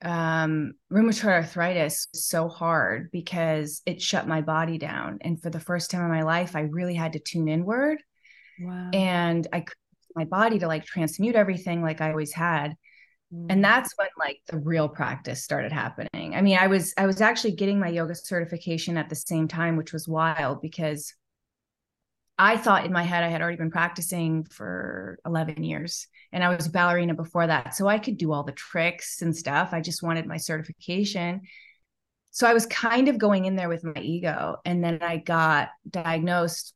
um, 0.05 0.75
rheumatoid 0.93 1.25
arthritis 1.25 2.09
was 2.13 2.25
so 2.25 2.49
hard 2.49 3.11
because 3.13 3.83
it 3.87 4.03
shut 4.03 4.27
my 4.27 4.41
body 4.41 4.79
down. 4.79 5.19
And 5.21 5.41
for 5.41 5.49
the 5.49 5.61
first 5.61 5.91
time 5.91 6.03
in 6.03 6.11
my 6.11 6.23
life, 6.23 6.57
I 6.57 6.63
really 6.63 6.95
had 6.95 7.13
to 7.13 7.21
tune 7.21 7.49
inward. 7.49 8.03
Wow. 8.61 8.91
And 8.93 9.47
I 9.53 9.65
my 10.15 10.25
body 10.25 10.59
to 10.59 10.67
like 10.67 10.85
transmute 10.85 11.35
everything 11.35 11.83
like 11.83 12.01
I 12.01 12.11
always 12.11 12.33
had. 12.33 12.77
Mm. 13.33 13.47
And 13.49 13.65
that's 13.65 13.97
when 13.97 14.09
like 14.19 14.41
the 14.47 14.59
real 14.59 14.89
practice 14.89 15.43
started 15.43 15.73
happening. 15.73 16.35
I 16.35 16.43
mean, 16.43 16.59
I 16.59 16.67
was 16.67 16.93
I 16.97 17.07
was 17.07 17.21
actually 17.21 17.53
getting 17.53 17.79
my 17.79 17.89
yoga 17.89 18.15
certification 18.15 18.97
at 18.97 19.09
the 19.09 19.17
same 19.17 19.49
time, 19.49 19.77
which 19.77 19.93
was 19.93 20.07
wild 20.07 20.61
because 20.61 21.15
I 22.39 22.57
thought 22.57 22.87
in 22.87 22.93
my 22.93 23.03
head 23.03 23.23
I 23.23 23.29
had 23.29 23.43
already 23.43 23.59
been 23.59 23.71
practicing 23.71 24.45
for 24.45 25.19
11 25.27 25.63
years 25.63 26.09
and 26.33 26.43
I 26.43 26.55
was 26.55 26.67
a 26.67 26.71
ballerina 26.71 27.15
before 27.15 27.47
that. 27.47 27.75
So 27.75 27.87
I 27.87 27.99
could 27.99 28.17
do 28.17 28.33
all 28.33 28.43
the 28.43 28.53
tricks 28.53 29.23
and 29.23 29.37
stuff. 29.37 29.71
I 29.73 29.81
just 29.81 30.03
wanted 30.03 30.27
my 30.27 30.39
certification. 30.39 31.43
So 32.31 32.49
I 32.49 32.55
was 32.55 32.65
kind 32.67 33.09
of 33.09 33.19
going 33.19 33.45
in 33.45 33.57
there 33.57 33.69
with 33.69 33.85
my 33.85 34.01
ego. 34.01 34.57
And 34.65 34.83
then 34.83 35.01
I 35.03 35.19
got 35.19 35.69
diagnosed. 35.89 36.75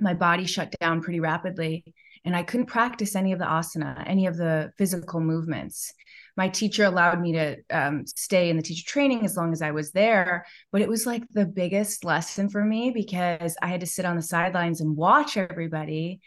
My 0.00 0.14
body 0.14 0.46
shut 0.46 0.74
down 0.80 1.02
pretty 1.02 1.20
rapidly 1.20 1.84
and 2.24 2.36
I 2.36 2.42
couldn't 2.42 2.66
practice 2.66 3.16
any 3.16 3.32
of 3.32 3.38
the 3.38 3.46
asana, 3.46 4.02
any 4.06 4.26
of 4.26 4.36
the 4.36 4.72
physical 4.76 5.20
movements. 5.20 5.92
My 6.36 6.48
teacher 6.48 6.84
allowed 6.84 7.20
me 7.20 7.32
to 7.32 7.56
um, 7.70 8.06
stay 8.06 8.50
in 8.50 8.56
the 8.56 8.62
teacher 8.62 8.84
training 8.86 9.24
as 9.24 9.36
long 9.36 9.52
as 9.52 9.62
I 9.62 9.70
was 9.70 9.92
there, 9.92 10.46
but 10.70 10.82
it 10.82 10.88
was 10.88 11.06
like 11.06 11.22
the 11.30 11.46
biggest 11.46 12.04
lesson 12.04 12.48
for 12.48 12.62
me 12.62 12.90
because 12.90 13.56
I 13.62 13.68
had 13.68 13.80
to 13.80 13.86
sit 13.86 14.04
on 14.04 14.16
the 14.16 14.22
sidelines 14.22 14.80
and 14.80 14.96
watch 14.96 15.36
everybody. 15.36 16.20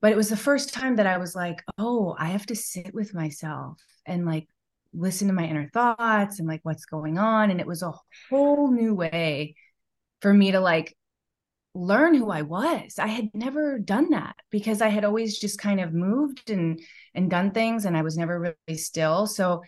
But 0.00 0.12
it 0.12 0.16
was 0.16 0.28
the 0.28 0.36
first 0.36 0.72
time 0.72 0.96
that 0.96 1.06
I 1.06 1.18
was 1.18 1.34
like, 1.34 1.62
oh, 1.78 2.14
I 2.18 2.26
have 2.26 2.46
to 2.46 2.56
sit 2.56 2.94
with 2.94 3.14
myself 3.14 3.78
and 4.06 4.26
like 4.26 4.48
listen 4.92 5.28
to 5.28 5.34
my 5.34 5.46
inner 5.46 5.68
thoughts 5.72 6.38
and 6.38 6.46
like 6.46 6.60
what's 6.62 6.84
going 6.84 7.18
on. 7.18 7.50
And 7.50 7.60
it 7.60 7.66
was 7.66 7.82
a 7.82 7.94
whole 8.30 8.70
new 8.70 8.94
way 8.94 9.56
for 10.20 10.32
me 10.32 10.52
to 10.52 10.60
like 10.60 10.96
learn 11.74 12.14
who 12.14 12.30
I 12.30 12.42
was. 12.42 12.98
I 12.98 13.08
had 13.08 13.30
never 13.34 13.78
done 13.78 14.10
that 14.10 14.36
because 14.50 14.80
I 14.80 14.88
had 14.88 15.04
always 15.04 15.38
just 15.38 15.58
kind 15.58 15.80
of 15.80 15.92
moved 15.92 16.50
and 16.50 16.80
and 17.14 17.30
done 17.30 17.50
things 17.50 17.84
and 17.84 17.96
I 17.96 18.02
was 18.02 18.16
never 18.16 18.38
really 18.38 18.78
still. 18.78 19.26
So 19.26 19.62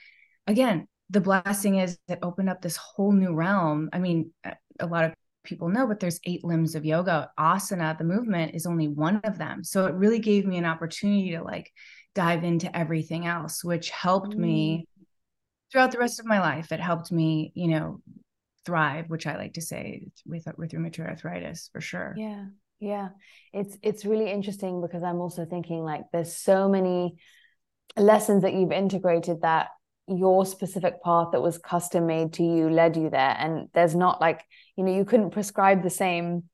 again, 0.46 0.86
the 1.10 1.20
blessing 1.20 1.78
is 1.78 1.98
that 2.08 2.20
opened 2.22 2.48
up 2.48 2.62
this 2.62 2.76
whole 2.76 3.12
new 3.12 3.34
realm. 3.34 3.90
I 3.92 3.98
mean, 3.98 4.32
a 4.80 4.86
lot 4.86 5.04
of 5.04 5.14
people 5.44 5.68
know, 5.68 5.86
but 5.86 6.00
there's 6.00 6.20
eight 6.24 6.44
limbs 6.44 6.74
of 6.74 6.84
yoga. 6.84 7.30
Asana, 7.38 7.96
the 7.96 8.04
movement 8.04 8.54
is 8.54 8.66
only 8.66 8.88
one 8.88 9.20
of 9.24 9.38
them. 9.38 9.64
So 9.64 9.86
it 9.86 9.94
really 9.94 10.18
gave 10.18 10.46
me 10.46 10.58
an 10.58 10.64
opportunity 10.64 11.32
to 11.32 11.42
like 11.42 11.72
dive 12.14 12.44
into 12.44 12.74
everything 12.76 13.26
else, 13.26 13.62
which 13.62 13.90
helped 13.90 14.34
mm. 14.34 14.38
me 14.38 14.88
throughout 15.70 15.92
the 15.92 15.98
rest 15.98 16.20
of 16.20 16.26
my 16.26 16.40
life. 16.40 16.72
It 16.72 16.80
helped 16.80 17.10
me, 17.12 17.52
you 17.54 17.68
know, 17.68 18.00
thrive, 18.66 19.08
which 19.08 19.26
I 19.26 19.36
like 19.36 19.54
to 19.54 19.62
say 19.62 20.08
with 20.26 20.46
with 20.58 20.72
rheumatoid 20.72 21.08
arthritis 21.08 21.70
for 21.72 21.80
sure. 21.80 22.14
Yeah. 22.16 22.46
Yeah. 22.80 23.08
It's 23.52 23.78
it's 23.82 24.04
really 24.04 24.30
interesting 24.30 24.82
because 24.82 25.02
I'm 25.02 25.20
also 25.20 25.46
thinking 25.46 25.82
like 25.82 26.02
there's 26.12 26.36
so 26.36 26.68
many 26.68 27.16
lessons 27.96 28.42
that 28.42 28.52
you've 28.52 28.72
integrated 28.72 29.42
that 29.42 29.68
your 30.08 30.44
specific 30.44 31.02
path 31.02 31.28
that 31.32 31.42
was 31.42 31.58
custom 31.58 32.06
made 32.06 32.34
to 32.34 32.42
you 32.42 32.68
led 32.68 32.96
you 32.96 33.10
there 33.10 33.36
and 33.38 33.68
there's 33.74 33.94
not 33.94 34.20
like 34.20 34.44
you 34.76 34.84
know 34.84 34.94
you 34.94 35.04
couldn't 35.04 35.30
prescribe 35.30 35.82
the 35.82 35.90
same 35.90 36.44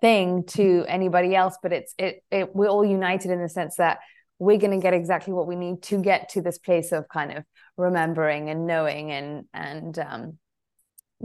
thing 0.00 0.44
to 0.44 0.84
anybody 0.88 1.34
else 1.34 1.56
but 1.62 1.72
it's 1.72 1.94
it, 1.96 2.22
it 2.30 2.54
we're 2.54 2.68
all 2.68 2.84
united 2.84 3.30
in 3.30 3.40
the 3.40 3.48
sense 3.48 3.76
that 3.76 3.98
we're 4.38 4.58
going 4.58 4.72
to 4.72 4.82
get 4.82 4.94
exactly 4.94 5.32
what 5.32 5.46
we 5.46 5.56
need 5.56 5.82
to 5.82 6.00
get 6.02 6.28
to 6.28 6.42
this 6.42 6.58
place 6.58 6.92
of 6.92 7.08
kind 7.08 7.32
of 7.32 7.44
remembering 7.76 8.50
and 8.50 8.66
knowing 8.66 9.10
and 9.10 9.44
and 9.54 9.98
um, 9.98 10.38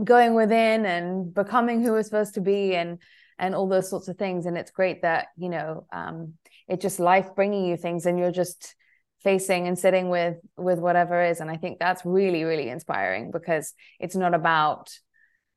going 0.02 0.34
within 0.34 0.86
and 0.86 1.32
becoming 1.32 1.82
who 1.82 1.92
we're 1.92 2.02
supposed 2.02 2.34
to 2.34 2.40
be 2.40 2.74
and 2.74 2.98
and 3.38 3.54
all 3.54 3.68
those 3.68 3.90
sorts 3.90 4.08
of 4.08 4.16
things. 4.16 4.46
And 4.46 4.56
it's 4.56 4.70
great 4.70 5.02
that 5.02 5.28
you 5.36 5.48
know 5.48 5.86
um 5.92 6.34
it's 6.68 6.82
just 6.82 7.00
life 7.00 7.34
bringing 7.34 7.66
you 7.66 7.76
things 7.76 8.06
and 8.06 8.18
you're 8.18 8.32
just 8.32 8.74
facing 9.22 9.66
and 9.66 9.78
sitting 9.78 10.08
with 10.08 10.36
with 10.56 10.78
whatever 10.78 11.22
is. 11.22 11.40
And 11.40 11.50
i 11.50 11.56
think 11.56 11.78
that's 11.78 12.04
really 12.04 12.44
really 12.44 12.68
inspiring 12.68 13.30
because 13.30 13.72
it's 14.00 14.16
not 14.16 14.34
about 14.34 14.90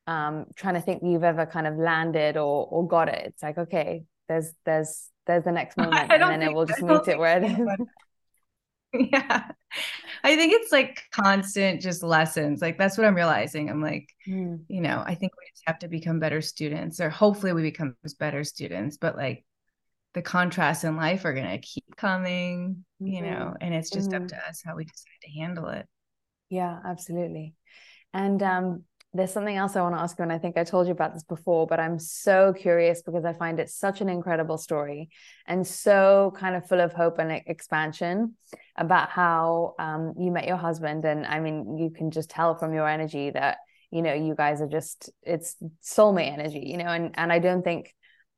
um 0.05 0.45
trying 0.55 0.75
to 0.75 0.81
think 0.81 1.03
you've 1.03 1.23
ever 1.23 1.45
kind 1.45 1.67
of 1.67 1.75
landed 1.77 2.37
or 2.37 2.67
or 2.67 2.87
got 2.87 3.09
it. 3.09 3.25
It's 3.27 3.43
like 3.43 3.57
okay 3.57 4.05
there's 4.27 4.51
there's 4.65 5.09
there's 5.25 5.43
the 5.43 5.51
next 5.51 5.77
moment 5.77 6.11
and 6.11 6.21
then 6.21 6.41
it 6.41 6.53
will 6.53 6.65
just 6.65 6.81
meet 6.81 7.07
it 7.07 7.17
where 7.17 7.41
it 7.41 7.59
is 7.59 7.67
yeah 8.93 9.49
i 10.23 10.35
think 10.35 10.53
it's 10.53 10.71
like 10.71 11.03
constant 11.11 11.81
just 11.81 12.03
lessons 12.03 12.61
like 12.61 12.77
that's 12.77 12.97
what 12.97 13.05
i'm 13.05 13.15
realizing 13.15 13.69
i'm 13.69 13.81
like 13.81 14.09
mm. 14.27 14.59
you 14.67 14.81
know 14.81 15.03
i 15.05 15.13
think 15.13 15.33
we 15.35 15.43
just 15.51 15.63
have 15.67 15.79
to 15.79 15.87
become 15.87 16.19
better 16.19 16.41
students 16.41 16.99
or 16.99 17.09
hopefully 17.09 17.53
we 17.53 17.61
become 17.61 17.95
better 18.19 18.43
students 18.43 18.97
but 18.97 19.17
like 19.17 19.43
the 20.13 20.21
contrasts 20.21 20.83
in 20.83 20.95
life 20.95 21.25
are 21.25 21.33
going 21.33 21.49
to 21.49 21.57
keep 21.59 21.95
coming 21.95 22.83
mm-hmm. 23.01 23.13
you 23.13 23.21
know 23.21 23.53
and 23.59 23.73
it's 23.73 23.89
just 23.89 24.09
mm-hmm. 24.09 24.23
up 24.23 24.29
to 24.29 24.37
us 24.47 24.61
how 24.65 24.75
we 24.75 24.85
decide 24.85 25.21
to 25.21 25.39
handle 25.39 25.67
it 25.67 25.85
yeah 26.49 26.79
absolutely 26.85 27.53
and 28.13 28.41
um 28.41 28.83
there's 29.17 29.33
something 29.33 29.55
else 29.55 29.75
I 29.75 29.81
want 29.81 29.95
to 29.95 29.99
ask 29.99 30.17
you, 30.19 30.23
and 30.23 30.31
I 30.31 30.37
think 30.37 30.57
I 30.57 30.63
told 30.63 30.85
you 30.87 30.93
about 30.93 31.13
this 31.13 31.23
before, 31.23 31.65
but 31.65 31.79
I'm 31.79 31.97
so 31.97 32.53
curious 32.53 33.01
because 33.01 33.25
I 33.25 33.33
find 33.33 33.59
it 33.59 33.69
such 33.69 33.99
an 33.99 34.09
incredible 34.09 34.57
story 34.57 35.09
and 35.47 35.65
so 35.65 36.33
kind 36.37 36.55
of 36.55 36.67
full 36.67 36.79
of 36.79 36.93
hope 36.93 37.17
and 37.17 37.31
expansion 37.47 38.35
about 38.75 39.09
how 39.09 39.73
um, 39.79 40.13
you 40.19 40.31
met 40.31 40.47
your 40.47 40.57
husband. 40.57 41.03
And 41.03 41.25
I 41.25 41.39
mean, 41.39 41.77
you 41.77 41.89
can 41.89 42.11
just 42.11 42.29
tell 42.29 42.55
from 42.57 42.73
your 42.73 42.87
energy 42.87 43.31
that 43.31 43.57
you 43.91 44.01
know 44.01 44.13
you 44.13 44.35
guys 44.35 44.61
are 44.61 44.67
just 44.67 45.09
it's 45.23 45.55
soulmate 45.83 46.31
energy, 46.31 46.63
you 46.65 46.77
know, 46.77 46.85
and 46.85 47.11
and 47.17 47.33
I 47.33 47.39
don't 47.39 47.63
think 47.63 47.93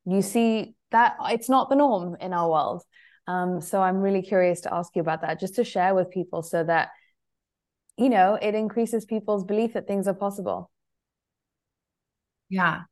you 0.05 0.21
see 0.21 0.75
that 0.91 1.17
it's 1.25 1.49
not 1.49 1.69
the 1.69 1.75
norm 1.75 2.15
in 2.21 2.33
our 2.33 2.49
world. 2.49 2.83
Um, 3.27 3.61
so 3.61 3.81
I'm 3.81 3.97
really 3.97 4.21
curious 4.21 4.61
to 4.61 4.73
ask 4.73 4.95
you 4.95 5.01
about 5.01 5.21
that, 5.21 5.39
just 5.39 5.55
to 5.55 5.63
share 5.63 5.93
with 5.93 6.09
people 6.09 6.41
so 6.41 6.63
that 6.63 6.89
you 7.99 8.09
know, 8.09 8.39
it 8.41 8.55
increases 8.55 9.03
people's 9.03 9.43
belief 9.43 9.73
that 9.73 9.85
things 9.85 10.07
are 10.07 10.13
possible. 10.13 10.71
Yeah. 12.49 12.83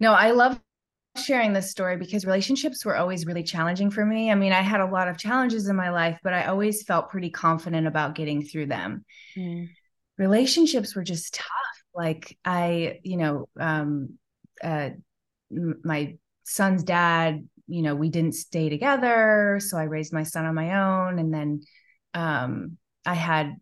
No, 0.00 0.12
I 0.12 0.32
love 0.32 0.60
sharing 1.16 1.52
this 1.52 1.70
story 1.70 1.96
because 1.96 2.26
relationships 2.26 2.84
were 2.84 2.96
always 2.96 3.26
really 3.26 3.44
challenging 3.44 3.90
for 3.90 4.04
me. 4.04 4.30
I 4.30 4.34
mean, 4.34 4.52
I 4.52 4.62
had 4.62 4.80
a 4.80 4.86
lot 4.86 5.08
of 5.08 5.18
challenges 5.18 5.68
in 5.68 5.76
my 5.76 5.90
life, 5.90 6.18
but 6.22 6.34
I 6.34 6.46
always 6.46 6.82
felt 6.82 7.10
pretty 7.10 7.30
confident 7.30 7.86
about 7.86 8.16
getting 8.16 8.42
through 8.42 8.66
them. 8.66 9.04
Mm. 9.36 9.68
Relationships 10.18 10.96
were 10.96 11.04
just 11.04 11.34
tough. 11.34 11.46
Like 11.94 12.36
I, 12.44 12.98
you 13.04 13.16
know, 13.16 13.48
um, 13.58 14.18
uh, 14.62 14.90
my 15.50 16.16
son's 16.44 16.82
dad, 16.82 17.48
you 17.68 17.82
know, 17.82 17.94
we 17.94 18.10
didn't 18.10 18.34
stay 18.34 18.68
together, 18.68 19.60
so 19.62 19.78
I 19.78 19.84
raised 19.84 20.12
my 20.12 20.24
son 20.24 20.44
on 20.44 20.54
my 20.54 20.82
own, 20.82 21.18
and 21.18 21.32
then 21.32 21.62
um, 22.12 22.76
I 23.06 23.14
had 23.14 23.56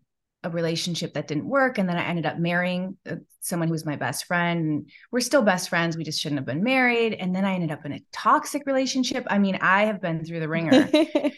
a 0.45 0.49
relationship 0.49 1.13
that 1.15 1.27
didn't 1.27 1.47
work 1.47 1.77
and 1.77 1.89
then 1.89 1.97
i 1.97 2.03
ended 2.03 2.25
up 2.25 2.37
marrying 2.37 2.95
uh, 3.09 3.15
someone 3.39 3.67
who 3.67 3.73
was 3.73 3.85
my 3.85 3.95
best 3.95 4.25
friend 4.25 4.59
and 4.59 4.89
we're 5.11 5.19
still 5.19 5.41
best 5.41 5.69
friends 5.69 5.97
we 5.97 6.03
just 6.03 6.21
shouldn't 6.21 6.39
have 6.39 6.45
been 6.45 6.63
married 6.63 7.13
and 7.13 7.35
then 7.35 7.43
i 7.43 7.53
ended 7.53 7.71
up 7.71 7.85
in 7.85 7.93
a 7.93 8.01
toxic 8.11 8.63
relationship. 8.65 9.25
I 9.27 9.39
mean 9.39 9.57
i 9.61 9.85
have 9.85 10.01
been 10.01 10.23
through 10.23 10.39
the 10.39 10.49
ringer. 10.49 10.89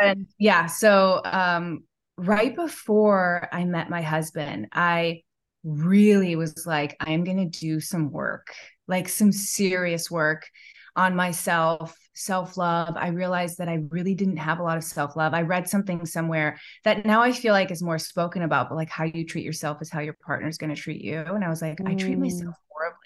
And 0.00 0.26
yeah 0.38 0.66
so 0.66 1.20
um, 1.24 1.84
right 2.16 2.56
before 2.56 3.48
i 3.52 3.64
met 3.64 3.88
my 3.88 4.02
husband 4.02 4.68
i 4.72 5.22
really 5.62 6.34
was 6.34 6.66
like 6.66 6.96
i'm 6.98 7.22
going 7.22 7.36
to 7.50 7.60
do 7.60 7.78
some 7.78 8.10
work 8.10 8.48
like 8.88 9.08
some 9.08 9.30
serious 9.30 10.10
work 10.10 10.48
on 10.96 11.14
myself 11.14 11.96
self 12.14 12.56
love. 12.56 12.94
I 12.96 13.08
realized 13.08 13.58
that 13.58 13.68
I 13.68 13.84
really 13.90 14.14
didn't 14.14 14.36
have 14.36 14.58
a 14.58 14.62
lot 14.62 14.76
of 14.76 14.84
self 14.84 15.16
love. 15.16 15.34
I 15.34 15.42
read 15.42 15.68
something 15.68 16.04
somewhere 16.06 16.58
that 16.84 17.06
now 17.06 17.22
I 17.22 17.32
feel 17.32 17.52
like 17.52 17.70
is 17.70 17.82
more 17.82 17.98
spoken 17.98 18.42
about, 18.42 18.68
but 18.68 18.76
like 18.76 18.90
how 18.90 19.04
you 19.04 19.24
treat 19.26 19.44
yourself 19.44 19.80
is 19.82 19.90
how 19.90 20.00
your 20.00 20.16
partner's 20.24 20.58
going 20.58 20.74
to 20.74 20.80
treat 20.80 21.02
you. 21.02 21.20
And 21.20 21.44
I 21.44 21.48
was 21.48 21.62
like, 21.62 21.78
mm. 21.78 21.88
I 21.88 21.94
treat 21.94 22.18
myself 22.18 22.54
mm. 22.54 22.68
horribly. 22.70 22.98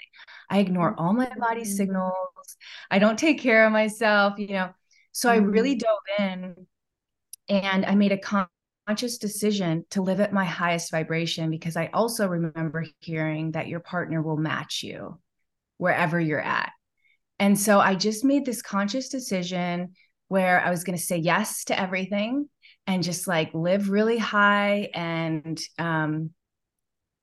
I 0.51 0.59
ignore 0.59 0.95
all 0.99 1.13
my 1.13 1.31
body 1.39 1.63
mm. 1.63 1.67
signals. 1.67 2.57
I 2.91 2.99
don't 2.99 3.19
take 3.19 3.41
care 3.41 3.67
of 3.67 3.73
myself, 3.73 4.39
you 4.39 4.49
know. 4.49 4.71
So 5.13 5.29
mm. 5.29 5.33
I 5.33 5.37
really 5.37 5.77
mm. 5.77 5.81
dove 5.81 6.19
in 6.19 6.67
and 7.49 7.87
I 7.87 7.95
made 7.95 8.13
a 8.13 8.47
conscious 8.87 9.19
decision 9.19 9.85
to 9.91 10.03
live 10.03 10.21
at 10.21 10.33
my 10.33 10.45
highest 10.45 10.91
vibration 10.91 11.51
because 11.51 11.77
I 11.77 11.91
also 11.93 12.27
remember 12.27 12.85
hearing 13.01 13.53
that 13.53 13.69
your 13.69 13.81
partner 13.81 14.23
will 14.23 14.37
match 14.37 14.83
you 14.83 15.19
wherever 15.79 16.19
you're 16.19 16.41
at. 16.41 16.73
And 17.39 17.59
so 17.59 17.81
I 17.81 17.95
just 17.95 18.25
made 18.25 18.45
this 18.45 18.63
conscious 18.63 19.09
decision 19.09 19.93
where 20.29 20.61
I 20.61 20.71
was 20.71 20.85
going 20.85 20.97
to 20.97 21.05
say 21.05 21.19
yes 21.19 21.65
to 21.65 21.79
everything 21.79 22.49
and 22.87 23.03
just 23.03 23.27
like 23.27 23.53
live 23.55 23.91
really 23.91 24.19
high. 24.19 24.89
And 24.95 25.61
um, 25.79 26.31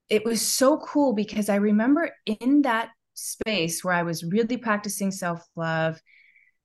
it 0.09 0.25
was 0.25 0.41
so 0.45 0.77
cool 0.77 1.13
because 1.13 1.49
I 1.49 1.55
remember 1.55 2.11
in 2.25 2.61
that 2.63 2.89
space 3.13 3.83
where 3.83 3.93
I 3.93 4.03
was 4.03 4.23
really 4.23 4.57
practicing 4.57 5.11
self 5.11 5.43
love. 5.55 5.99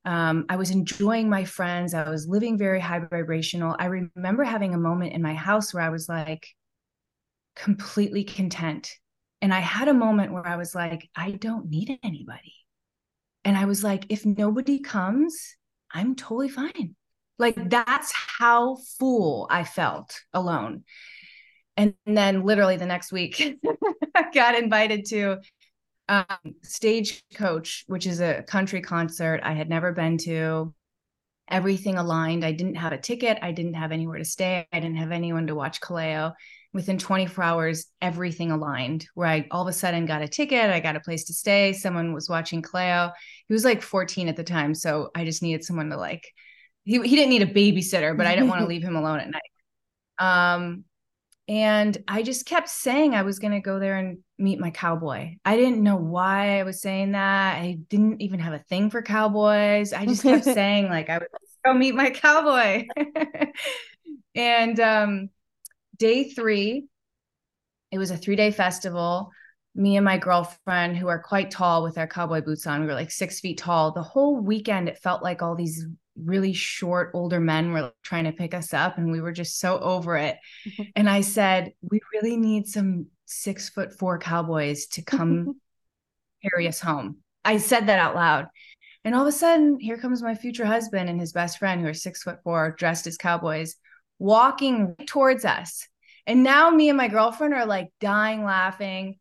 Um, 0.04 0.46
I 0.48 0.56
was 0.56 0.70
enjoying 0.70 1.28
my 1.28 1.44
friends. 1.44 1.92
I 1.92 2.08
was 2.08 2.26
living 2.26 2.56
very 2.56 2.80
high 2.80 3.00
vibrational. 3.00 3.76
I 3.78 3.86
remember 3.86 4.44
having 4.44 4.74
a 4.74 4.78
moment 4.78 5.12
in 5.12 5.22
my 5.22 5.34
house 5.34 5.74
where 5.74 5.82
I 5.82 5.90
was 5.90 6.08
like, 6.08 6.46
completely 7.56 8.24
content. 8.24 8.90
And 9.42 9.52
I 9.52 9.60
had 9.60 9.88
a 9.88 9.94
moment 9.94 10.32
where 10.32 10.46
I 10.46 10.56
was 10.56 10.74
like, 10.74 11.08
I 11.14 11.32
don't 11.32 11.68
need 11.68 11.98
anybody. 12.02 12.54
And 13.44 13.56
I 13.56 13.64
was 13.64 13.82
like, 13.82 14.06
if 14.08 14.26
nobody 14.26 14.80
comes, 14.80 15.56
I'm 15.92 16.14
totally 16.14 16.48
fine. 16.48 16.94
Like 17.38 17.70
that's 17.70 18.12
how 18.12 18.78
full 18.98 19.46
I 19.50 19.64
felt 19.64 20.20
alone. 20.32 20.84
And 21.76 21.94
then 22.04 22.44
literally 22.44 22.76
the 22.76 22.86
next 22.86 23.12
week, 23.12 23.58
I 24.14 24.24
got 24.34 24.58
invited 24.58 25.06
to 25.06 25.38
um, 26.08 26.24
Stagecoach, 26.62 27.84
which 27.86 28.06
is 28.06 28.20
a 28.20 28.42
country 28.42 28.80
concert 28.80 29.40
I 29.44 29.52
had 29.52 29.68
never 29.68 29.92
been 29.92 30.18
to. 30.18 30.74
Everything 31.48 31.96
aligned. 31.96 32.44
I 32.44 32.52
didn't 32.52 32.74
have 32.74 32.92
a 32.92 32.98
ticket. 32.98 33.38
I 33.40 33.52
didn't 33.52 33.74
have 33.74 33.92
anywhere 33.92 34.18
to 34.18 34.24
stay. 34.24 34.66
I 34.72 34.80
didn't 34.80 34.96
have 34.96 35.12
anyone 35.12 35.46
to 35.46 35.54
watch 35.54 35.80
Kaleo. 35.80 36.34
Within 36.74 36.98
24 36.98 37.42
hours, 37.42 37.86
everything 38.02 38.50
aligned 38.50 39.06
where 39.14 39.26
I 39.26 39.48
all 39.50 39.62
of 39.62 39.68
a 39.68 39.72
sudden 39.72 40.06
got 40.06 40.22
a 40.22 40.28
ticket. 40.28 40.70
I 40.70 40.80
got 40.80 40.96
a 40.96 41.00
place 41.00 41.24
to 41.24 41.32
stay. 41.32 41.72
Someone 41.72 42.12
was 42.12 42.28
watching 42.28 42.62
Kaleo. 42.62 43.12
He 43.48 43.54
was 43.54 43.64
like 43.64 43.80
14 43.82 44.28
at 44.28 44.36
the 44.36 44.44
time. 44.44 44.74
So 44.74 45.10
I 45.14 45.24
just 45.24 45.42
needed 45.42 45.64
someone 45.64 45.88
to 45.90 45.96
like, 45.96 46.30
he, 46.84 47.00
he 47.00 47.16
didn't 47.16 47.30
need 47.30 47.42
a 47.42 47.46
babysitter, 47.46 48.16
but 48.16 48.26
I 48.26 48.34
didn't 48.34 48.50
want 48.50 48.60
to 48.60 48.66
leave 48.68 48.82
him 48.82 48.96
alone 48.96 49.20
at 49.20 49.30
night. 49.30 49.42
Um, 50.18 50.84
and 51.48 51.96
I 52.06 52.22
just 52.22 52.44
kept 52.44 52.68
saying 52.68 53.14
I 53.14 53.22
was 53.22 53.38
going 53.38 53.54
to 53.54 53.60
go 53.60 53.78
there 53.78 53.96
and 53.96 54.18
meet 54.38 54.60
my 54.60 54.70
cowboy. 54.70 55.36
I 55.46 55.56
didn't 55.56 55.82
know 55.82 55.96
why 55.96 56.60
I 56.60 56.62
was 56.64 56.82
saying 56.82 57.12
that. 57.12 57.56
I 57.56 57.78
didn't 57.88 58.20
even 58.20 58.40
have 58.40 58.52
a 58.52 58.58
thing 58.58 58.90
for 58.90 59.00
cowboys. 59.00 59.94
I 59.94 60.04
just 60.04 60.22
kept 60.22 60.44
saying 60.44 60.90
like 60.90 61.08
I 61.08 61.16
would 61.16 61.28
go 61.64 61.72
meet 61.72 61.94
my 61.94 62.10
cowboy. 62.10 62.86
and 64.34 64.78
um, 64.78 65.30
day 65.98 66.30
three, 66.30 66.86
it 67.90 67.98
was 67.98 68.10
a 68.10 68.16
three 68.16 68.36
day 68.36 68.50
festival. 68.50 69.30
Me 69.74 69.96
and 69.96 70.04
my 70.04 70.18
girlfriend, 70.18 70.96
who 70.96 71.08
are 71.08 71.22
quite 71.22 71.50
tall 71.50 71.82
with 71.82 71.98
our 71.98 72.06
cowboy 72.06 72.40
boots 72.40 72.66
on, 72.66 72.80
we 72.80 72.86
were 72.86 72.94
like 72.94 73.10
six 73.10 73.38
feet 73.38 73.58
tall. 73.58 73.92
The 73.92 74.02
whole 74.02 74.40
weekend, 74.40 74.88
it 74.88 74.98
felt 74.98 75.22
like 75.22 75.40
all 75.40 75.54
these 75.54 75.86
really 76.24 76.52
short 76.52 77.10
older 77.14 77.40
men 77.40 77.72
were 77.72 77.92
trying 78.02 78.24
to 78.24 78.32
pick 78.32 78.54
us 78.54 78.74
up 78.74 78.98
and 78.98 79.12
we 79.12 79.20
were 79.20 79.32
just 79.32 79.58
so 79.58 79.78
over 79.78 80.16
it 80.16 80.36
and 80.96 81.08
i 81.08 81.20
said 81.20 81.72
we 81.90 82.00
really 82.12 82.36
need 82.36 82.66
some 82.66 83.06
six 83.26 83.68
foot 83.68 83.92
four 83.92 84.18
cowboys 84.18 84.86
to 84.86 85.02
come 85.02 85.60
carry 86.42 86.66
us 86.66 86.80
home 86.80 87.18
i 87.44 87.56
said 87.56 87.86
that 87.86 87.98
out 87.98 88.14
loud 88.14 88.48
and 89.04 89.14
all 89.14 89.22
of 89.22 89.28
a 89.28 89.32
sudden 89.32 89.78
here 89.78 89.96
comes 89.96 90.22
my 90.22 90.34
future 90.34 90.66
husband 90.66 91.08
and 91.08 91.20
his 91.20 91.32
best 91.32 91.58
friend 91.58 91.80
who 91.80 91.86
are 91.86 91.94
six 91.94 92.22
foot 92.22 92.38
four 92.42 92.74
dressed 92.78 93.06
as 93.06 93.16
cowboys 93.16 93.76
walking 94.18 94.94
towards 95.06 95.44
us 95.44 95.86
and 96.26 96.42
now 96.42 96.70
me 96.70 96.88
and 96.88 96.96
my 96.96 97.08
girlfriend 97.08 97.54
are 97.54 97.66
like 97.66 97.88
dying 98.00 98.44
laughing 98.44 99.18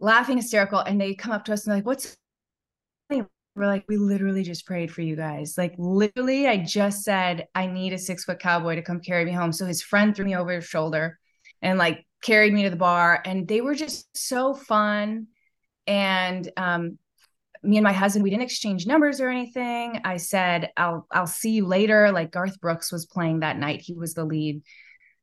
laughing 0.00 0.36
hysterical 0.36 0.78
and 0.78 1.00
they 1.00 1.14
come 1.14 1.32
up 1.32 1.44
to 1.44 1.52
us 1.52 1.66
and 1.66 1.74
like 1.74 1.86
what's 1.86 2.16
funny? 3.08 3.24
we're 3.56 3.66
like, 3.66 3.84
we 3.88 3.96
literally 3.96 4.42
just 4.42 4.66
prayed 4.66 4.90
for 4.90 5.02
you 5.02 5.14
guys. 5.14 5.54
Like, 5.56 5.74
literally, 5.78 6.48
I 6.48 6.56
just 6.56 7.02
said, 7.02 7.46
I 7.54 7.66
need 7.66 7.92
a 7.92 7.98
six 7.98 8.24
foot 8.24 8.40
cowboy 8.40 8.74
to 8.74 8.82
come 8.82 9.00
carry 9.00 9.24
me 9.24 9.32
home. 9.32 9.52
So 9.52 9.64
his 9.64 9.82
friend 9.82 10.14
threw 10.14 10.24
me 10.24 10.34
over 10.34 10.52
his 10.52 10.64
shoulder 10.64 11.18
and 11.62 11.78
like 11.78 12.04
carried 12.22 12.52
me 12.52 12.64
to 12.64 12.70
the 12.70 12.76
bar. 12.76 13.22
And 13.24 13.46
they 13.46 13.60
were 13.60 13.74
just 13.74 14.08
so 14.16 14.54
fun. 14.54 15.28
And 15.86 16.50
um, 16.56 16.98
me 17.64 17.76
and 17.76 17.84
my 17.84 17.92
husband, 17.92 18.22
we 18.22 18.30
didn't 18.30 18.42
exchange 18.42 18.86
numbers 18.86 19.20
or 19.20 19.28
anything. 19.28 20.00
I 20.04 20.18
said, 20.18 20.70
I'll 20.76 21.06
I'll 21.10 21.26
see 21.26 21.50
you 21.50 21.66
later. 21.66 22.12
Like 22.12 22.30
Garth 22.30 22.60
Brooks 22.60 22.92
was 22.92 23.06
playing 23.06 23.40
that 23.40 23.58
night. 23.58 23.80
He 23.80 23.94
was 23.94 24.14
the 24.14 24.24
lead 24.24 24.62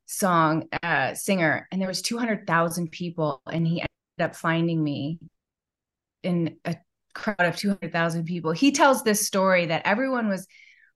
song 0.06 0.68
uh, 0.82 1.14
singer. 1.14 1.68
And 1.70 1.80
there 1.80 1.88
was 1.88 2.02
200,000 2.02 2.90
people. 2.90 3.40
And 3.50 3.66
he 3.66 3.80
ended 3.80 4.30
up 4.30 4.36
finding 4.36 4.82
me 4.82 5.18
in 6.22 6.56
a 6.64 6.76
crowd 7.14 7.36
of 7.40 7.56
200,000 7.56 8.24
people. 8.24 8.52
He 8.52 8.72
tells 8.72 9.02
this 9.02 9.26
story 9.26 9.66
that 9.66 9.82
everyone 9.84 10.28
was 10.28 10.46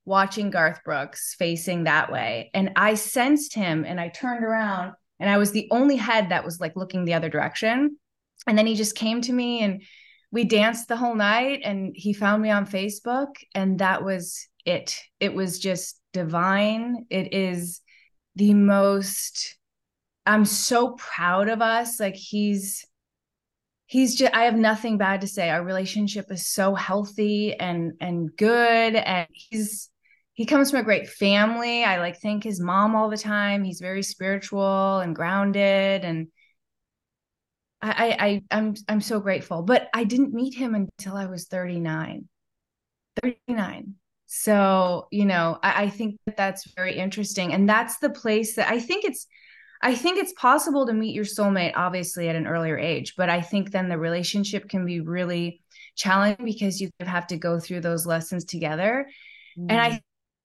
watching 0.05 0.51
Garth 0.51 0.83
Brooks 0.85 1.35
facing 1.39 1.85
that 1.85 2.13
way. 2.13 2.51
And 2.55 2.73
I 2.77 2.95
sensed 2.95 3.55
him 3.55 3.85
and 3.85 4.01
I 4.01 4.09
turned 4.09 4.45
around 4.45 4.93
and 5.19 5.29
I 5.29 5.39
was 5.39 5.53
the 5.53 5.69
only 5.71 5.97
head 5.97 6.29
that 6.29 6.45
was 6.45 6.61
like 6.61 6.77
looking 6.77 7.05
the 7.05 7.15
other 7.15 7.29
direction. 7.29 7.99
And 8.47 8.57
then 8.57 8.67
he 8.67 8.77
just 8.77 8.95
came 8.95 9.21
to 9.23 9.33
me 9.33 9.61
and 9.61 9.83
we 10.31 10.45
danced 10.45 10.89
the 10.89 10.97
whole 10.97 11.15
night 11.15 11.61
and 11.65 11.93
he 11.95 12.13
found 12.13 12.43
me 12.43 12.51
on 12.51 12.67
Facebook 12.67 13.29
and 13.55 13.79
that 13.79 14.05
was 14.05 14.49
it. 14.65 15.01
It 15.21 15.35
was 15.35 15.59
just 15.59 16.01
divine. 16.13 17.07
It 17.11 17.33
is 17.33 17.81
the 18.35 18.55
most 18.55 19.57
I'm 20.29 20.45
so 20.45 20.93
proud 20.93 21.49
of 21.49 21.63
us. 21.63 22.01
Like 22.01 22.17
he's 22.17 22.85
he's 23.87 24.17
just 24.17 24.35
i 24.35 24.45
have 24.45 24.57
nothing 24.57 24.99
bad 24.99 25.21
to 25.21 25.29
say 25.29 25.49
our 25.49 25.63
relationship 25.63 26.27
is 26.31 26.47
so 26.47 26.75
healthy 26.75 27.55
and 27.55 27.93
and 28.01 28.37
good 28.37 28.97
and 28.97 29.29
he's 29.33 29.91
he 30.35 30.45
comes 30.45 30.71
from 30.71 30.81
a 30.81 30.85
great 30.85 31.09
family 31.09 31.85
i 31.85 31.99
like 31.99 32.21
thank 32.21 32.43
his 32.43 32.61
mom 32.61 32.95
all 32.95 33.09
the 33.09 33.17
time 33.17 33.63
he's 33.63 33.81
very 33.81 34.03
spiritual 34.03 34.99
and 34.99 35.15
grounded 35.15 36.05
and 36.05 36.27
I, 37.83 38.17
I 38.19 38.57
I'm 38.57 38.75
I'm 38.89 39.01
so 39.01 39.21
grateful, 39.21 39.63
but 39.63 39.89
I 39.93 40.05
didn't 40.05 40.33
meet 40.33 40.55
him 40.55 40.75
until 40.75 41.17
I 41.17 41.27
was 41.27 41.47
39. 41.47 42.29
39. 43.23 43.95
So, 44.27 45.07
you 45.11 45.25
know, 45.25 45.59
I, 45.63 45.85
I 45.85 45.89
think 45.89 46.19
that 46.27 46.37
that's 46.37 46.71
very 46.75 46.97
interesting. 46.97 47.53
And 47.53 47.69
that's 47.69 47.99
the 47.99 48.11
place 48.11 48.57
that 48.57 48.69
I 48.69 48.81
think 48.81 49.05
it's 49.05 49.27
I 49.83 49.95
think 49.95 50.19
it's 50.19 50.33
possible 50.33 50.87
to 50.87 50.93
meet 50.93 51.15
your 51.15 51.25
soulmate, 51.25 51.73
obviously, 51.77 52.29
at 52.29 52.37
an 52.37 52.47
earlier 52.47 52.79
age, 52.79 53.15
but 53.17 53.29
I 53.29 53.43
think 53.43 53.71
then 53.71 53.89
the 53.89 53.99
relationship 53.99 54.69
can 54.69 54.87
be 54.87 55.01
really 55.01 55.61
challenging 55.97 56.45
because 56.45 56.81
you 56.81 56.91
have 57.01 57.27
to 57.29 57.37
go 57.37 57.61
through 57.61 57.81
those 57.81 58.07
lessons 58.07 58.45
together. 58.47 59.07
Mm. 59.59 59.67
And 59.69 59.81
I 59.81 59.91
mm. 59.91 60.01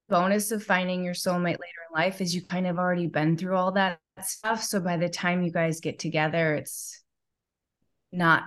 bonus 0.10 0.52
of 0.52 0.64
finding 0.64 1.04
your 1.04 1.14
soulmate 1.14 1.46
later 1.46 1.82
in 1.90 1.96
life 1.96 2.20
is 2.20 2.36
you 2.36 2.46
kind 2.46 2.68
of 2.68 2.78
already 2.78 3.08
been 3.08 3.38
through 3.38 3.56
all 3.56 3.72
that 3.72 4.00
stuff. 4.22 4.64
So 4.64 4.82
by 4.82 4.98
the 4.98 5.10
time 5.10 5.44
you 5.44 5.52
guys 5.52 5.80
get 5.80 5.98
together, 5.98 6.56
it's 6.56 7.01
not 8.12 8.44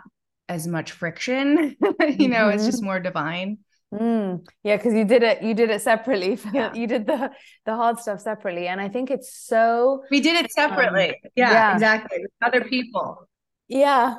as 0.48 0.66
much 0.66 0.92
friction. 0.92 1.76
you 1.80 1.92
mm-hmm. 1.92 2.30
know, 2.30 2.48
it's 2.48 2.64
just 2.64 2.78
mm-hmm. 2.78 2.86
more 2.86 3.00
divine. 3.00 3.58
Mm, 3.92 4.44
yeah, 4.64 4.76
because 4.76 4.92
you 4.94 5.04
did 5.04 5.22
it. 5.22 5.42
You 5.42 5.54
did 5.54 5.70
it 5.70 5.80
separately. 5.80 6.38
Yeah. 6.52 6.74
you 6.74 6.86
did 6.86 7.06
the 7.06 7.30
the 7.64 7.76
hard 7.76 8.00
stuff 8.00 8.20
separately, 8.20 8.66
and 8.66 8.80
I 8.80 8.88
think 8.88 9.10
it's 9.10 9.36
so. 9.36 10.02
We 10.10 10.20
did 10.20 10.44
it 10.44 10.50
separately. 10.50 11.10
Um, 11.10 11.30
yeah, 11.36 11.52
yeah, 11.52 11.72
exactly. 11.74 12.18
With 12.22 12.30
other 12.42 12.64
people. 12.64 13.28
Yeah, 13.68 14.16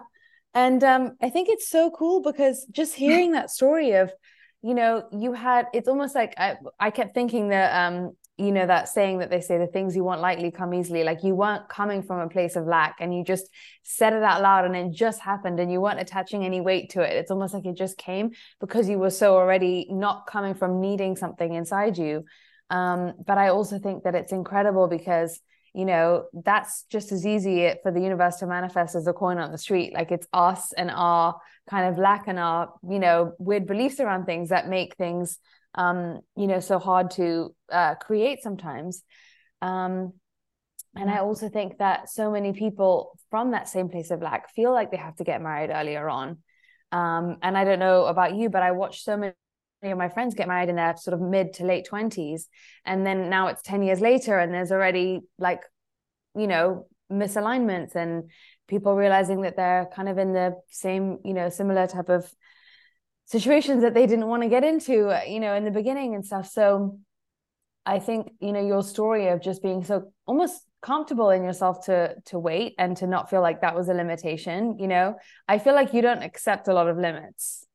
and 0.53 0.81
um, 0.83 1.17
I 1.21 1.29
think 1.29 1.49
it's 1.49 1.67
so 1.67 1.91
cool 1.91 2.21
because 2.21 2.65
just 2.71 2.95
hearing 2.95 3.33
that 3.33 3.51
story 3.51 3.93
of, 3.93 4.13
you 4.61 4.75
know, 4.75 5.07
you 5.11 5.33
had. 5.33 5.67
It's 5.73 5.89
almost 5.89 6.15
like 6.15 6.35
I 6.37 6.55
I 6.79 6.89
kept 6.91 7.13
thinking 7.13 7.49
that 7.49 7.87
um 7.87 8.15
you 8.37 8.51
know 8.51 8.65
that 8.65 8.89
saying 8.89 9.19
that 9.19 9.29
they 9.29 9.39
say 9.39 9.57
the 9.57 9.67
things 9.67 9.95
you 9.95 10.03
want 10.03 10.19
lightly 10.19 10.51
come 10.51 10.73
easily. 10.73 11.03
Like 11.03 11.23
you 11.23 11.35
weren't 11.35 11.69
coming 11.69 12.03
from 12.03 12.19
a 12.19 12.27
place 12.27 12.57
of 12.57 12.67
lack 12.67 12.97
and 12.99 13.15
you 13.15 13.23
just 13.23 13.49
said 13.83 14.13
it 14.13 14.23
out 14.23 14.41
loud 14.41 14.65
and 14.65 14.75
it 14.75 14.91
just 14.91 15.21
happened 15.21 15.59
and 15.59 15.71
you 15.71 15.79
weren't 15.79 16.01
attaching 16.01 16.43
any 16.43 16.59
weight 16.59 16.89
to 16.91 17.01
it. 17.01 17.13
It's 17.13 17.31
almost 17.31 17.53
like 17.53 17.65
it 17.65 17.77
just 17.77 17.97
came 17.97 18.31
because 18.59 18.89
you 18.89 18.99
were 18.99 19.09
so 19.09 19.35
already 19.35 19.87
not 19.89 20.27
coming 20.27 20.53
from 20.53 20.81
needing 20.81 21.15
something 21.15 21.53
inside 21.53 21.97
you. 21.97 22.25
Um, 22.69 23.13
but 23.25 23.37
i 23.37 23.49
also 23.49 23.77
think 23.77 24.03
that 24.03 24.15
it's 24.15 24.31
incredible 24.31 24.87
because 24.87 25.39
you 25.75 25.85
know 25.85 26.25
that's 26.33 26.83
just 26.89 27.11
as 27.11 27.27
easy 27.27 27.71
for 27.83 27.91
the 27.91 28.01
universe 28.01 28.37
to 28.37 28.47
manifest 28.47 28.95
as 28.95 29.05
a 29.07 29.13
coin 29.13 29.37
on 29.37 29.51
the 29.51 29.57
street. 29.57 29.93
Like 29.93 30.11
it's 30.11 30.27
us 30.33 30.73
and 30.73 30.89
our 30.89 31.39
kind 31.69 31.89
of 31.89 31.97
lack 31.97 32.27
and 32.27 32.39
our 32.39 32.73
you 32.89 32.99
know 32.99 33.33
weird 33.39 33.67
beliefs 33.67 33.99
around 33.99 34.25
things 34.25 34.49
that 34.49 34.67
make 34.67 34.95
things 34.95 35.37
um, 35.75 36.21
you 36.35 36.47
know, 36.47 36.59
so 36.59 36.79
hard 36.79 37.11
to 37.11 37.53
uh, 37.71 37.95
create 37.95 38.41
sometimes. 38.41 39.03
Um, 39.61 40.13
and 40.95 41.09
I 41.09 41.19
also 41.19 41.49
think 41.49 41.77
that 41.79 42.09
so 42.09 42.31
many 42.31 42.53
people 42.53 43.19
from 43.29 43.51
that 43.51 43.67
same 43.67 43.89
place 43.89 44.11
of 44.11 44.21
lack 44.21 44.53
feel 44.53 44.71
like 44.71 44.91
they 44.91 44.97
have 44.97 45.15
to 45.17 45.25
get 45.25 45.41
married 45.41 45.69
earlier 45.69 46.09
on. 46.09 46.37
Um, 46.91 47.37
and 47.41 47.57
I 47.57 47.65
don't 47.65 47.79
know 47.79 48.05
about 48.05 48.35
you, 48.35 48.49
but 48.49 48.63
I 48.63 48.71
watch 48.71 49.03
so 49.03 49.17
many 49.17 49.33
of 49.83 49.97
my 49.97 50.07
friends 50.07 50.35
get 50.35 50.47
married 50.47 50.69
in 50.69 50.77
their 50.77 50.95
sort 50.95 51.13
of 51.13 51.21
mid 51.21 51.53
to 51.53 51.65
late 51.65 51.87
20s. 51.91 52.43
And 52.85 53.05
then 53.05 53.29
now 53.29 53.47
it's 53.47 53.61
10 53.61 53.83
years 53.83 53.99
later, 53.99 54.39
and 54.39 54.53
there's 54.53 54.71
already 54.71 55.21
like, 55.37 55.61
you 56.35 56.47
know, 56.47 56.87
misalignments 57.11 57.95
and 57.95 58.31
people 58.67 58.95
realizing 58.95 59.41
that 59.41 59.57
they're 59.57 59.87
kind 59.93 60.07
of 60.07 60.17
in 60.17 60.31
the 60.31 60.55
same, 60.69 61.19
you 61.25 61.33
know, 61.33 61.49
similar 61.49 61.87
type 61.87 62.09
of 62.09 62.31
situations 63.25 63.81
that 63.81 63.93
they 63.93 64.05
didn't 64.05 64.27
want 64.27 64.43
to 64.43 64.49
get 64.49 64.63
into 64.63 65.09
uh, 65.09 65.21
you 65.27 65.39
know 65.39 65.55
in 65.55 65.65
the 65.65 65.71
beginning 65.71 66.15
and 66.15 66.25
stuff. 66.25 66.47
So 66.47 66.99
i 67.85 67.99
think 67.99 68.31
you 68.39 68.51
know 68.51 68.65
your 68.65 68.81
story 68.81 69.27
of 69.27 69.41
just 69.41 69.61
being 69.61 69.83
so 69.83 70.11
almost 70.25 70.63
comfortable 70.81 71.29
in 71.29 71.43
yourself 71.43 71.85
to 71.85 72.15
to 72.25 72.37
wait 72.37 72.73
and 72.77 72.97
to 72.97 73.07
not 73.07 73.29
feel 73.29 73.41
like 73.41 73.61
that 73.61 73.75
was 73.75 73.89
a 73.89 73.93
limitation 73.93 74.77
you 74.79 74.87
know? 74.87 75.15
I 75.47 75.59
feel 75.59 75.73
like 75.73 75.93
you 75.93 76.01
don't 76.01 76.23
accept 76.23 76.67
a 76.67 76.73
lot 76.73 76.87
of 76.87 76.97
limits. 76.97 77.65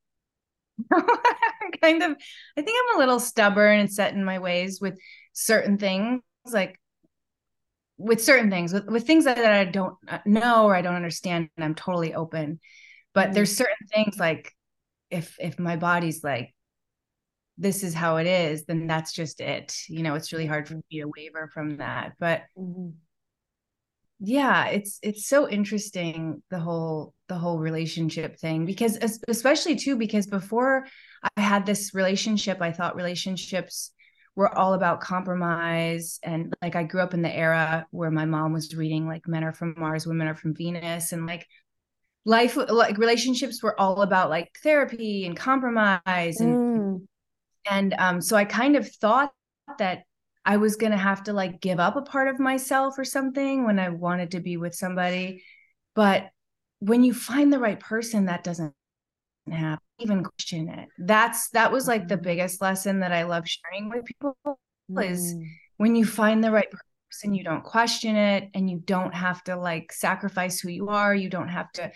Kind 1.83 2.03
of. 2.03 2.13
I 2.57 2.63
think 2.63 2.79
i'm 2.79 2.97
a 2.97 3.01
little 3.01 3.21
stubborn 3.21 3.81
and 3.81 3.93
set 3.93 4.15
in 4.15 4.25
my 4.25 4.39
ways 4.39 4.81
with 4.81 4.99
certain 5.33 5.79
things 5.79 6.23
like 6.53 6.81
with 7.99 8.23
certain 8.23 8.51
things 8.51 8.73
with, 8.73 8.87
with 8.87 9.07
things 9.07 9.25
that, 9.25 9.37
that 9.37 9.53
i 9.53 9.65
don't 9.65 9.95
know 10.25 10.65
or 10.65 10.75
i 10.75 10.83
don't 10.83 10.95
understand 10.95 11.49
i'm 11.59 11.75
totally 11.75 12.15
open. 12.15 12.61
But 13.13 13.27
mm-hmm. 13.27 13.33
there's 13.35 13.57
certain 13.57 13.87
things 13.93 14.19
like 14.19 14.53
if 15.11 15.37
if 15.41 15.59
my 15.59 15.77
body's 15.77 16.23
like 16.23 16.55
this 17.59 17.83
is 17.85 17.93
how 17.93 18.17
it 18.17 18.27
is 18.27 18.65
then 18.65 18.87
that's 18.87 19.13
just 19.13 19.41
it 19.41 19.77
you 19.89 20.03
know 20.03 20.15
it's 20.15 20.33
really 20.33 20.47
hard 20.47 20.67
for 20.67 20.75
me 20.75 21.01
to 21.01 21.05
waver 21.05 21.51
from 21.53 21.77
that 21.77 22.13
but 22.19 22.43
mm-hmm. 22.59 22.89
yeah 24.21 24.67
it's 24.67 24.99
it's 25.03 25.29
so 25.29 25.49
interesting 25.49 26.43
the 26.51 26.59
whole 26.59 27.13
the 27.29 27.35
whole 27.35 27.59
relationship 27.59 28.39
thing 28.39 28.65
because 28.65 28.99
especially 29.29 29.77
too 29.77 29.97
because 29.97 30.27
before 30.27 30.87
i 31.37 31.41
had 31.41 31.67
this 31.67 31.93
relationship 31.93 32.63
i 32.63 32.73
thought 32.73 32.97
relationships 32.97 33.93
were 34.37 34.57
all 34.57 34.73
about 34.73 35.01
compromise 35.01 36.19
and 36.23 36.55
like 36.63 36.77
i 36.77 36.83
grew 36.83 37.03
up 37.03 37.13
in 37.13 37.21
the 37.21 37.37
era 37.37 37.87
where 37.91 38.11
my 38.11 38.25
mom 38.25 38.55
was 38.55 38.75
reading 38.75 39.07
like 39.07 39.29
men 39.29 39.45
are 39.45 39.53
from 39.53 39.75
mars 39.77 40.07
women 40.07 40.29
are 40.29 40.37
from 40.37 40.55
venus 40.55 41.13
and 41.13 41.27
like 41.27 41.47
life 42.25 42.57
like 42.57 42.99
relationships 42.99 43.63
were 43.63 43.79
all 43.81 44.03
about 44.03 44.31
like 44.31 44.51
therapy 44.63 45.25
and 45.25 45.37
compromise 45.37 46.41
and 46.41 46.55
mm. 46.55 47.07
and 47.71 47.95
um 47.99 48.21
so 48.21 48.37
i 48.37 48.45
kind 48.45 48.77
of 48.77 48.87
thought 48.97 49.33
that 49.79 50.03
i 50.45 50.57
was 50.57 50.77
going 50.77 50.93
to 50.93 50.99
have 50.99 51.23
to 51.25 51.33
like 51.33 51.61
give 51.61 51.81
up 51.81 51.97
a 51.97 52.03
part 52.03 52.29
of 52.29 52.39
myself 52.39 52.99
or 52.99 53.05
something 53.05 53.65
when 53.65 53.79
i 53.79 53.89
wanted 53.89 54.33
to 54.33 54.41
be 54.41 54.59
with 54.59 54.75
somebody 54.75 55.43
but 55.95 56.29
when 56.81 57.03
you 57.03 57.15
find 57.15 57.53
the 57.53 57.59
right 57.59 57.81
person 57.81 58.27
that 58.27 58.45
doesn't 58.45 58.75
happen 59.51 59.83
even 59.99 60.23
question 60.23 60.69
it 60.69 60.89
that's 60.99 61.49
that 61.51 61.73
was 61.73 61.89
like 61.89 62.07
the 62.07 62.19
mm. 62.19 62.23
biggest 62.23 62.61
lesson 62.61 63.01
that 63.01 63.13
i 63.13 63.23
love 63.23 63.49
sharing 63.49 63.89
with 63.89 64.05
people 64.05 64.37
mm. 64.45 65.11
is 65.11 65.35
when 65.79 65.97
you 65.97 66.05
find 66.05 66.45
the 66.45 66.51
right 66.51 66.71
person 66.71 66.90
you 67.25 67.45
don't 67.45 67.65
question 67.65 68.17
it 68.17 68.51
and 68.55 68.71
you 68.71 68.83
don't 68.85 69.15
have 69.15 69.43
to 69.45 69.57
like 69.57 69.93
sacrifice 69.93 70.61
who 70.61 70.71
you 70.71 70.89
are. 70.89 71.15
You 71.15 71.29
don't 71.29 71.49
have 71.49 71.71
to 71.73 71.91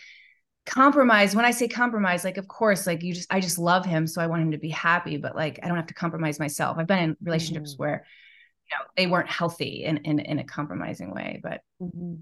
compromise. 0.66 1.36
When 1.36 1.44
i 1.44 1.50
say 1.50 1.68
compromise 1.68 2.24
like 2.24 2.36
of 2.36 2.48
course 2.48 2.86
like 2.86 3.02
you 3.02 3.14
just 3.14 3.32
i 3.32 3.40
just 3.40 3.58
love 3.58 3.84
him 3.84 4.06
so 4.06 4.20
i 4.20 4.26
want 4.26 4.42
him 4.42 4.52
to 4.52 4.58
be 4.58 4.70
happy 4.70 5.16
but 5.18 5.36
like 5.36 5.60
i 5.62 5.68
don't 5.68 5.76
have 5.76 5.88
to 5.88 5.94
compromise 5.94 6.38
myself. 6.38 6.78
I've 6.78 6.86
been 6.86 6.98
in 6.98 7.16
relationships 7.22 7.74
mm-hmm. 7.74 7.82
where 7.82 8.06
you 8.70 8.76
know 8.76 8.84
they 8.96 9.06
weren't 9.06 9.28
healthy 9.28 9.84
in 9.84 9.98
in, 9.98 10.18
in 10.20 10.38
a 10.38 10.44
compromising 10.44 11.12
way 11.12 11.40
but 11.42 11.60
mm-hmm. 11.80 12.14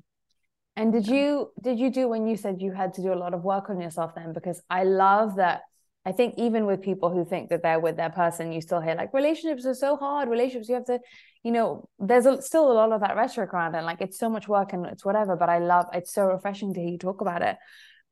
and 0.77 0.93
did 0.93 1.07
you 1.07 1.51
did 1.63 1.79
you 1.79 1.91
do 1.91 2.09
when 2.09 2.27
you 2.27 2.37
said 2.37 2.61
you 2.61 2.73
had 2.73 2.95
to 2.95 3.03
do 3.03 3.13
a 3.13 3.23
lot 3.25 3.35
of 3.35 3.45
work 3.45 3.71
on 3.71 3.81
yourself 3.81 4.15
then? 4.15 4.33
Because 4.33 4.61
i 4.69 4.83
love 4.83 5.37
that 5.37 5.63
i 6.05 6.11
think 6.11 6.35
even 6.37 6.67
with 6.67 6.83
people 6.83 7.11
who 7.11 7.25
think 7.25 7.49
that 7.51 7.63
they're 7.63 7.81
with 7.81 7.97
their 7.97 8.11
person 8.11 8.51
you 8.51 8.61
still 8.61 8.81
hear 8.81 8.97
like 8.97 9.15
relationships 9.15 9.65
are 9.67 9.75
so 9.75 9.97
hard. 9.97 10.29
Relationships 10.29 10.69
you 10.69 10.75
have 10.75 10.87
to 10.87 10.99
you 11.43 11.51
know 11.53 11.89
there's 11.99 12.27
a, 12.27 12.41
still 12.41 12.71
a 12.71 12.75
lot 12.75 12.93
of 12.93 13.01
that 13.01 13.17
rhetoric 13.17 13.53
around 13.53 13.75
it 13.75 13.83
like 13.83 14.01
it's 14.01 14.19
so 14.19 14.31
much 14.31 14.49
work 14.49 14.73
and 14.73 14.87
it's 14.87 15.05
whatever 15.05 15.37
but 15.37 15.49
i 15.49 15.59
love 15.59 15.87
it's 15.93 16.13
so 16.13 16.27
refreshing 16.27 16.73
to 16.73 16.81
hear 16.81 16.91
you 16.91 16.99
talk 16.99 17.21
about 17.21 17.43
it 17.43 17.57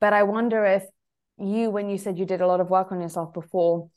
but 0.00 0.14
I 0.14 0.22
wonder 0.24 0.64
if 0.64 0.84
you, 1.38 1.70
when 1.70 1.88
you 1.88 1.98
said 1.98 2.18
you 2.18 2.24
did 2.24 2.40
a 2.40 2.46
lot 2.46 2.60
of 2.60 2.70
work 2.70 2.90
on 2.90 3.00
yourself 3.00 3.32
before 3.32 3.90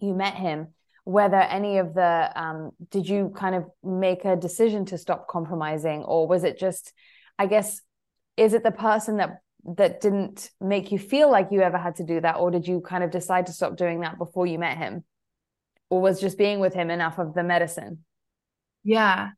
you 0.00 0.14
met 0.14 0.34
him, 0.34 0.68
whether 1.04 1.36
any 1.36 1.78
of 1.78 1.94
the, 1.94 2.32
um, 2.36 2.70
did 2.90 3.08
you 3.08 3.32
kind 3.36 3.54
of 3.54 3.64
make 3.82 4.24
a 4.24 4.36
decision 4.36 4.84
to 4.86 4.98
stop 4.98 5.26
compromising, 5.28 6.04
or 6.04 6.28
was 6.28 6.44
it 6.44 6.58
just, 6.58 6.92
I 7.38 7.46
guess, 7.46 7.80
is 8.36 8.54
it 8.54 8.62
the 8.62 8.70
person 8.70 9.16
that 9.18 9.40
that 9.76 10.00
didn't 10.00 10.50
make 10.60 10.92
you 10.92 10.98
feel 10.98 11.30
like 11.30 11.48
you 11.50 11.60
ever 11.60 11.76
had 11.76 11.96
to 11.96 12.04
do 12.04 12.20
that, 12.20 12.36
or 12.36 12.50
did 12.50 12.66
you 12.66 12.80
kind 12.80 13.02
of 13.02 13.10
decide 13.10 13.46
to 13.46 13.52
stop 13.52 13.76
doing 13.76 14.00
that 14.00 14.16
before 14.16 14.46
you 14.46 14.58
met 14.58 14.78
him, 14.78 15.04
or 15.90 16.00
was 16.00 16.20
just 16.20 16.38
being 16.38 16.60
with 16.60 16.74
him 16.74 16.90
enough 16.90 17.18
of 17.18 17.34
the 17.34 17.42
medicine? 17.42 18.04
Yeah. 18.88 19.30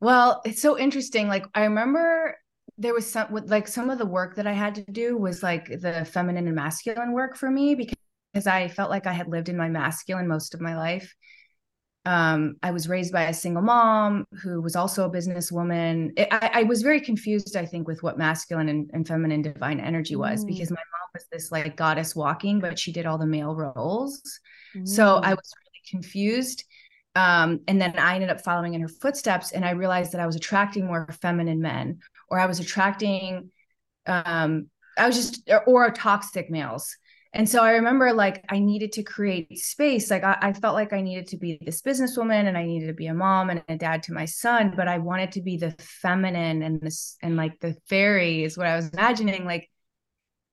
Well, 0.00 0.42
it's 0.44 0.60
so 0.60 0.78
interesting. 0.78 1.26
Like 1.26 1.46
I 1.54 1.64
remember 1.64 2.36
there 2.76 2.92
was 2.92 3.10
some 3.10 3.28
like 3.46 3.66
some 3.66 3.88
of 3.88 3.96
the 3.96 4.04
work 4.04 4.36
that 4.36 4.46
I 4.46 4.52
had 4.52 4.74
to 4.74 4.84
do 4.92 5.16
was 5.16 5.42
like 5.42 5.68
the 5.80 6.04
feminine 6.04 6.46
and 6.46 6.54
masculine 6.54 7.12
work 7.12 7.38
for 7.38 7.50
me 7.50 7.74
because 7.74 8.46
I 8.46 8.68
felt 8.68 8.90
like 8.90 9.06
I 9.06 9.14
had 9.14 9.28
lived 9.28 9.48
in 9.48 9.56
my 9.56 9.70
masculine 9.70 10.28
most 10.28 10.52
of 10.52 10.60
my 10.60 10.76
life. 10.76 11.14
Um, 12.04 12.56
I 12.62 12.72
was 12.72 12.86
raised 12.86 13.10
by 13.10 13.22
a 13.22 13.32
single 13.32 13.62
mom 13.62 14.26
who 14.42 14.60
was 14.60 14.76
also 14.76 15.06
a 15.06 15.10
businesswoman. 15.10 16.10
It, 16.18 16.28
I, 16.30 16.50
I, 16.52 16.62
was 16.64 16.82
very 16.82 17.00
confused, 17.00 17.56
I 17.56 17.64
think, 17.64 17.88
with 17.88 18.02
what 18.02 18.18
masculine 18.18 18.68
and, 18.68 18.90
and 18.92 19.08
feminine 19.08 19.40
divine 19.40 19.80
energy 19.80 20.14
was 20.14 20.44
mm. 20.44 20.48
because 20.48 20.70
my 20.70 20.76
mom 20.76 21.08
was 21.14 21.24
this 21.32 21.50
like 21.50 21.78
goddess 21.78 22.14
walking, 22.14 22.60
but 22.60 22.78
she 22.78 22.92
did 22.92 23.06
all 23.06 23.16
the 23.16 23.26
male 23.26 23.54
roles. 23.54 24.20
Mm. 24.76 24.86
So 24.86 25.14
I 25.14 25.30
was 25.30 25.50
really 25.64 25.82
confused. 25.90 26.64
Um, 27.16 27.60
and 27.68 27.80
then 27.80 27.96
I 27.98 28.14
ended 28.16 28.30
up 28.30 28.40
following 28.40 28.74
in 28.74 28.80
her 28.80 28.88
footsteps, 28.88 29.52
and 29.52 29.64
I 29.64 29.70
realized 29.70 30.12
that 30.12 30.20
I 30.20 30.26
was 30.26 30.36
attracting 30.36 30.86
more 30.86 31.08
feminine 31.20 31.60
men 31.60 32.00
or 32.28 32.38
I 32.38 32.46
was 32.46 32.60
attracting 32.60 33.50
um 34.06 34.66
I 34.96 35.06
was 35.06 35.16
just 35.16 35.48
or, 35.66 35.90
toxic 35.90 36.50
males. 36.50 36.96
And 37.32 37.48
so 37.48 37.64
I 37.64 37.72
remember 37.72 38.12
like 38.12 38.44
I 38.48 38.60
needed 38.60 38.92
to 38.92 39.02
create 39.02 39.58
space. 39.58 40.08
Like 40.08 40.22
I, 40.22 40.36
I, 40.40 40.52
felt 40.52 40.74
like 40.74 40.92
I 40.92 41.00
needed 41.00 41.26
to 41.28 41.36
be 41.36 41.58
this 41.60 41.82
businesswoman 41.82 42.46
and 42.46 42.56
I 42.56 42.64
needed 42.64 42.86
to 42.86 42.92
be 42.92 43.08
a 43.08 43.14
mom 43.14 43.50
and 43.50 43.60
a 43.68 43.76
dad 43.76 44.04
to 44.04 44.12
my 44.12 44.24
son, 44.24 44.72
but 44.76 44.86
I 44.86 44.98
wanted 44.98 45.32
to 45.32 45.42
be 45.42 45.56
the 45.56 45.72
feminine 45.80 46.62
and 46.62 46.80
this 46.80 47.16
and 47.22 47.34
like 47.34 47.58
the 47.58 47.76
fairy 47.88 48.44
is 48.44 48.56
what 48.56 48.68
I 48.68 48.76
was 48.76 48.90
imagining 48.90 49.46
like 49.46 49.68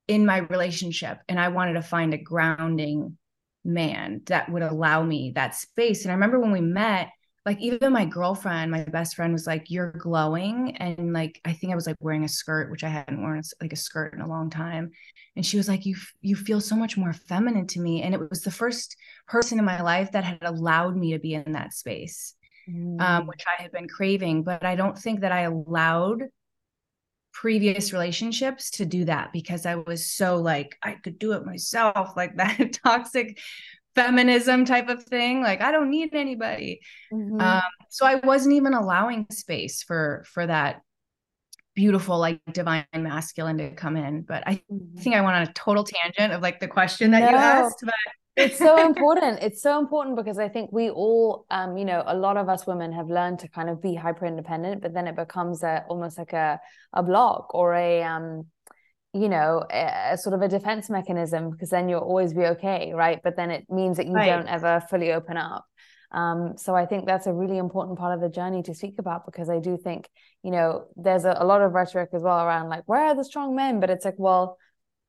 in 0.08 0.26
my 0.26 0.38
relationship. 0.38 1.20
And 1.30 1.40
I 1.40 1.50
wanted 1.50 1.74
to 1.74 1.84
find 1.84 2.16
a 2.16 2.18
grounding 2.18 3.16
man 3.64 4.22
that 4.26 4.52
would 4.52 4.64
allow 4.64 5.04
me 5.04 5.32
that 5.36 5.56
space. 5.56 6.04
And 6.04 6.12
I 6.12 6.16
remember 6.16 6.40
when 6.40 6.52
we 6.52 6.62
met, 6.62 7.10
like 7.46 7.60
even 7.60 7.92
my 7.92 8.06
girlfriend 8.06 8.72
my 8.72 8.84
best 8.84 9.16
friend 9.16 9.34
was 9.34 9.48
like 9.48 9.70
you're 9.70 9.92
glowing 9.94 10.76
and 10.78 11.14
like 11.14 11.40
i 11.46 11.54
think 11.54 11.72
i 11.72 11.76
was 11.76 11.88
like 11.88 11.96
wearing 12.00 12.24
a 12.24 12.30
skirt 12.30 12.70
which 12.70 12.84
i 12.84 12.90
hadn't 12.90 13.22
worn 13.22 13.42
like 13.62 13.74
a 13.74 13.78
skirt 13.78 14.14
in 14.14 14.22
a 14.22 14.28
long 14.28 14.50
time 14.50 14.92
and 15.36 15.46
she 15.46 15.58
was 15.58 15.68
like 15.68 15.86
you 15.86 15.96
you 16.22 16.36
feel 16.36 16.62
so 16.62 16.76
much 16.76 16.98
more 16.98 17.14
feminine 17.14 17.68
to 17.68 17.80
me 17.80 18.04
and 18.04 18.14
it 18.14 18.30
was 18.30 18.42
the 18.42 18.52
first 18.52 18.96
person 19.28 19.58
in 19.58 19.66
my 19.66 19.82
life 19.82 20.12
that 20.12 20.24
had 20.24 20.38
allowed 20.44 20.96
me 20.96 21.14
to 21.14 21.20
be 21.20 21.34
in 21.34 21.52
that 21.52 21.74
space 21.74 22.36
um, 22.68 22.76
mm. 22.76 23.02
um, 23.02 23.28
which 23.28 23.44
i 23.48 23.62
had 23.62 23.72
been 23.72 23.88
craving 23.88 24.44
but 24.44 24.64
i 24.64 24.76
don't 24.76 24.98
think 24.98 25.22
that 25.22 25.32
i 25.32 25.42
allowed 25.42 26.24
previous 27.34 27.94
relationships 27.94 28.70
to 28.72 28.86
do 28.86 29.06
that 29.06 29.32
because 29.32 29.66
i 29.66 29.76
was 29.76 30.06
so 30.06 30.38
like 30.38 30.78
i 30.84 30.94
could 30.94 31.18
do 31.18 31.34
it 31.34 31.46
myself 31.46 32.12
like 32.16 32.36
that 32.38 32.74
toxic 32.84 33.40
feminism 33.96 34.64
type 34.64 34.88
of 34.88 35.04
thing 35.04 35.42
like 35.42 35.62
i 35.62 35.72
don't 35.72 35.90
need 35.90 36.14
anybody 36.14 36.80
mm-hmm. 37.12 37.40
um, 37.42 37.62
so 37.90 38.06
i 38.06 38.16
wasn't 38.16 38.54
even 38.54 38.74
allowing 38.74 39.26
space 39.32 39.84
for 39.84 40.24
for 40.28 40.48
that 40.48 40.82
beautiful 41.74 42.18
like 42.18 42.40
divine 42.52 42.86
masculine 42.96 43.58
to 43.58 43.72
come 43.72 43.96
in 43.98 44.22
but 44.22 44.44
i 44.48 44.56
mm-hmm. 44.56 44.98
think 45.00 45.16
i 45.16 45.22
went 45.22 45.36
on 45.36 45.44
a 45.44 45.54
total 45.54 45.84
tangent 45.84 46.34
of 46.34 46.42
like 46.42 46.60
the 46.60 46.68
question 46.68 47.12
that 47.12 47.20
no. 47.20 47.30
you 47.30 47.36
asked 47.36 47.80
but 47.84 47.94
it's 48.42 48.58
so 48.58 48.86
important. 48.86 49.40
It's 49.42 49.62
so 49.62 49.80
important 49.80 50.16
because 50.16 50.38
i 50.38 50.48
think 50.48 50.72
we 50.72 50.90
all 50.90 51.46
um 51.50 51.78
you 51.78 51.86
know 51.86 52.04
a 52.06 52.16
lot 52.16 52.38
of 52.38 52.50
us 52.50 52.68
women 52.68 52.92
have 52.92 53.10
learned 53.10 53.40
to 53.40 53.48
kind 53.48 53.70
of 53.70 53.82
be 53.82 53.96
hyper 53.96 54.26
independent 54.26 54.82
but 54.82 54.94
then 54.94 55.08
it 55.08 55.16
becomes 55.16 55.64
a 55.64 55.84
almost 55.90 56.18
like 56.18 56.34
a 56.34 56.60
a 56.94 57.04
block 57.04 57.54
or 57.54 57.74
a 57.76 58.04
um 58.04 58.46
you 59.14 59.30
know 59.30 59.64
a, 59.72 60.14
a, 60.14 60.18
sort 60.18 60.34
of 60.34 60.42
a 60.42 60.48
defense 60.48 60.90
mechanism 60.90 61.50
because 61.50 61.70
then 61.70 61.90
you'll 61.90 62.00
always 62.00 62.34
be 62.34 62.46
okay 62.46 62.94
right? 62.94 63.20
But 63.24 63.36
then 63.36 63.52
it 63.52 63.66
means 63.70 63.98
that 63.98 64.08
you 64.08 64.14
right. 64.14 64.28
don't 64.28 64.48
ever 64.48 64.82
fully 64.90 65.12
open 65.12 65.38
up. 65.38 65.66
Um, 66.14 66.58
so 66.58 66.76
i 66.76 66.86
think 66.86 67.06
that's 67.06 67.26
a 67.26 67.32
really 67.32 67.58
important 67.58 67.98
part 67.98 68.14
of 68.14 68.20
the 68.20 68.28
journey 68.28 68.62
to 68.64 68.74
speak 68.76 68.96
about 69.00 69.26
because 69.26 69.50
i 69.50 69.60
do 69.60 69.78
think 69.78 70.10
you 70.44 70.52
know 70.52 70.88
there's 70.98 71.24
a, 71.24 71.34
a 71.40 71.46
lot 71.46 71.62
of 71.62 71.72
rhetoric 71.72 72.10
as 72.12 72.22
well 72.22 72.40
around 72.46 72.68
like 72.68 72.84
where 72.86 73.06
are 73.06 73.16
the 73.16 73.24
strong 73.24 73.56
men? 73.56 73.80
But 73.80 73.90
it's 73.90 74.04
like 74.04 74.16
well 74.18 74.58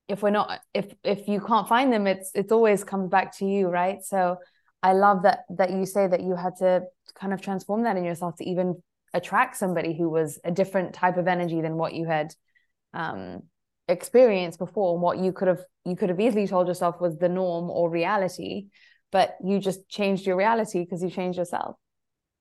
if 0.09 0.23
we're 0.23 0.31
not 0.31 0.61
if 0.75 0.93
if 1.05 1.29
you 1.29 1.41
can't 1.41 1.69
find 1.69 1.93
them 1.93 2.07
it's 2.07 2.31
it's 2.35 2.53
always 2.53 2.85
comes 2.85 3.09
back 3.09 3.37
to 3.39 3.47
you 3.47 3.69
right? 3.69 4.03
So 4.05 4.39
i 4.85 4.93
love 4.93 5.23
that 5.23 5.41
that 5.57 5.71
you 5.71 5.87
say 5.87 6.09
that 6.09 6.23
you 6.23 6.35
had 6.35 6.57
to 6.57 6.83
kind 7.15 7.33
of 7.33 7.41
transform 7.41 7.85
that 7.85 7.97
in 7.97 8.05
yourself 8.05 8.35
to 8.37 8.45
even 8.45 8.83
attract 9.15 9.57
somebody 9.57 9.97
who 9.97 10.11
was 10.11 10.41
a 10.45 10.51
different 10.51 10.93
type 10.93 11.17
of 11.17 11.29
energy 11.29 11.61
than 11.61 11.77
what 11.77 11.95
you 11.95 12.07
had 12.07 12.35
um 12.95 13.43
experienced 13.89 14.59
before. 14.59 14.95
And 14.95 15.03
what 15.03 15.19
you 15.19 15.33
could 15.33 15.49
have 15.49 15.61
you 15.85 15.97
could 15.97 16.09
have 16.09 16.21
easily 16.21 16.47
told 16.47 16.69
yourself 16.69 17.01
was 17.01 17.19
the 17.19 17.29
norm 17.29 17.71
or 17.71 17.91
reality 17.91 18.67
but 19.13 19.37
you 19.45 19.61
just 19.61 19.89
changed 19.89 20.27
your 20.27 20.37
reality 20.37 20.81
because 20.81 21.03
you 21.03 21.11
changed 21.11 21.39
yourself. 21.39 21.77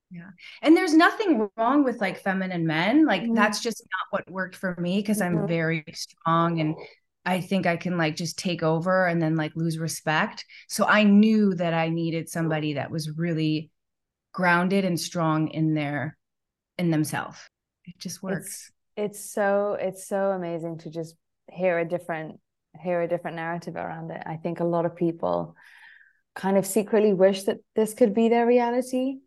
Yeah. 0.10 0.30
And 0.62 0.76
there's 0.76 0.94
nothing 0.94 1.50
wrong 1.58 1.84
with 1.84 2.02
like 2.02 2.22
feminine 2.22 2.66
men. 2.66 3.06
Like 3.06 3.24
mm-hmm. 3.24 3.36
that's 3.36 3.62
just 3.62 3.82
not 3.82 4.08
what 4.20 4.32
worked 4.32 4.56
for 4.56 4.76
me 4.80 4.98
because 4.98 5.20
mm-hmm. 5.20 5.40
i'm 5.40 5.48
very 5.48 5.84
strong 5.94 6.60
and 6.60 6.76
i 7.26 7.40
think 7.40 7.66
i 7.66 7.78
can 7.78 7.98
like 7.98 8.16
just 8.16 8.38
take 8.38 8.64
over 8.64 9.06
and 9.08 9.22
then 9.22 9.36
like 9.36 9.52
lose 9.56 9.78
respect 9.78 10.46
so 10.68 10.86
i 10.86 11.04
knew 11.04 11.54
that 11.54 11.74
i 11.74 11.90
needed 11.90 12.30
somebody 12.30 12.74
that 12.74 12.92
was 12.92 13.18
really 13.18 13.70
grounded 14.34 14.86
and 14.86 15.00
strong 15.00 15.50
in 15.50 15.74
their 15.74 16.18
in 16.78 16.90
themselves 16.90 17.38
it 17.86 17.98
just 18.00 18.24
works 18.24 18.72
it's, 18.96 19.18
it's 19.18 19.34
so 19.34 19.78
it's 19.80 20.08
so 20.08 20.32
amazing 20.32 20.78
to 20.80 20.90
just 20.90 21.16
hear 21.52 21.80
a 21.80 21.88
different 21.88 22.40
hear 22.80 23.02
a 23.02 23.08
different 23.08 23.36
narrative 23.36 23.76
around 23.76 24.12
it. 24.12 24.24
I 24.26 24.38
think 24.38 24.60
a 24.60 24.66
lot 24.66 24.86
of 24.86 24.96
people 24.96 25.56
kind 26.36 26.58
of 26.58 26.66
secretly 26.66 27.14
wish 27.14 27.44
that 27.44 27.58
this 27.76 27.94
could 27.94 28.14
be 28.14 28.30
their 28.30 28.46
reality. 28.46 29.18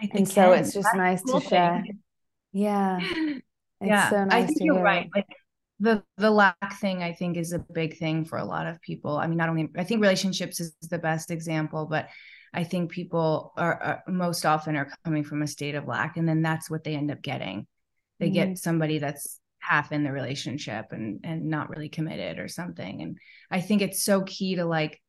I 0.00 0.06
think 0.06 0.18
and 0.20 0.28
so 0.28 0.52
it's 0.52 0.72
just 0.72 0.84
That's 0.84 0.96
nice 0.96 1.22
cool 1.22 1.40
to 1.40 1.48
share. 1.48 1.84
Yeah. 2.52 3.00
It's 3.80 3.90
yeah. 3.90 4.10
So 4.10 4.24
nice 4.24 4.32
I 4.32 4.46
think 4.46 4.58
you're 4.62 4.74
hear. 4.74 4.82
right. 4.82 5.08
Like 5.14 5.28
the 5.80 6.02
the 6.16 6.30
lack 6.30 6.80
thing 6.80 7.02
I 7.02 7.12
think 7.12 7.36
is 7.36 7.52
a 7.52 7.58
big 7.58 7.98
thing 7.98 8.24
for 8.24 8.38
a 8.38 8.44
lot 8.44 8.66
of 8.66 8.80
people. 8.80 9.16
I 9.16 9.26
mean, 9.26 9.38
not 9.38 9.48
only 9.48 9.68
I 9.76 9.84
think 9.84 10.00
relationships 10.00 10.60
is 10.60 10.74
the 10.82 10.98
best 10.98 11.30
example, 11.30 11.86
but 11.86 12.08
I 12.52 12.64
think 12.64 12.90
people 12.90 13.52
are, 13.56 13.82
are 13.82 14.02
most 14.08 14.46
often 14.46 14.76
are 14.76 14.90
coming 15.04 15.24
from 15.24 15.42
a 15.42 15.46
state 15.46 15.74
of 15.74 15.86
lack, 15.86 16.16
and 16.16 16.28
then 16.28 16.42
that's 16.42 16.70
what 16.70 16.84
they 16.84 16.94
end 16.94 17.10
up 17.10 17.22
getting. 17.22 17.66
They 18.18 18.26
mm-hmm. 18.26 18.34
get 18.34 18.58
somebody 18.58 18.98
that's 18.98 19.38
half 19.60 19.92
in 19.92 20.02
the 20.02 20.12
relationship 20.12 20.86
and 20.90 21.20
and 21.24 21.46
not 21.46 21.70
really 21.70 21.88
committed 21.88 22.38
or 22.38 22.48
something. 22.48 23.02
And 23.02 23.18
I 23.50 23.60
think 23.60 23.82
it's 23.82 24.02
so 24.02 24.22
key 24.22 24.56
to 24.56 24.64
like 24.64 25.00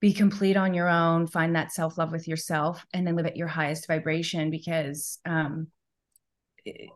be 0.00 0.12
complete 0.12 0.56
on 0.56 0.74
your 0.74 0.88
own, 0.88 1.26
find 1.26 1.56
that 1.56 1.72
self 1.72 1.98
love 1.98 2.10
with 2.10 2.26
yourself, 2.26 2.84
and 2.92 3.06
then 3.06 3.16
live 3.16 3.26
at 3.26 3.36
your 3.36 3.48
highest 3.48 3.86
vibration 3.86 4.50
because 4.50 5.18
um, 5.26 5.68
it, 6.64 6.88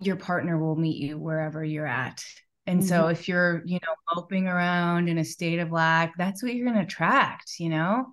your 0.00 0.16
partner 0.16 0.58
will 0.58 0.76
meet 0.76 0.96
you 0.96 1.18
wherever 1.18 1.64
you're 1.64 1.86
at. 1.86 2.22
And 2.66 2.80
mm-hmm. 2.80 2.88
so 2.88 3.06
if 3.08 3.28
you're, 3.28 3.62
you 3.64 3.78
know, 3.82 3.94
moping 4.14 4.46
around 4.48 5.08
in 5.08 5.18
a 5.18 5.24
state 5.24 5.58
of 5.58 5.70
lack, 5.70 6.16
that's 6.16 6.42
what 6.42 6.54
you're 6.54 6.66
going 6.66 6.78
to 6.78 6.84
attract, 6.84 7.58
you 7.58 7.68
know? 7.68 8.06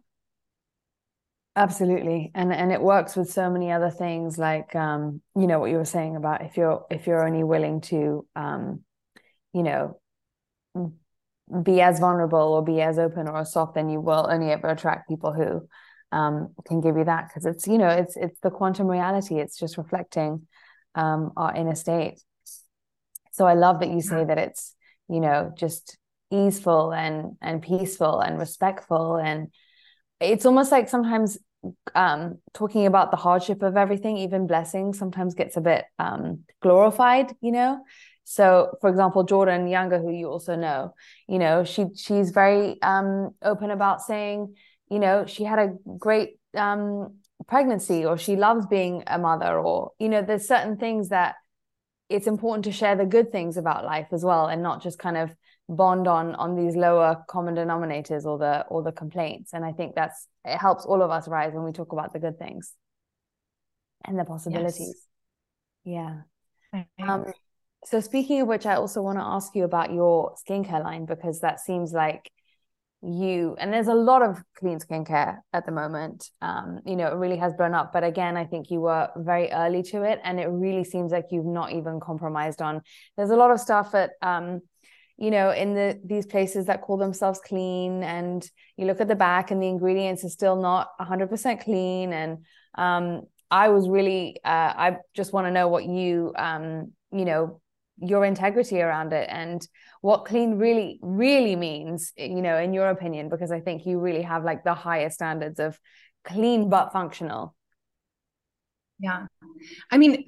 Absolutely. 1.55 2.31
And 2.33 2.51
and 2.51 2.71
it 2.71 2.81
works 2.81 3.15
with 3.15 3.31
so 3.31 3.47
many 3.47 3.71
other 3.71 3.91
things 3.91 4.39
like 4.39 4.75
um, 4.75 5.21
you 5.35 5.45
know, 5.45 5.59
what 5.59 5.69
you 5.69 5.77
were 5.77 5.85
saying 5.85 6.15
about 6.15 6.41
if 6.41 6.57
you're 6.57 6.83
if 6.89 7.05
you're 7.05 7.25
only 7.25 7.43
willing 7.43 7.81
to 7.81 8.25
um, 8.35 8.83
you 9.53 9.61
know, 9.61 9.99
be 11.61 11.81
as 11.81 11.99
vulnerable 11.99 12.39
or 12.39 12.63
be 12.63 12.81
as 12.81 12.97
open 12.97 13.27
or 13.27 13.37
as 13.37 13.53
soft, 13.53 13.75
then 13.75 13.89
you 13.89 14.01
will 14.01 14.27
only 14.29 14.51
ever 14.51 14.67
attract 14.67 15.07
people 15.07 15.31
who 15.31 15.67
um, 16.11 16.53
can 16.65 16.81
give 16.81 16.97
you 16.97 17.03
that 17.03 17.27
because 17.27 17.45
it's 17.45 17.67
you 17.67 17.77
know 17.77 17.89
it's 17.89 18.17
it's 18.17 18.39
the 18.39 18.49
quantum 18.49 18.87
reality. 18.87 19.39
It's 19.39 19.57
just 19.57 19.77
reflecting 19.77 20.47
um, 20.95 21.31
our 21.35 21.55
inner 21.55 21.75
state. 21.75 22.21
So 23.31 23.45
I 23.45 23.53
love 23.53 23.79
that 23.79 23.89
you 23.89 24.01
say 24.01 24.23
that 24.23 24.37
it's, 24.37 24.75
you 25.09 25.19
know, 25.19 25.53
just 25.57 25.97
easeful 26.31 26.93
and 26.93 27.37
and 27.41 27.61
peaceful 27.61 28.19
and 28.19 28.39
respectful 28.39 29.17
and 29.17 29.49
it's 30.19 30.45
almost 30.45 30.71
like 30.71 30.89
sometimes 30.89 31.37
um, 31.95 32.39
talking 32.53 32.85
about 32.85 33.11
the 33.11 33.17
hardship 33.17 33.61
of 33.61 33.77
everything, 33.77 34.17
even 34.17 34.47
blessings, 34.47 34.97
sometimes 34.97 35.33
gets 35.33 35.57
a 35.57 35.61
bit 35.61 35.85
um, 35.99 36.43
glorified, 36.61 37.33
you 37.41 37.51
know. 37.51 37.83
So, 38.25 38.77
for 38.81 38.89
example, 38.89 39.23
Jordan 39.23 39.67
Younger, 39.67 39.99
who 39.99 40.11
you 40.11 40.27
also 40.29 40.55
know, 40.55 40.93
you 41.27 41.39
know, 41.39 41.63
she 41.63 41.87
she's 41.95 42.31
very 42.31 42.81
um, 42.81 43.31
open 43.41 43.69
about 43.71 44.01
saying, 44.01 44.55
you 44.89 44.99
know, 44.99 45.25
she 45.25 45.43
had 45.43 45.59
a 45.59 45.73
great 45.97 46.39
um, 46.55 47.17
pregnancy 47.47 48.05
or 48.05 48.17
she 48.17 48.35
loves 48.35 48.65
being 48.67 49.03
a 49.07 49.17
mother 49.17 49.59
or 49.59 49.91
you 49.99 50.09
know 50.09 50.21
there's 50.21 50.47
certain 50.47 50.77
things 50.77 51.09
that 51.09 51.35
it's 52.09 52.27
important 52.27 52.65
to 52.65 52.71
share 52.71 52.95
the 52.95 53.05
good 53.05 53.31
things 53.31 53.57
about 53.57 53.85
life 53.85 54.07
as 54.11 54.23
well 54.23 54.47
and 54.47 54.61
not 54.61 54.81
just 54.83 54.99
kind 54.99 55.17
of 55.17 55.33
bond 55.69 56.07
on 56.07 56.35
on 56.35 56.55
these 56.55 56.75
lower 56.75 57.23
common 57.29 57.55
denominators 57.55 58.25
or 58.25 58.37
the 58.37 58.65
or 58.67 58.83
the 58.83 58.91
complaints. 58.91 59.53
And 59.53 59.63
i 59.63 59.71
think 59.71 59.95
that's 59.95 60.27
it 60.45 60.57
helps 60.57 60.85
all 60.85 61.01
of 61.01 61.09
us 61.09 61.27
rise 61.27 61.53
when 61.53 61.63
we 61.63 61.71
talk 61.71 61.91
about 61.93 62.13
the 62.13 62.19
good 62.19 62.37
things 62.37 62.73
and 64.05 64.19
the 64.19 64.25
possibilities. 64.25 65.07
Yes. 65.85 66.15
yeah 66.73 66.83
um 67.07 67.25
so 67.85 67.99
speaking 67.99 68.41
of 68.41 68.47
which 68.47 68.65
i 68.65 68.75
also 68.75 69.01
want 69.01 69.17
to 69.17 69.23
ask 69.23 69.55
you 69.55 69.63
about 69.63 69.93
your 69.93 70.35
skincare 70.35 70.83
line 70.83 71.05
because 71.05 71.39
that 71.39 71.59
seems 71.59 71.93
like 71.93 72.29
you 73.05 73.55
and 73.59 73.73
there's 73.73 73.87
a 73.87 73.93
lot 73.93 74.21
of 74.21 74.41
clean 74.55 74.79
skincare 74.79 75.39
at 75.51 75.65
the 75.65 75.71
moment. 75.71 76.29
Um 76.41 76.79
you 76.85 76.95
know 76.95 77.07
it 77.07 77.15
really 77.15 77.37
has 77.37 77.53
blown 77.53 77.73
up 77.73 77.91
but 77.91 78.03
again 78.03 78.37
i 78.37 78.45
think 78.45 78.71
you 78.71 78.79
were 78.79 79.09
very 79.17 79.51
early 79.51 79.83
to 79.83 80.03
it 80.03 80.19
and 80.23 80.39
it 80.39 80.47
really 80.47 80.83
seems 80.83 81.11
like 81.11 81.25
you've 81.31 81.45
not 81.45 81.73
even 81.73 81.99
compromised 81.99 82.61
on. 82.61 82.81
There's 83.17 83.29
a 83.29 83.35
lot 83.35 83.51
of 83.51 83.59
stuff 83.59 83.93
at 83.93 84.11
um 84.21 84.61
you 85.17 85.31
know 85.31 85.51
in 85.51 85.73
the 85.73 85.99
these 86.03 86.25
places 86.25 86.65
that 86.65 86.81
call 86.81 86.97
themselves 86.97 87.39
clean 87.45 88.03
and 88.03 88.49
you 88.77 88.85
look 88.85 89.01
at 89.01 89.07
the 89.07 89.15
back 89.15 89.51
and 89.51 89.61
the 89.61 89.67
ingredients 89.67 90.23
are 90.23 90.29
still 90.29 90.55
not 90.55 90.89
100% 90.99 91.63
clean 91.63 92.13
and 92.13 92.39
um 92.75 93.21
i 93.51 93.69
was 93.69 93.87
really 93.87 94.39
uh 94.43 94.73
i 94.75 94.97
just 95.13 95.31
want 95.31 95.45
to 95.45 95.51
know 95.51 95.67
what 95.67 95.85
you 95.85 96.33
um 96.35 96.91
you 97.11 97.25
know 97.25 97.61
your 97.97 98.25
integrity 98.25 98.81
around 98.81 99.13
it 99.13 99.27
and 99.31 99.67
what 100.01 100.25
clean 100.25 100.55
really 100.57 100.99
really 101.01 101.55
means 101.55 102.11
you 102.17 102.41
know 102.41 102.57
in 102.57 102.73
your 102.73 102.89
opinion 102.89 103.29
because 103.29 103.51
i 103.51 103.59
think 103.59 103.85
you 103.85 103.99
really 103.99 104.21
have 104.21 104.43
like 104.43 104.63
the 104.63 104.73
highest 104.73 105.15
standards 105.15 105.59
of 105.59 105.79
clean 106.23 106.69
but 106.69 106.91
functional 106.91 107.55
yeah 108.99 109.25
i 109.91 109.97
mean 109.97 110.23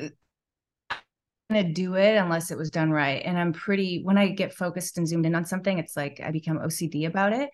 I'm 0.89 0.97
gonna 1.49 1.73
do 1.73 1.95
it 1.95 2.15
unless 2.17 2.51
it 2.51 2.57
was 2.57 2.69
done 2.69 2.91
right 2.91 3.21
and 3.25 3.37
i'm 3.37 3.53
pretty 3.53 4.01
when 4.03 4.17
i 4.17 4.29
get 4.29 4.53
focused 4.53 4.97
and 4.97 5.07
zoomed 5.07 5.25
in 5.25 5.35
on 5.35 5.45
something 5.45 5.77
it's 5.77 5.95
like 5.95 6.19
i 6.23 6.31
become 6.31 6.57
ocd 6.59 7.07
about 7.07 7.33
it 7.33 7.49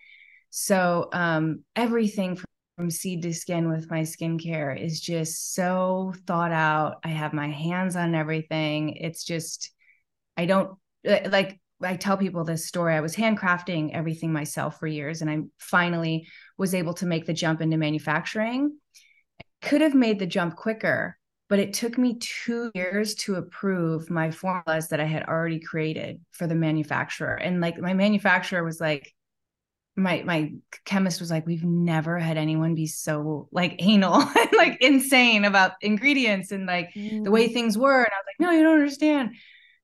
so 0.50 1.08
um 1.12 1.64
everything 1.76 2.36
from 2.36 2.46
from 2.76 2.90
seed 2.90 3.22
to 3.22 3.34
skin 3.34 3.68
with 3.68 3.90
my 3.90 4.00
skincare 4.00 4.76
is 4.76 5.00
just 5.00 5.54
so 5.54 6.12
thought 6.26 6.52
out. 6.52 6.96
I 7.04 7.08
have 7.08 7.32
my 7.32 7.48
hands 7.48 7.96
on 7.96 8.14
everything. 8.14 8.96
It's 8.96 9.24
just 9.24 9.70
I 10.36 10.46
don't 10.46 10.76
like 11.04 11.60
I 11.82 11.96
tell 11.96 12.16
people 12.16 12.44
this 12.44 12.66
story. 12.66 12.94
I 12.94 13.00
was 13.00 13.16
handcrafting 13.16 13.92
everything 13.92 14.32
myself 14.32 14.78
for 14.78 14.86
years, 14.86 15.20
and 15.20 15.30
I 15.30 15.40
finally 15.58 16.28
was 16.56 16.74
able 16.74 16.94
to 16.94 17.06
make 17.06 17.26
the 17.26 17.32
jump 17.32 17.60
into 17.60 17.76
manufacturing. 17.76 18.76
I 19.40 19.66
could 19.66 19.80
have 19.80 19.94
made 19.94 20.18
the 20.18 20.26
jump 20.26 20.56
quicker, 20.56 21.18
but 21.48 21.58
it 21.58 21.74
took 21.74 21.98
me 21.98 22.18
two 22.18 22.70
years 22.74 23.14
to 23.16 23.36
approve 23.36 24.10
my 24.10 24.30
formulas 24.30 24.88
that 24.88 25.00
I 25.00 25.04
had 25.04 25.24
already 25.24 25.60
created 25.60 26.20
for 26.30 26.46
the 26.46 26.54
manufacturer. 26.54 27.34
And 27.34 27.60
like 27.60 27.78
my 27.78 27.94
manufacturer 27.94 28.62
was 28.62 28.80
like, 28.80 29.12
my 29.96 30.22
my 30.24 30.52
chemist 30.84 31.20
was 31.20 31.30
like, 31.30 31.46
we've 31.46 31.64
never 31.64 32.18
had 32.18 32.38
anyone 32.38 32.74
be 32.74 32.86
so 32.86 33.48
like 33.52 33.76
anal 33.80 34.14
and 34.38 34.50
like 34.56 34.80
insane 34.80 35.44
about 35.44 35.72
ingredients 35.80 36.52
and 36.52 36.66
like 36.66 36.90
mm. 36.94 37.24
the 37.24 37.30
way 37.30 37.48
mm. 37.48 37.52
things 37.52 37.76
were. 37.76 38.02
And 38.02 38.12
I 38.12 38.16
was 38.16 38.26
like, 38.26 38.46
no, 38.46 38.56
you 38.56 38.62
don't 38.62 38.74
understand. 38.74 39.34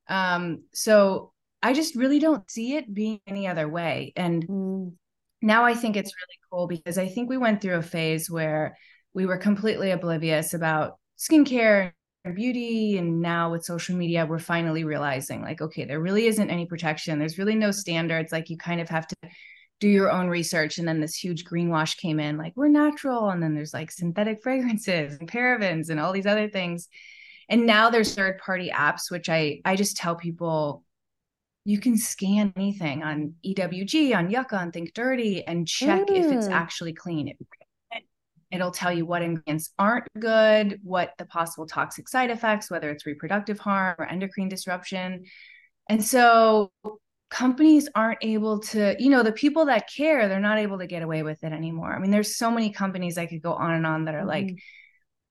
Um, 0.09 0.63
so 0.73 1.31
I 1.61 1.73
just 1.73 1.95
really 1.95 2.19
don't 2.19 2.49
see 2.49 2.75
it 2.75 2.93
being 2.93 3.21
any 3.27 3.47
other 3.47 3.67
way. 3.67 4.11
And 4.15 4.47
mm. 4.47 4.93
now 5.41 5.63
I 5.63 5.73
think 5.73 5.95
it's 5.95 6.11
really 6.11 6.39
cool 6.51 6.67
because 6.67 6.97
I 6.97 7.07
think 7.07 7.29
we 7.29 7.37
went 7.37 7.61
through 7.61 7.75
a 7.75 7.81
phase 7.81 8.29
where 8.29 8.75
we 9.13 9.25
were 9.25 9.37
completely 9.37 9.91
oblivious 9.91 10.53
about 10.53 10.97
skincare 11.17 11.91
and 12.25 12.35
beauty. 12.35 12.97
And 12.97 13.21
now 13.21 13.51
with 13.51 13.65
social 13.65 13.95
media, 13.95 14.25
we're 14.25 14.39
finally 14.39 14.83
realizing 14.83 15.41
like, 15.41 15.61
okay, 15.61 15.85
there 15.85 15.99
really 15.99 16.25
isn't 16.25 16.49
any 16.49 16.65
protection. 16.65 17.19
There's 17.19 17.37
really 17.37 17.55
no 17.55 17.71
standards. 17.71 18.31
Like 18.31 18.49
you 18.49 18.57
kind 18.57 18.81
of 18.81 18.89
have 18.89 19.07
to 19.07 19.15
do 19.79 19.87
your 19.87 20.11
own 20.11 20.27
research. 20.27 20.77
And 20.77 20.87
then 20.87 20.99
this 20.99 21.15
huge 21.15 21.45
greenwash 21.45 21.97
came 21.97 22.19
in, 22.19 22.37
like 22.37 22.53
we're 22.55 22.67
natural. 22.67 23.29
And 23.29 23.41
then 23.41 23.53
there's 23.53 23.73
like 23.73 23.91
synthetic 23.91 24.41
fragrances 24.43 25.17
and 25.19 25.31
parabens 25.31 25.89
and 25.89 25.99
all 25.99 26.13
these 26.13 26.25
other 26.25 26.49
things 26.49 26.87
and 27.49 27.65
now 27.65 27.89
there's 27.89 28.15
third 28.15 28.37
party 28.39 28.71
apps 28.73 29.11
which 29.11 29.29
i 29.29 29.59
i 29.65 29.75
just 29.75 29.97
tell 29.97 30.15
people 30.15 30.83
you 31.65 31.79
can 31.79 31.97
scan 31.97 32.53
anything 32.55 33.03
on 33.03 33.33
ewg 33.45 34.15
on 34.15 34.29
Yuka 34.29 34.53
on 34.53 34.71
think 34.71 34.93
dirty 34.93 35.43
and 35.45 35.67
check 35.67 36.07
mm. 36.07 36.17
if 36.17 36.31
it's 36.31 36.47
mm. 36.47 36.53
actually 36.53 36.93
clean 36.93 37.27
it, 37.27 37.37
it'll 38.51 38.71
tell 38.71 38.91
you 38.91 39.05
what 39.05 39.21
ingredients 39.21 39.71
aren't 39.77 40.07
good 40.19 40.79
what 40.83 41.13
the 41.17 41.25
possible 41.25 41.67
toxic 41.67 42.07
side 42.07 42.31
effects 42.31 42.71
whether 42.71 42.89
it's 42.89 43.05
reproductive 43.05 43.59
harm 43.59 43.95
or 43.99 44.05
endocrine 44.05 44.49
disruption 44.49 45.23
and 45.89 46.03
so 46.03 46.71
companies 47.29 47.87
aren't 47.93 48.19
able 48.23 48.59
to 48.59 48.95
you 48.97 49.09
know 49.09 49.21
the 49.21 49.31
people 49.31 49.65
that 49.65 49.87
care 49.87 50.27
they're 50.27 50.39
not 50.39 50.57
able 50.57 50.79
to 50.79 50.87
get 50.87 51.03
away 51.03 51.21
with 51.21 51.43
it 51.43 51.53
anymore 51.53 51.93
i 51.93 51.99
mean 51.99 52.09
there's 52.09 52.35
so 52.35 52.49
many 52.49 52.71
companies 52.71 53.17
i 53.17 53.25
could 53.27 53.41
go 53.41 53.53
on 53.53 53.73
and 53.73 53.85
on 53.85 54.05
that 54.05 54.15
are 54.15 54.19
mm-hmm. 54.19 54.29
like 54.29 54.57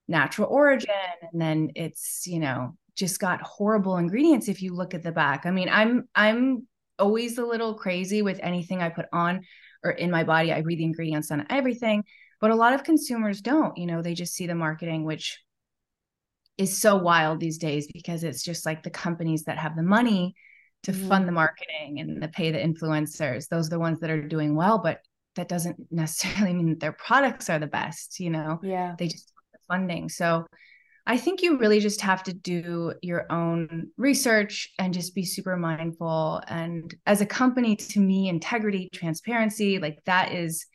natural 0.09 0.49
origin 0.49 0.89
and 1.31 1.39
then 1.39 1.71
it's 1.75 2.25
you 2.25 2.39
know 2.39 2.75
just 2.95 3.19
got 3.19 3.41
horrible 3.41 3.95
ingredients 3.95 4.49
if 4.49 4.61
you 4.61 4.75
look 4.75 4.93
at 4.93 5.03
the 5.03 5.11
back. 5.11 5.45
I 5.45 5.51
mean 5.51 5.69
i'm 5.69 6.09
i'm 6.15 6.67
always 6.97 7.37
a 7.37 7.45
little 7.45 7.75
crazy 7.75 8.21
with 8.21 8.39
anything 8.43 8.81
i 8.81 8.89
put 8.89 9.05
on 9.13 9.45
or 9.81 9.91
in 9.91 10.11
my 10.11 10.25
body. 10.25 10.51
I 10.51 10.59
read 10.59 10.79
the 10.79 10.83
ingredients 10.83 11.31
on 11.31 11.45
everything 11.49 12.03
but 12.41 12.51
a 12.51 12.55
lot 12.55 12.73
of 12.73 12.83
consumers 12.83 13.41
don't 13.41 13.77
you 13.77 13.85
know 13.85 14.01
they 14.01 14.15
just 14.15 14.33
see 14.33 14.47
the 14.47 14.55
marketing 14.55 15.05
which 15.05 15.39
is 16.57 16.77
so 16.77 16.97
wild 16.97 17.39
these 17.39 17.57
days 17.57 17.87
because 17.91 18.23
it's 18.25 18.43
just 18.43 18.65
like 18.65 18.83
the 18.83 18.89
companies 18.89 19.43
that 19.43 19.57
have 19.57 19.77
the 19.77 19.83
money 19.83 20.35
to 20.83 20.91
mm-hmm. 20.91 21.07
fund 21.07 21.27
the 21.27 21.31
marketing 21.31 21.99
and 21.99 22.21
to 22.21 22.27
pay 22.27 22.51
the 22.51 22.57
influencers. 22.57 23.47
Those 23.47 23.67
are 23.67 23.71
the 23.71 23.79
ones 23.79 24.01
that 24.01 24.09
are 24.09 24.27
doing 24.27 24.55
well 24.55 24.79
but 24.79 24.99
that 25.35 25.47
doesn't 25.47 25.77
necessarily 25.91 26.53
mean 26.53 26.69
that 26.69 26.81
their 26.81 26.91
products 26.91 27.49
are 27.49 27.59
the 27.59 27.67
best 27.67 28.19
you 28.19 28.29
know? 28.29 28.59
Yeah. 28.61 28.95
They 28.99 29.07
just 29.07 29.31
funding. 29.69 30.09
So 30.09 30.45
I 31.07 31.17
think 31.17 31.41
you 31.41 31.57
really 31.57 31.79
just 31.79 32.01
have 32.01 32.21
to 32.23 32.33
do 32.33 32.93
your 33.01 33.25
own 33.31 33.87
research 33.97 34.71
and 34.77 34.93
just 34.93 35.15
be 35.15 35.25
super 35.25 35.57
mindful. 35.57 36.41
And 36.47 36.93
as 37.07 37.21
a 37.21 37.25
company, 37.25 37.75
to 37.75 37.99
me, 37.99 38.29
integrity, 38.29 38.89
transparency, 38.93 39.79
like 39.79 39.97
that 40.05 40.33
is 40.33 40.65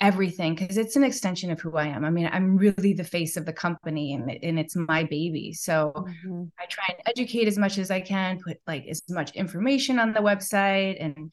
everything 0.00 0.54
because 0.54 0.78
it's 0.78 0.96
an 0.96 1.04
extension 1.04 1.50
of 1.50 1.60
who 1.60 1.76
I 1.76 1.86
am. 1.86 2.04
I 2.04 2.10
mean, 2.10 2.28
I'm 2.32 2.56
really 2.56 2.94
the 2.94 3.04
face 3.04 3.36
of 3.36 3.44
the 3.44 3.52
company 3.52 4.14
and, 4.14 4.30
and 4.42 4.58
it's 4.58 4.74
my 4.74 5.04
baby. 5.04 5.52
So 5.52 5.92
mm-hmm. 5.94 6.44
I 6.58 6.66
try 6.66 6.86
and 6.88 6.98
educate 7.06 7.46
as 7.46 7.58
much 7.58 7.78
as 7.78 7.90
I 7.90 8.00
can, 8.00 8.40
put 8.40 8.56
like 8.66 8.86
as 8.88 9.02
much 9.10 9.32
information 9.36 9.98
on 9.98 10.12
the 10.12 10.20
website 10.20 10.96
and 10.98 11.32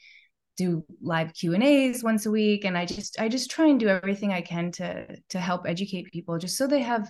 do 0.58 0.84
live 1.02 1.34
Q 1.34 1.54
and 1.54 1.64
A's 1.64 2.04
once 2.04 2.26
a 2.26 2.32
week. 2.32 2.66
And 2.66 2.78
I 2.78 2.86
just, 2.86 3.20
I 3.20 3.30
just 3.30 3.50
try 3.50 3.68
and 3.68 3.80
do 3.80 3.88
everything 3.88 4.34
I 4.34 4.42
can 4.42 4.72
to, 4.74 5.16
to 5.30 5.40
help 5.40 5.66
educate 5.66 6.12
people 6.12 6.38
just 6.38 6.58
so 6.58 6.68
they 6.68 6.82
have 6.82 7.10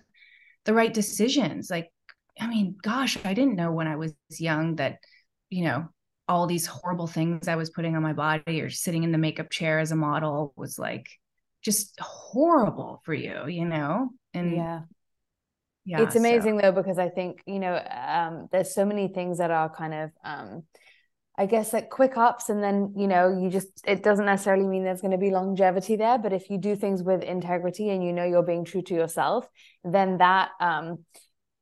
the 0.65 0.73
right 0.73 0.93
decisions. 0.93 1.69
Like, 1.71 1.89
I 2.39 2.47
mean, 2.47 2.75
gosh, 2.81 3.17
I 3.23 3.33
didn't 3.33 3.55
know 3.55 3.71
when 3.71 3.87
I 3.87 3.95
was 3.95 4.13
young 4.29 4.75
that, 4.75 4.99
you 5.49 5.63
know, 5.63 5.87
all 6.27 6.45
these 6.45 6.65
horrible 6.65 7.07
things 7.07 7.47
I 7.47 7.55
was 7.55 7.69
putting 7.69 7.95
on 7.95 8.03
my 8.03 8.13
body 8.13 8.61
or 8.61 8.69
sitting 8.69 9.03
in 9.03 9.13
the 9.13 9.17
makeup 9.17 9.49
chair 9.49 9.79
as 9.79 9.91
a 9.91 9.95
model 9.95 10.53
was 10.57 10.77
like 10.77 11.07
just 11.63 11.97
horrible 11.99 13.01
for 13.05 13.13
you, 13.13 13.47
you 13.47 13.65
know? 13.65 14.09
And 14.33 14.55
yeah. 14.55 14.81
Yeah, 15.85 16.01
it's 16.01 16.17
amazing 16.17 16.59
so. 16.59 16.63
though 16.63 16.81
because 16.81 16.99
I 16.99 17.07
think 17.07 17.41
you 17.45 17.59
know 17.59 17.81
um, 17.89 18.49
there's 18.51 18.75
so 18.75 18.83
many 18.83 19.07
things 19.07 19.37
that 19.37 19.51
are 19.51 19.73
kind 19.73 19.93
of 19.93 20.11
um, 20.21 20.63
I 21.37 21.45
guess 21.45 21.71
like 21.71 21.89
quick 21.91 22.17
ups 22.17 22.49
and 22.49 22.63
then 22.63 22.93
you 22.97 23.07
know 23.07 23.29
you 23.29 23.49
just 23.49 23.67
it 23.85 24.01
doesn't 24.01 24.25
necessarily 24.25 24.65
mean 24.65 24.83
there's 24.83 25.01
going 25.01 25.11
to 25.11 25.17
be 25.17 25.29
longevity 25.29 25.95
there 25.95 26.17
but 26.17 26.33
if 26.33 26.49
you 26.49 26.57
do 26.57 26.75
things 26.75 27.03
with 27.03 27.21
integrity 27.21 27.89
and 27.89 28.03
you 28.03 28.11
know 28.11 28.25
you're 28.25 28.41
being 28.41 28.65
true 28.65 28.81
to 28.81 28.95
yourself 28.95 29.47
then 29.83 30.17
that 30.17 30.49
um, 30.59 31.05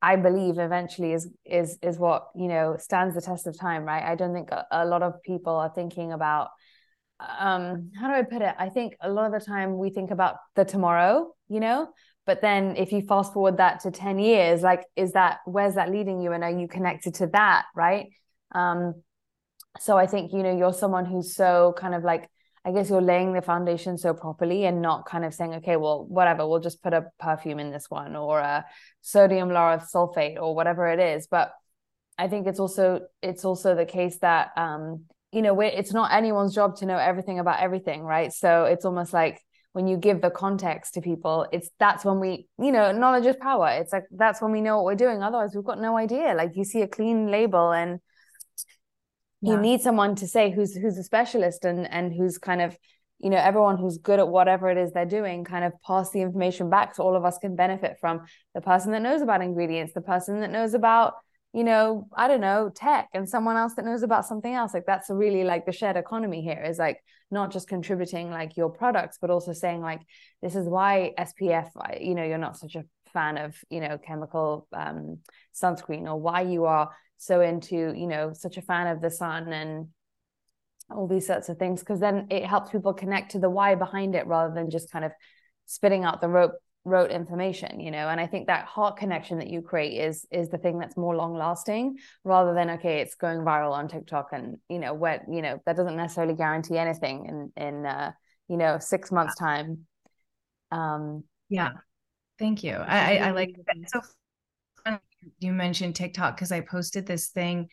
I 0.02 0.18
believe 0.18 0.60
eventually 0.60 1.14
is 1.14 1.30
is 1.46 1.78
is 1.82 1.98
what 1.98 2.28
you 2.36 2.48
know 2.48 2.78
stands 2.78 3.16
the 3.16 3.22
test 3.22 3.48
of 3.48 3.58
time 3.60 3.84
right? 3.84 4.04
I 4.04 4.16
don't 4.16 4.34
think 4.34 4.52
a, 4.52 4.66
a 4.72 4.86
lot 4.86 5.02
of 5.04 5.22
people 5.24 5.56
are 5.56 5.72
thinking 5.74 6.12
about 6.12 6.50
um 7.20 7.92
how 8.00 8.08
do 8.08 8.14
i 8.14 8.24
put 8.24 8.42
it? 8.42 8.54
I 8.60 8.70
think 8.70 8.96
a 9.02 9.10
lot 9.10 9.26
of 9.26 9.32
the 9.40 9.46
time 9.46 9.78
we 9.78 9.90
think 9.90 10.12
about 10.12 10.36
the 10.56 10.64
tomorrow 10.66 11.34
you 11.48 11.60
know? 11.60 11.90
But 12.26 12.42
then 12.42 12.76
if 12.76 12.92
you 12.92 13.02
fast 13.02 13.34
forward 13.34 13.58
that 13.58 13.82
to 13.82 13.92
10 13.92 14.20
years 14.20 14.62
like 14.62 14.84
is 14.96 15.14
that 15.14 15.40
where's 15.46 15.76
that 15.76 15.92
leading 15.92 16.22
you? 16.22 16.32
And 16.34 16.44
are 16.44 16.52
you 16.52 16.68
connected 16.68 17.16
to 17.16 17.28
that 17.28 17.66
right? 17.76 18.08
Um 18.52 19.02
so 19.80 19.98
i 19.98 20.06
think 20.06 20.32
you 20.34 20.44
know 20.44 20.56
you're 20.56 20.74
someone 20.74 21.06
who's 21.06 21.36
so 21.36 21.74
kind 21.78 21.94
of 21.94 22.04
like 22.04 22.30
i 22.66 22.72
guess 22.72 22.90
you're 22.90 23.02
laying 23.02 23.34
the 23.34 23.42
foundation 23.42 23.98
so 23.98 24.14
properly 24.14 24.66
and 24.66 24.82
not 24.82 25.06
kind 25.06 25.26
of 25.26 25.34
saying 25.34 25.54
okay 25.54 25.76
well 25.76 26.06
whatever 26.06 26.48
we'll 26.48 26.60
just 26.60 26.82
put 26.82 26.94
a 26.94 27.06
perfume 27.20 27.60
in 27.60 27.72
this 27.72 27.90
one 27.90 28.16
or 28.16 28.40
a 28.40 28.66
sodium 29.02 29.50
lauryl 29.50 29.84
sulfate 29.94 30.38
or 30.38 30.56
whatever 30.56 30.88
it 30.88 31.00
is. 31.00 31.28
But 31.28 31.54
i 32.18 32.28
think 32.28 32.48
it's 32.48 32.60
also 32.60 33.02
it's 33.22 33.44
also 33.44 33.76
the 33.76 33.86
case 33.86 34.18
that 34.20 34.52
um 34.58 35.06
you 35.32 35.42
know 35.42 35.60
it's 35.60 35.94
not 35.94 36.14
anyone's 36.14 36.56
job 36.56 36.78
to 36.78 36.86
know 36.86 36.98
everything 36.98 37.40
about 37.40 37.60
everything 37.60 38.02
right? 38.04 38.32
So 38.32 38.66
it's 38.66 38.86
almost 38.86 39.14
like 39.14 39.42
when 39.74 39.88
you 39.88 39.98
give 39.98 40.22
the 40.22 40.32
context 40.32 40.94
to 40.94 41.02
people 41.02 41.46
it's 41.52 41.70
that's 41.78 42.06
when 42.06 42.22
we 42.22 42.48
you 42.58 42.72
know 42.72 42.92
knowledge 42.92 43.26
is 43.26 43.36
power. 43.36 43.70
It's 43.70 43.92
like 43.92 44.06
that's 44.12 44.42
when 44.42 44.52
we 44.52 44.62
know 44.62 44.78
what 44.78 44.86
we're 44.86 44.96
doing. 44.96 45.22
Otherwise 45.22 45.52
we've 45.54 45.66
got 45.66 45.82
no 45.82 45.98
idea. 45.98 46.34
Like 46.34 46.56
you 46.56 46.64
see 46.64 46.82
a 46.82 46.88
clean 46.88 47.30
label 47.30 47.72
and 47.72 48.00
yeah. 49.46 49.54
you 49.54 49.60
need 49.60 49.82
someone 49.82 50.16
to 50.16 50.28
say 50.28 50.52
who's 50.52 50.76
who's 50.76 50.98
a 50.98 51.04
specialist 51.04 51.66
and 51.66 51.90
and 51.92 52.14
who's 52.14 52.38
kind 52.38 52.62
of 52.62 52.78
you 53.20 53.30
know 53.30 53.38
everyone 53.38 53.78
who's 53.78 53.98
good 53.98 54.20
at 54.20 54.28
whatever 54.28 54.70
it 54.70 54.78
is 54.78 54.92
they're 54.92 55.06
doing 55.06 55.44
kind 55.44 55.64
of 55.64 55.74
pass 55.86 56.12
the 56.12 56.22
information 56.22 56.70
back 56.70 56.96
so 56.96 57.04
all 57.04 57.16
of 57.16 57.26
us 57.26 57.38
can 57.38 57.56
benefit 57.56 57.98
from 58.00 58.22
the 58.54 58.62
person 58.62 58.92
that 58.92 59.02
knows 59.02 59.22
about 59.22 59.42
ingredients 59.42 59.94
the 59.94 60.02
person 60.02 60.42
that 60.42 60.52
knows 60.52 60.74
about 60.74 61.14
you 61.56 61.64
know, 61.64 62.10
I 62.14 62.28
don't 62.28 62.42
know, 62.42 62.70
tech 62.76 63.08
and 63.14 63.30
someone 63.30 63.56
else 63.56 63.76
that 63.76 63.86
knows 63.86 64.04
about 64.04 64.26
something 64.26 64.54
else. 64.54 64.74
Like 64.74 64.86
that's 64.86 65.10
really 65.10 65.46
like 65.46 65.66
the 65.66 65.72
shared 65.72 65.96
economy 65.96 66.42
here 66.42 66.62
is 66.62 66.78
like 66.78 67.02
not 67.32 67.50
just 67.50 67.70
contributing 67.70 68.30
like 68.30 68.58
your 68.58 68.70
products, 68.70 69.20
but 69.22 69.30
also 69.30 69.54
saying 69.54 69.80
like, 69.80 70.02
this 70.42 70.58
is 70.58 70.68
why 70.68 71.14
SPF, 71.18 71.70
you 72.02 72.14
know, 72.14 72.26
you're 72.26 72.38
not 72.38 72.58
such 72.58 72.76
a 72.76 72.84
fan 73.14 73.38
of, 73.38 73.56
you 73.70 73.80
know, 73.80 73.98
chemical 73.98 74.68
um, 74.74 75.20
sunscreen 75.56 76.10
or 76.10 76.20
why 76.20 76.42
you 76.42 76.66
are 76.66 76.90
so 77.18 77.42
into, 77.42 77.94
you 77.96 78.08
know, 78.08 78.34
such 78.34 78.58
a 78.58 78.62
fan 78.62 78.88
of 78.88 79.02
the 79.02 79.10
sun 79.10 79.52
and 79.54 79.88
all 80.90 81.08
these 81.08 81.28
sorts 81.28 81.50
of 81.50 81.58
things. 81.58 81.82
Cause 81.84 82.00
then 82.00 82.28
it 82.30 82.46
helps 82.46 82.72
people 82.72 82.94
connect 82.94 83.32
to 83.32 83.40
the 83.40 83.50
why 83.50 83.76
behind 83.76 84.16
it 84.16 84.28
rather 84.28 84.54
than 84.54 84.70
just 84.70 84.92
kind 84.92 85.06
of 85.06 85.12
spitting 85.66 86.04
out 86.04 86.22
the 86.22 86.30
rope 86.30 86.54
wrote 86.88 87.10
information 87.10 87.80
you 87.80 87.90
know? 87.90 88.08
And 88.08 88.22
i 88.22 88.28
think 88.28 88.46
that 88.46 88.66
heart 88.66 88.98
connection 88.98 89.40
that 89.40 89.50
you 89.50 89.64
create 89.64 90.00
is 90.00 90.28
is 90.32 90.50
the 90.50 90.60
thing 90.60 90.78
that's 90.78 90.96
more 90.96 91.16
long 91.16 91.36
lasting 91.36 91.98
rather 92.24 92.54
than 92.54 92.70
okay 92.72 93.00
it's 93.00 93.16
going 93.16 93.40
viral 93.40 93.72
on 93.72 93.88
tiktok 93.88 94.28
and 94.32 94.58
you 94.70 94.78
know 94.78 94.94
what 94.94 95.22
you 95.28 95.42
know 95.42 95.60
that 95.66 95.76
doesn't 95.76 95.98
necessarily 95.98 96.36
guarantee 96.36 96.78
anything 96.78 97.52
in 97.58 97.64
in 97.66 97.86
uh 97.88 98.12
you 98.48 98.58
know 98.58 98.78
six 98.80 99.12
months 99.12 99.36
time. 99.36 99.88
Um 100.72 101.24
yeah. 101.50 101.72
Thank 102.38 102.64
you. 102.64 102.74
I 102.74 103.18
i, 103.18 103.28
I 103.28 103.32
like 103.32 103.56
so 103.88 104.02
you 105.40 105.52
mentioned 105.52 105.96
tiktok 105.96 106.36
because 106.36 106.52
i 106.52 106.62
posted 106.62 107.06
this 107.06 107.30
thing 107.30 107.68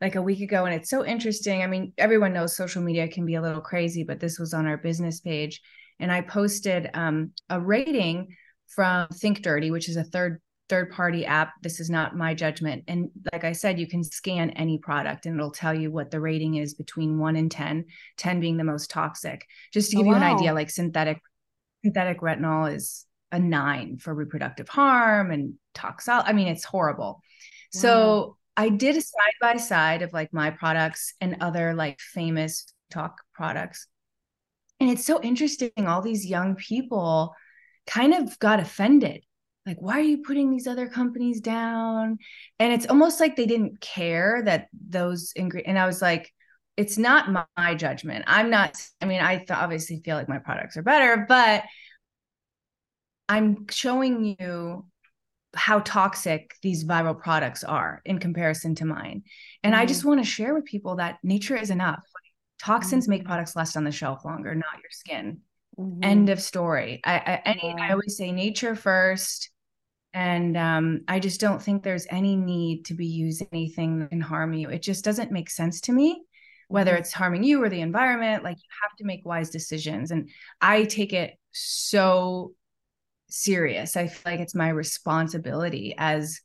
like 0.00 0.16
a 0.16 0.22
week 0.22 0.40
ago 0.40 0.64
and 0.64 0.74
it's 0.74 0.90
so 0.90 1.04
interesting 1.04 1.62
i 1.62 1.66
mean 1.66 1.92
everyone 1.98 2.32
knows 2.32 2.56
social 2.56 2.82
media 2.82 3.08
can 3.08 3.24
be 3.24 3.34
a 3.34 3.42
little 3.42 3.60
crazy 3.60 4.04
but 4.04 4.20
this 4.20 4.38
was 4.38 4.52
on 4.52 4.66
our 4.66 4.76
business 4.76 5.20
page 5.20 5.60
and 6.00 6.10
i 6.10 6.20
posted 6.20 6.90
um, 6.94 7.30
a 7.50 7.60
rating 7.60 8.28
from 8.74 9.08
Think 9.08 9.42
Dirty, 9.42 9.70
which 9.70 9.88
is 9.88 9.96
a 9.96 10.04
third 10.04 10.40
third 10.70 10.90
party 10.90 11.26
app. 11.26 11.52
This 11.62 11.78
is 11.78 11.90
not 11.90 12.16
my 12.16 12.32
judgment. 12.32 12.84
And 12.88 13.10
like 13.32 13.44
I 13.44 13.52
said, 13.52 13.78
you 13.78 13.86
can 13.86 14.02
scan 14.02 14.48
any 14.50 14.78
product 14.78 15.26
and 15.26 15.38
it'll 15.38 15.50
tell 15.50 15.74
you 15.74 15.90
what 15.90 16.10
the 16.10 16.20
rating 16.20 16.54
is 16.54 16.72
between 16.72 17.18
1 17.18 17.36
and 17.36 17.50
10, 17.50 17.84
10 18.16 18.40
being 18.40 18.56
the 18.56 18.64
most 18.64 18.88
toxic. 18.88 19.46
Just 19.74 19.90
to 19.90 19.98
give 19.98 20.06
oh, 20.06 20.08
wow. 20.08 20.16
you 20.16 20.22
an 20.24 20.34
idea, 20.34 20.54
like 20.54 20.70
synthetic 20.70 21.20
synthetic 21.84 22.20
retinol 22.20 22.74
is 22.74 23.04
a 23.34 23.38
9 23.38 23.98
for 23.98 24.14
reproductive 24.14 24.68
harm 24.68 25.30
and 25.30 25.54
toxol. 25.74 26.22
I 26.24 26.32
mean, 26.32 26.48
it's 26.48 26.64
horrible. 26.64 27.20
Wow. 27.74 27.80
So 27.80 28.36
I 28.56 28.68
did 28.68 28.96
a 28.96 29.00
side 29.00 29.34
by 29.40 29.56
side 29.56 30.02
of 30.02 30.12
like 30.12 30.32
my 30.32 30.50
products 30.50 31.14
and 31.20 31.36
other 31.40 31.74
like 31.74 32.00
famous 32.00 32.72
talk 32.90 33.22
products. 33.34 33.86
And 34.80 34.90
it's 34.90 35.04
so 35.04 35.20
interesting 35.20 35.70
all 35.86 36.02
these 36.02 36.26
young 36.26 36.54
people 36.54 37.34
kind 37.86 38.14
of 38.14 38.38
got 38.38 38.60
offended 38.60 39.24
like 39.66 39.78
why 39.80 39.94
are 39.94 40.02
you 40.02 40.18
putting 40.22 40.50
these 40.50 40.66
other 40.66 40.88
companies 40.88 41.40
down 41.40 42.18
and 42.58 42.72
it's 42.72 42.86
almost 42.86 43.20
like 43.20 43.36
they 43.36 43.46
didn't 43.46 43.80
care 43.80 44.42
that 44.44 44.68
those 44.88 45.32
ingredients 45.36 45.68
and 45.68 45.78
i 45.78 45.86
was 45.86 46.02
like 46.02 46.32
it's 46.76 46.98
not 46.98 47.30
my, 47.30 47.44
my 47.56 47.74
judgment 47.74 48.24
i'm 48.26 48.50
not 48.50 48.74
i 49.00 49.06
mean 49.06 49.20
i 49.20 49.36
th- 49.36 49.50
obviously 49.50 50.00
feel 50.04 50.16
like 50.16 50.28
my 50.28 50.38
products 50.38 50.76
are 50.76 50.82
better 50.82 51.24
but 51.28 51.62
i'm 53.28 53.66
showing 53.70 54.36
you 54.38 54.84
how 55.56 55.78
toxic 55.80 56.56
these 56.62 56.84
viral 56.84 57.18
products 57.18 57.62
are 57.62 58.02
in 58.04 58.18
comparison 58.18 58.74
to 58.74 58.84
mine 58.84 59.22
and 59.62 59.74
mm-hmm. 59.74 59.82
i 59.82 59.86
just 59.86 60.04
want 60.04 60.20
to 60.20 60.28
share 60.28 60.54
with 60.54 60.64
people 60.64 60.96
that 60.96 61.18
nature 61.22 61.56
is 61.56 61.70
enough 61.70 62.04
toxins 62.60 63.04
mm-hmm. 63.04 63.10
make 63.10 63.24
products 63.24 63.54
last 63.54 63.76
on 63.76 63.84
the 63.84 63.92
shelf 63.92 64.24
longer 64.24 64.54
not 64.54 64.74
your 64.74 64.90
skin 64.90 65.40
Mm-hmm. 65.78 66.04
End 66.04 66.28
of 66.28 66.40
story. 66.40 67.00
I 67.04 67.14
I, 67.14 67.42
any, 67.44 67.74
yeah. 67.76 67.84
I 67.84 67.92
always 67.92 68.16
say 68.16 68.30
nature 68.32 68.74
first, 68.74 69.50
and 70.12 70.56
um, 70.56 71.00
I 71.08 71.18
just 71.18 71.40
don't 71.40 71.60
think 71.60 71.82
there's 71.82 72.06
any 72.10 72.36
need 72.36 72.84
to 72.86 72.94
be 72.94 73.06
using 73.06 73.48
anything 73.52 73.98
that 73.98 74.10
can 74.10 74.20
harm 74.20 74.52
you. 74.54 74.70
It 74.70 74.82
just 74.82 75.04
doesn't 75.04 75.32
make 75.32 75.50
sense 75.50 75.80
to 75.82 75.92
me. 75.92 76.22
Whether 76.68 76.92
mm-hmm. 76.92 77.00
it's 77.00 77.12
harming 77.12 77.44
you 77.44 77.62
or 77.62 77.68
the 77.68 77.80
environment, 77.80 78.44
like 78.44 78.56
you 78.56 78.68
have 78.82 78.96
to 78.98 79.04
make 79.04 79.24
wise 79.24 79.50
decisions, 79.50 80.10
and 80.10 80.30
I 80.60 80.84
take 80.84 81.12
it 81.12 81.34
so 81.52 82.52
serious. 83.34 83.96
I 83.96 84.06
feel 84.06 84.32
like 84.32 84.40
it's 84.40 84.54
my 84.54 84.68
responsibility 84.68 85.94
as 85.98 86.40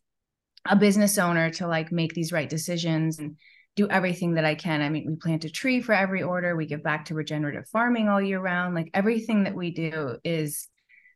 a 0.68 0.76
business 0.76 1.18
owner 1.18 1.52
to 1.52 1.68
like 1.68 1.92
make 1.92 2.14
these 2.14 2.32
right 2.32 2.50
decisions 2.50 3.20
and 3.20 3.38
do 3.76 3.88
everything 3.88 4.34
that 4.34 4.46
I 4.46 4.56
can. 4.56 4.82
I 4.82 4.90
mean, 4.90 5.06
we 5.08 5.16
plant 5.16 5.46
a 5.46 5.50
tree 5.50 5.82
for 5.82 5.94
every 5.94 6.24
order, 6.24 6.56
we 6.56 6.66
give 6.66 6.84
back 6.84 7.06
to 7.06 7.14
regenerative 7.14 7.68
farming 7.70 8.10
all 8.10 8.22
year 8.22 8.40
round. 8.40 8.76
Like 8.76 8.90
everything 8.94 9.44
that 9.44 9.56
we 9.56 9.72
do 9.72 10.18
is 10.24 10.68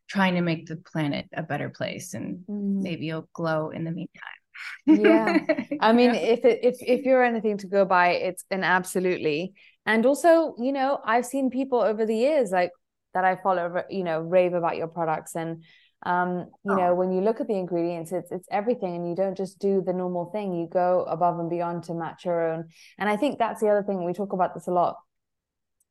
trying 0.08 0.36
to 0.36 0.42
make 0.42 0.68
the 0.68 0.78
planet 0.78 1.28
a 1.34 1.44
better 1.44 1.70
place 1.70 2.14
and 2.14 2.46
mm. 2.50 2.82
maybe 2.82 3.06
you'll 3.06 3.30
glow 3.34 3.70
in 3.70 3.84
the 3.84 3.92
meantime. 3.92 4.40
yeah. 4.86 5.40
I 5.82 5.92
mean, 5.92 6.12
if 6.12 6.46
it, 6.46 6.60
if 6.64 6.78
if 6.82 7.04
you're 7.04 7.24
anything 7.24 7.58
to 7.58 7.68
go 7.68 7.84
by, 7.84 8.10
it's 8.12 8.46
an 8.52 8.64
absolutely. 8.64 9.54
And 9.86 10.06
also, 10.06 10.56
you 10.58 10.72
know, 10.72 11.00
I've 11.04 11.26
seen 11.26 11.50
people 11.50 11.82
over 11.82 12.06
the 12.06 12.16
years 12.16 12.52
like 12.52 12.72
that 13.14 13.24
I 13.24 13.38
follow, 13.38 13.84
you 13.90 14.04
know, 14.04 14.22
rave 14.22 14.54
about 14.54 14.78
your 14.78 14.88
products. 14.88 15.36
And 15.36 15.64
um, 16.06 16.50
you 16.66 16.74
oh. 16.74 16.76
know 16.76 16.96
when 16.96 17.14
you 17.14 17.22
look 17.22 17.40
at 17.40 17.48
the 17.48 17.58
ingredients 17.58 18.12
it's 18.12 18.30
it's 18.30 18.48
everything 18.52 18.94
and 18.96 19.08
you 19.08 19.16
don't 19.16 19.38
just 19.38 19.60
do 19.60 19.82
the 19.86 19.94
normal 19.94 20.32
thing. 20.32 20.54
You 20.54 20.68
go 20.68 21.04
above 21.04 21.40
and 21.40 21.50
beyond 21.50 21.84
to 21.84 21.94
match 21.94 22.26
your 22.26 22.54
own. 22.54 22.70
And 22.98 23.08
i 23.08 23.16
think 23.16 23.40
that's 23.40 23.62
the 23.62 23.70
other 23.70 23.84
thing 23.84 24.04
we 24.04 24.14
talk 24.14 24.34
about 24.34 24.54
this 24.54 24.68
a 24.68 24.72
lot 24.72 24.98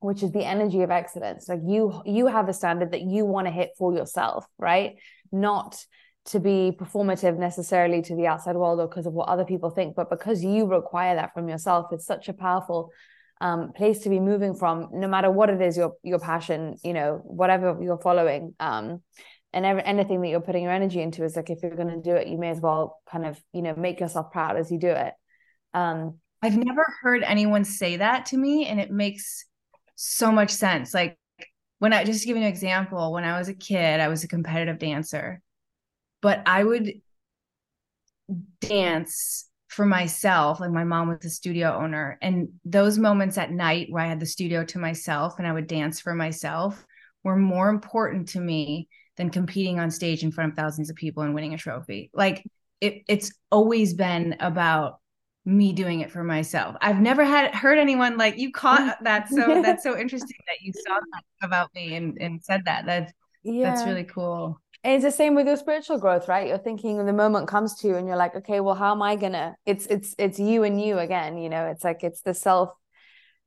which 0.00 0.24
is 0.24 0.32
the 0.32 0.44
energy 0.44 0.82
of 0.82 0.90
excellence. 0.90 1.48
Like 1.48 1.60
you 1.64 2.02
you 2.04 2.26
have 2.26 2.48
a 2.48 2.52
standard 2.52 2.92
that 2.92 3.02
you 3.02 3.24
want 3.24 3.46
to 3.46 3.52
hit 3.52 3.70
for 3.78 3.94
yourself 3.94 4.44
right? 4.58 4.96
Not 5.30 5.82
to 6.24 6.38
be 6.38 6.72
performative 6.78 7.38
necessarily 7.38 8.02
to 8.02 8.14
the 8.14 8.26
outside 8.26 8.56
world 8.56 8.80
or 8.80 8.88
because 8.88 9.06
of 9.06 9.12
what 9.12 9.28
other 9.28 9.44
people 9.44 9.70
think 9.70 9.96
but 9.96 10.08
because 10.08 10.44
you 10.44 10.66
require 10.66 11.16
that 11.16 11.34
from 11.34 11.48
yourself 11.48 11.86
it's 11.90 12.06
such 12.06 12.28
a 12.28 12.32
powerful 12.32 12.92
um, 13.42 13.72
place 13.72 13.98
to 14.00 14.08
be 14.08 14.20
moving 14.20 14.54
from, 14.54 14.88
no 14.92 15.08
matter 15.08 15.28
what 15.28 15.50
it 15.50 15.60
is 15.60 15.76
your 15.76 15.94
your 16.04 16.20
passion, 16.20 16.76
you 16.84 16.92
know, 16.92 17.20
whatever 17.24 17.76
you're 17.82 17.98
following, 17.98 18.54
um, 18.60 19.02
and 19.52 19.66
every, 19.66 19.82
anything 19.82 20.22
that 20.22 20.28
you're 20.28 20.40
putting 20.40 20.62
your 20.62 20.72
energy 20.72 21.02
into 21.02 21.24
is 21.24 21.34
like 21.34 21.50
if 21.50 21.58
you're 21.60 21.74
going 21.74 21.88
to 21.88 22.00
do 22.00 22.14
it, 22.14 22.28
you 22.28 22.38
may 22.38 22.50
as 22.50 22.60
well 22.60 23.00
kind 23.10 23.26
of 23.26 23.42
you 23.52 23.62
know 23.62 23.74
make 23.74 23.98
yourself 23.98 24.30
proud 24.30 24.56
as 24.56 24.70
you 24.70 24.78
do 24.78 24.90
it. 24.90 25.12
Um, 25.74 26.20
I've 26.40 26.56
never 26.56 26.86
heard 27.02 27.24
anyone 27.24 27.64
say 27.64 27.96
that 27.96 28.26
to 28.26 28.36
me, 28.36 28.66
and 28.66 28.78
it 28.78 28.92
makes 28.92 29.44
so 29.96 30.30
much 30.30 30.50
sense. 30.50 30.94
Like 30.94 31.18
when 31.80 31.92
I 31.92 32.04
just 32.04 32.24
give 32.24 32.36
you 32.36 32.42
an 32.44 32.48
example, 32.48 33.12
when 33.12 33.24
I 33.24 33.40
was 33.40 33.48
a 33.48 33.54
kid, 33.54 33.98
I 33.98 34.06
was 34.06 34.22
a 34.22 34.28
competitive 34.28 34.78
dancer, 34.78 35.42
but 36.20 36.44
I 36.46 36.62
would 36.62 36.92
dance 38.60 39.48
for 39.72 39.86
myself 39.86 40.60
like 40.60 40.70
my 40.70 40.84
mom 40.84 41.08
was 41.08 41.24
a 41.24 41.30
studio 41.30 41.76
owner 41.76 42.18
and 42.22 42.48
those 42.64 42.98
moments 42.98 43.38
at 43.38 43.50
night 43.50 43.86
where 43.90 44.04
i 44.04 44.08
had 44.08 44.20
the 44.20 44.26
studio 44.26 44.64
to 44.64 44.78
myself 44.78 45.38
and 45.38 45.46
i 45.46 45.52
would 45.52 45.66
dance 45.66 46.00
for 46.00 46.14
myself 46.14 46.86
were 47.24 47.36
more 47.36 47.68
important 47.68 48.28
to 48.28 48.40
me 48.40 48.88
than 49.16 49.30
competing 49.30 49.78
on 49.78 49.90
stage 49.90 50.22
in 50.22 50.32
front 50.32 50.52
of 50.52 50.56
thousands 50.56 50.90
of 50.90 50.96
people 50.96 51.22
and 51.22 51.34
winning 51.34 51.54
a 51.54 51.58
trophy. 51.58 52.10
Like 52.14 52.44
it, 52.80 53.02
it's 53.08 53.32
always 53.50 53.94
been 53.94 54.36
about 54.40 54.98
me 55.44 55.72
doing 55.72 56.00
it 56.00 56.10
for 56.10 56.24
myself. 56.24 56.76
I've 56.80 57.00
never 57.00 57.24
had 57.24 57.54
heard 57.54 57.78
anyone 57.78 58.16
like 58.16 58.38
you 58.38 58.52
caught 58.52 58.98
that 59.04 59.28
so 59.28 59.60
that's 59.62 59.82
so 59.82 59.98
interesting 59.98 60.36
that 60.46 60.60
you 60.62 60.72
saw 60.72 60.94
that 60.94 61.46
about 61.46 61.70
me 61.74 61.94
and, 61.94 62.16
and 62.20 62.42
said 62.42 62.62
that. 62.66 62.86
That's 62.86 63.12
yeah. 63.42 63.64
that's 63.64 63.86
really 63.86 64.04
cool 64.04 64.60
and 64.84 64.94
it's 64.94 65.04
the 65.04 65.10
same 65.10 65.34
with 65.34 65.46
your 65.46 65.56
spiritual 65.56 65.98
growth, 65.98 66.26
right? 66.28 66.48
You're 66.48 66.58
thinking 66.58 66.96
when 66.96 67.06
the 67.06 67.12
moment 67.12 67.46
comes 67.48 67.76
to 67.76 67.88
you 67.88 67.96
and 67.96 68.06
you're 68.06 68.16
like, 68.16 68.34
okay, 68.34 68.60
well, 68.60 68.74
how 68.74 68.92
am 68.92 69.02
I 69.02 69.16
gonna? 69.16 69.54
It's 69.64 69.86
it's 69.86 70.14
it's 70.18 70.38
you 70.38 70.64
and 70.64 70.80
you 70.80 70.98
again, 70.98 71.38
you 71.38 71.48
know, 71.48 71.66
it's 71.66 71.84
like 71.84 72.02
it's 72.02 72.22
the 72.22 72.34
self, 72.34 72.70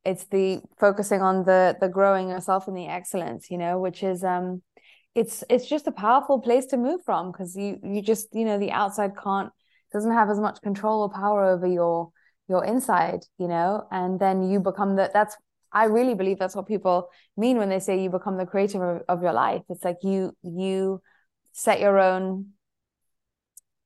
it's 0.06 0.26
the 0.26 0.62
focusing 0.80 1.22
on 1.22 1.44
the 1.44 1.76
the 1.82 1.90
growing 1.90 2.30
yourself 2.30 2.68
and 2.68 2.78
the 2.78 2.88
excellence, 2.88 3.52
you 3.52 3.58
know, 3.58 3.80
which 3.80 4.02
is 4.04 4.24
um 4.24 4.62
it's 5.14 5.44
it's 5.50 5.68
just 5.68 5.88
a 5.88 5.92
powerful 5.92 6.40
place 6.40 6.66
to 6.68 6.78
move 6.78 7.02
from 7.06 7.32
because 7.32 7.56
you 7.56 7.80
you 7.84 8.02
just, 8.02 8.30
you 8.34 8.46
know, 8.46 8.58
the 8.58 8.72
outside 8.72 9.12
can't 9.22 9.52
doesn't 9.92 10.12
have 10.14 10.30
as 10.30 10.40
much 10.40 10.62
control 10.62 11.02
or 11.02 11.10
power 11.10 11.46
over 11.46 11.68
your 11.68 12.12
your 12.48 12.64
inside, 12.64 13.22
you 13.40 13.48
know, 13.48 13.88
and 13.92 14.20
then 14.20 14.50
you 14.50 14.60
become 14.60 14.96
the 14.96 15.10
that's 15.14 15.36
I 15.74 15.86
really 15.86 16.16
believe 16.16 16.40
that's 16.40 16.56
what 16.56 16.68
people 16.68 17.10
mean 17.36 17.58
when 17.58 17.68
they 17.68 17.80
say 17.80 18.02
you 18.02 18.10
become 18.10 18.38
the 18.38 18.46
creator 18.46 18.98
of, 18.98 19.02
of 19.10 19.22
your 19.22 19.34
life. 19.34 19.64
It's 19.70 19.84
like 19.84 19.98
you 20.04 20.34
you 20.42 21.02
set 21.58 21.80
your 21.80 21.98
own 22.00 22.48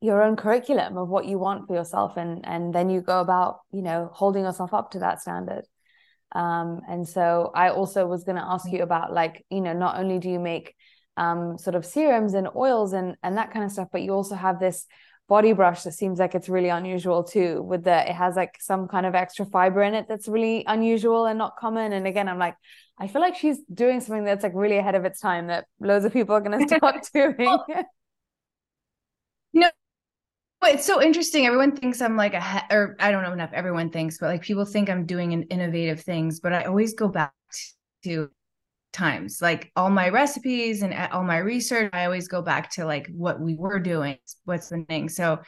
your 0.02 0.24
own 0.24 0.36
curriculum 0.36 0.98
of 0.98 1.08
what 1.08 1.26
you 1.28 1.38
want 1.38 1.68
for 1.68 1.76
yourself 1.76 2.18
and 2.18 2.44
and 2.48 2.74
then 2.74 2.90
you 2.90 3.00
go 3.00 3.20
about 3.22 3.60
you 3.72 3.84
know 3.84 4.10
holding 4.12 4.44
yourself 4.44 4.74
up 4.74 4.92
to 4.92 5.00
that 5.00 5.22
standard. 5.22 5.64
Um 6.34 6.82
and 6.88 7.08
so 7.08 7.52
i 7.56 7.70
also 7.70 8.06
was 8.06 8.24
going 8.24 8.36
to 8.38 8.50
ask 8.56 8.72
you 8.72 8.82
about 8.84 9.14
like 9.14 9.46
you 9.50 9.62
know 9.62 9.74
not 9.74 10.00
only 10.00 10.20
do 10.20 10.30
you 10.30 10.40
make 10.40 10.76
um 11.18 11.58
sort 11.58 11.76
of 11.76 11.86
serums 11.86 12.34
and 12.34 12.48
oils 12.56 12.94
and 12.94 13.16
and 13.24 13.38
that 13.38 13.52
kind 13.52 13.66
of 13.66 13.72
stuff 13.72 13.90
but 13.92 14.04
you 14.04 14.12
also 14.14 14.36
have 14.36 14.60
this 14.60 14.86
body 15.28 15.54
brush 15.54 15.84
that 15.84 15.94
seems 15.94 16.18
like 16.20 16.34
it's 16.36 16.50
really 16.50 16.70
unusual 16.70 17.24
too 17.24 17.62
with 17.62 17.84
the 17.84 17.98
it 18.10 18.16
has 18.16 18.36
like 18.36 18.56
some 18.60 18.88
kind 18.88 19.06
of 19.06 19.16
extra 19.16 19.46
fiber 19.46 19.82
in 19.84 19.94
it 19.94 20.08
that's 20.08 20.28
really 20.28 20.64
unusual 20.68 21.26
and 21.28 21.38
not 21.38 21.56
common. 21.56 21.94
And 21.94 22.08
again 22.08 22.28
i'm 22.28 22.40
like 22.40 22.56
I 23.00 23.08
feel 23.08 23.22
like 23.22 23.36
she's 23.36 23.60
doing 23.74 24.02
something 24.02 24.26
that's 24.26 24.44
like 24.44 24.52
really 24.54 24.78
ahead 24.78 24.96
of 24.96 25.06
its 25.06 25.22
time 25.22 25.48
that 25.48 25.66
loads 25.80 26.04
of 26.04 26.12
people 26.12 26.36
are 26.36 26.42
going 26.42 26.60
to 26.68 26.76
start 26.78 27.08
doing. 27.14 27.58
no, 29.54 29.70
but 30.60 30.74
it's 30.74 30.86
so 30.86 31.02
interesting. 31.02 31.46
Everyone 31.46 31.76
thinks 31.76 32.02
I'm 32.02 32.18
like 32.18 32.34
a, 32.34 32.66
or 32.70 32.98
I 33.00 33.12
don't 33.12 33.24
know 33.24 33.32
enough. 33.32 33.52
Everyone 33.54 33.90
thinks, 33.90 34.18
but 34.18 34.28
like 34.28 34.42
people 34.42 34.66
think 34.66 34.90
I'm 34.90 35.06
doing 35.06 35.34
an 35.34 35.44
innovative 35.44 36.02
things. 36.02 36.42
But 36.42 36.52
I 36.52 36.64
always 36.64 36.94
go 36.94 37.08
back 37.08 37.32
to 38.04 38.30
times, 38.92 39.40
like 39.42 39.72
all 39.78 39.90
my 39.90 40.10
recipes 40.10 40.82
and 40.82 40.94
all 41.12 41.24
my 41.24 41.38
research. 41.38 41.92
I 41.94 42.04
always 42.04 42.28
go 42.28 42.42
back 42.42 42.72
to 42.72 42.86
like 42.86 43.08
what 43.08 43.40
we 43.40 43.56
were 43.56 43.80
doing. 43.80 44.18
What's 44.44 44.68
the 44.68 44.84
thing? 44.84 45.08
So 45.08 45.40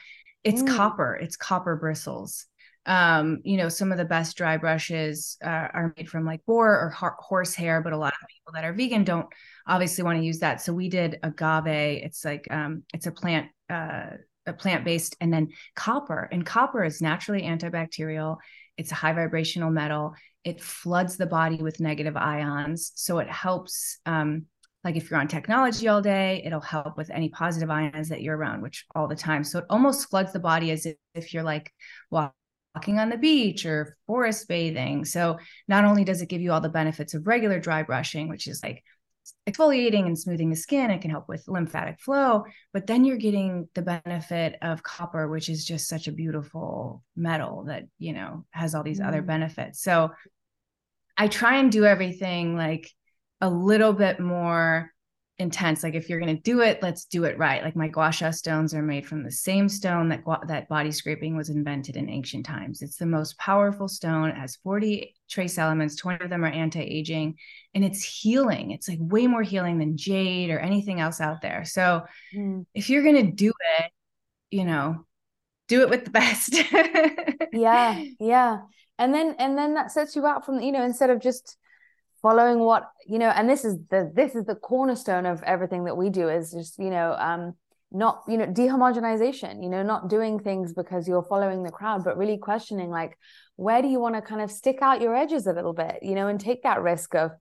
it's 0.46 0.64
mm. 0.64 0.74
copper. 0.74 1.16
It's 1.16 1.36
copper 1.36 1.76
bristles 1.76 2.46
um 2.88 3.40
you 3.44 3.58
know 3.58 3.70
some 3.70 3.92
of 3.92 3.98
the 4.00 4.06
best 4.06 4.36
dry 4.36 4.58
brushes 4.58 5.38
uh, 5.44 5.48
are 5.48 5.94
made 5.98 6.10
from 6.10 6.26
like 6.26 6.44
boar 6.48 6.68
or 6.68 6.90
horse 7.20 7.54
hair 7.54 7.80
but 7.80 7.94
a 7.94 7.98
lot 7.98 8.12
of 8.12 8.28
people 8.28 8.54
that 8.54 8.66
are 8.66 8.74
vegan 8.74 9.04
don't 9.04 9.28
obviously 9.68 10.04
want 10.04 10.20
to 10.20 10.26
use 10.26 10.40
that. 10.40 10.62
So 10.62 10.74
we 10.74 10.90
did 10.90 11.20
agave. 11.24 12.04
It's 12.04 12.26
like 12.26 12.48
um 12.52 12.84
it's 12.94 13.08
a 13.08 13.12
plant 13.12 13.48
uh 13.70 14.18
a 14.48 14.54
plant 14.54 14.84
based 14.84 15.16
and 15.22 15.32
then 15.32 15.50
copper. 15.76 16.28
And 16.32 16.46
copper 16.46 16.84
is 16.84 17.02
naturally 17.02 17.44
antibacterial. 17.44 18.38
It's 18.78 18.92
a 18.92 18.96
high 18.96 19.14
vibrational 19.14 19.70
metal. 19.70 20.14
It 20.44 20.62
floods 20.62 21.18
the 21.18 21.28
body 21.28 21.58
with 21.58 21.80
negative 21.80 22.18
ions. 22.18 22.92
So 22.96 23.20
it 23.20 23.30
helps 23.30 24.00
um 24.06 24.46
like 24.84 24.96
if 24.96 25.12
you're 25.12 25.20
on 25.20 25.28
technology 25.28 25.88
all 25.88 26.02
day 26.02 26.42
it'll 26.44 26.60
help 26.60 26.98
with 26.98 27.12
any 27.12 27.30
positive 27.30 27.70
ions 27.70 28.10
that 28.10 28.22
you're 28.22 28.36
around 28.36 28.62
which 28.62 28.86
all 28.96 29.08
the 29.08 29.16
time. 29.16 29.44
So 29.44 29.60
it 29.60 29.66
almost 29.70 30.10
floods 30.10 30.34
the 30.34 30.40
body 30.40 30.72
as 30.72 30.86
if, 30.86 30.96
if 31.14 31.34
you're 31.34 31.44
like 31.44 31.72
well 32.10 32.34
walking 32.76 33.00
on 33.00 33.10
the 33.10 33.18
beach 33.18 33.66
or 33.66 33.98
forest 34.08 34.48
bathing. 34.48 35.06
So 35.06 35.38
not 35.68 35.86
only 35.86 36.04
does 36.04 36.22
it 36.22 36.30
give 36.30 36.42
you 36.42 36.52
all 36.52 36.62
the 36.62 36.70
benefits 36.70 37.14
of 37.14 37.28
regular 37.28 37.60
dry 37.60 37.84
brushing, 37.84 38.30
which 38.30 38.48
is 38.48 38.64
like 38.64 38.84
exfoliating 39.48 40.06
and 40.06 40.18
smoothing 40.18 40.50
the 40.50 40.56
skin, 40.56 40.90
it 40.90 41.02
can 41.02 41.12
help 41.12 41.28
with 41.28 41.48
lymphatic 41.48 42.00
flow, 42.00 42.46
but 42.74 42.88
then 42.88 43.04
you're 43.04 43.18
getting 43.18 43.68
the 43.76 43.82
benefit 43.82 44.56
of 44.62 44.84
copper, 44.84 45.28
which 45.28 45.50
is 45.50 45.66
just 45.66 45.88
such 45.88 46.08
a 46.08 46.12
beautiful 46.12 47.04
metal 47.16 47.66
that, 47.68 47.84
you 48.00 48.14
know, 48.14 48.46
has 48.52 48.74
all 48.74 48.84
these 48.84 49.00
mm. 49.00 49.08
other 49.08 49.22
benefits. 49.22 49.82
So 49.82 50.12
I 51.18 51.28
try 51.28 51.58
and 51.58 51.72
do 51.72 51.86
everything 51.86 52.56
like 52.56 52.90
a 53.42 53.50
little 53.50 53.94
bit 53.94 54.20
more 54.20 54.91
intense. 55.42 55.84
Like 55.84 55.96
if 55.96 56.10
you're 56.10 56.20
going 56.20 56.36
to 56.36 56.42
do 56.42 56.62
it 56.62 56.82
let's 56.82 57.06
do 57.06 57.26
it 57.26 57.38
right. 57.38 57.64
Like 57.64 57.76
my 57.76 57.90
gua 57.90 58.12
sha 58.12 58.32
stones 58.32 58.74
are 58.74 58.82
made 58.82 59.06
from 59.06 59.24
the 59.24 59.32
same 59.32 59.68
stone 59.68 60.08
that 60.10 60.24
that 60.48 60.70
body 60.70 60.92
scraping 60.92 61.36
was 61.36 61.50
invented 61.50 61.98
in 61.98 62.10
ancient 62.10 62.46
times. 62.46 62.82
It's 62.82 62.96
the 62.96 63.06
most 63.06 63.38
powerful 63.38 63.88
stone. 63.88 64.30
It 64.30 64.38
has 64.38 64.56
40 64.58 65.14
trace 65.30 65.58
elements. 65.58 65.98
20 65.98 66.24
of 66.24 66.30
them 66.30 66.46
are 66.46 66.50
anti-aging 66.50 67.36
and 67.74 67.84
it's 67.84 68.04
healing. 68.04 68.72
It's 68.72 68.88
like 68.88 69.00
way 69.02 69.28
more 69.28 69.44
healing 69.44 69.80
than 69.80 69.98
jade 69.98 70.50
or 70.50 70.60
anything 70.60 71.02
else 71.02 71.20
out 71.20 71.42
there. 71.42 71.66
So 71.66 72.04
mm. 72.34 72.66
if 72.74 72.90
you're 72.90 73.04
going 73.04 73.26
to 73.26 73.32
do 73.32 73.52
it 73.80 73.92
you 74.52 74.66
know 74.66 75.06
do 75.68 75.82
it 75.82 75.90
with 75.90 76.06
the 76.06 76.12
best. 76.12 76.56
Yeah 77.54 78.02
yeah. 78.20 78.60
And 78.98 79.14
then 79.14 79.36
and 79.40 79.58
then 79.58 79.74
that 79.74 79.92
sets 79.92 80.16
you 80.16 80.26
out 80.26 80.46
from 80.46 80.62
you 80.62 80.72
know 80.72 80.84
instead 80.84 81.10
of 81.10 81.20
just 81.20 81.58
following 82.22 82.60
what 82.60 82.90
you 83.08 83.20
know 83.20 83.30
and 83.30 83.50
this 83.50 83.66
is 83.66 83.78
the 83.90 84.12
this 84.14 84.36
is 84.36 84.46
the 84.46 84.56
cornerstone 84.56 85.26
of 85.26 85.42
everything 85.44 85.86
that 85.86 85.98
we 85.98 86.10
do 86.10 86.30
is 86.30 86.52
just 86.52 86.78
you 86.78 86.90
know 86.90 87.14
um 87.14 87.54
not 87.92 88.22
you 88.28 88.38
know 88.38 88.46
dehomogenization 88.46 89.62
you 89.64 89.70
know 89.70 89.84
not 89.84 90.10
doing 90.10 90.40
things 90.40 90.74
because 90.74 91.08
you're 91.08 91.24
following 91.24 91.64
the 91.64 91.72
crowd 91.72 92.04
but 92.04 92.18
really 92.18 92.38
questioning 92.38 92.90
like 92.90 93.18
where 93.56 93.82
do 93.82 93.88
you 93.88 94.00
want 94.00 94.16
to 94.16 94.22
kind 94.22 94.42
of 94.42 94.50
stick 94.52 94.78
out 94.82 95.02
your 95.02 95.16
edges 95.16 95.46
a 95.46 95.54
little 95.54 95.74
bit 95.74 96.00
you 96.02 96.16
know 96.16 96.28
and 96.28 96.40
take 96.40 96.64
that 96.64 96.82
risk 96.82 97.16
of 97.16 97.32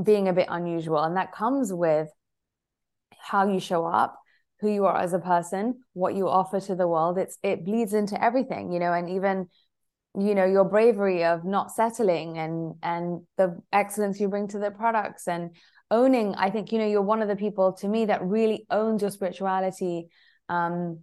being 0.00 0.28
a 0.28 0.32
bit 0.32 0.46
unusual. 0.48 1.02
And 1.02 1.16
that 1.16 1.32
comes 1.32 1.72
with 1.72 2.08
how 3.18 3.48
you 3.48 3.60
show 3.60 3.84
up 3.86 4.18
who 4.60 4.70
you 4.70 4.84
are 4.86 4.96
as 4.96 5.12
a 5.12 5.18
person 5.18 5.80
what 5.92 6.14
you 6.14 6.28
offer 6.28 6.60
to 6.60 6.74
the 6.74 6.88
world. 6.88 7.18
It's 7.18 7.36
it 7.42 7.64
bleeds 7.64 7.94
into 7.94 8.22
everything 8.22 8.72
you 8.72 8.78
know 8.78 8.92
and 8.92 9.10
even 9.10 9.48
you 10.18 10.34
know 10.34 10.44
your 10.44 10.64
bravery 10.64 11.24
of 11.24 11.44
not 11.44 11.70
settling 11.70 12.38
and 12.38 12.74
and 12.82 13.22
the 13.38 13.58
excellence 13.72 14.20
you 14.20 14.28
bring 14.28 14.46
to 14.46 14.58
the 14.58 14.70
products 14.70 15.26
and 15.26 15.50
owning 15.90 16.34
i 16.34 16.50
think 16.50 16.70
you 16.70 16.78
know 16.78 16.86
you're 16.86 17.00
one 17.00 17.22
of 17.22 17.28
the 17.28 17.36
people 17.36 17.72
to 17.72 17.88
me 17.88 18.04
that 18.04 18.22
really 18.22 18.66
owns 18.70 19.00
your 19.00 19.10
spirituality 19.10 20.08
um 20.50 20.98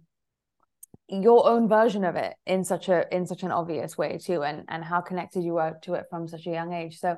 your 1.10 1.48
own 1.48 1.68
version 1.68 2.04
of 2.04 2.14
it 2.14 2.34
in 2.46 2.64
such 2.64 2.88
a 2.88 3.04
in 3.14 3.26
such 3.26 3.42
an 3.42 3.50
obvious 3.50 3.98
way 3.98 4.18
too 4.18 4.42
and 4.42 4.64
and 4.68 4.84
how 4.84 5.00
connected 5.00 5.42
you 5.42 5.54
were 5.54 5.76
to 5.82 5.94
it 5.94 6.06
from 6.08 6.28
such 6.28 6.46
a 6.46 6.50
young 6.50 6.72
age. 6.72 6.98
So 6.98 7.16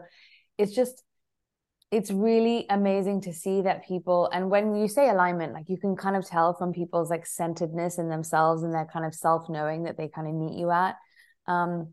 it's 0.57 0.75
just 0.75 1.03
it's 1.91 2.11
really 2.11 2.65
amazing 2.71 3.21
to 3.21 3.35
see 3.35 3.61
that 3.61 3.87
people 3.87 4.31
and 4.33 4.51
when 4.51 4.75
you 4.75 4.89
say 4.89 5.11
alignment 5.11 5.53
like 5.53 5.69
you 5.69 5.77
can 5.77 5.95
kind 5.95 6.17
of 6.17 6.27
tell 6.27 6.55
from 6.55 6.73
people's 6.73 7.11
like 7.11 7.27
centeredness 7.27 7.99
in 7.99 8.09
themselves 8.09 8.63
and 8.63 8.73
their 8.73 8.89
kind 8.91 9.05
of 9.05 9.15
self 9.15 9.51
knowing 9.51 9.83
that 9.83 9.99
they 9.99 10.09
kind 10.09 10.27
of 10.27 10.35
meet 10.35 10.59
you 10.59 10.71
at 10.71 10.97
um, 11.47 11.93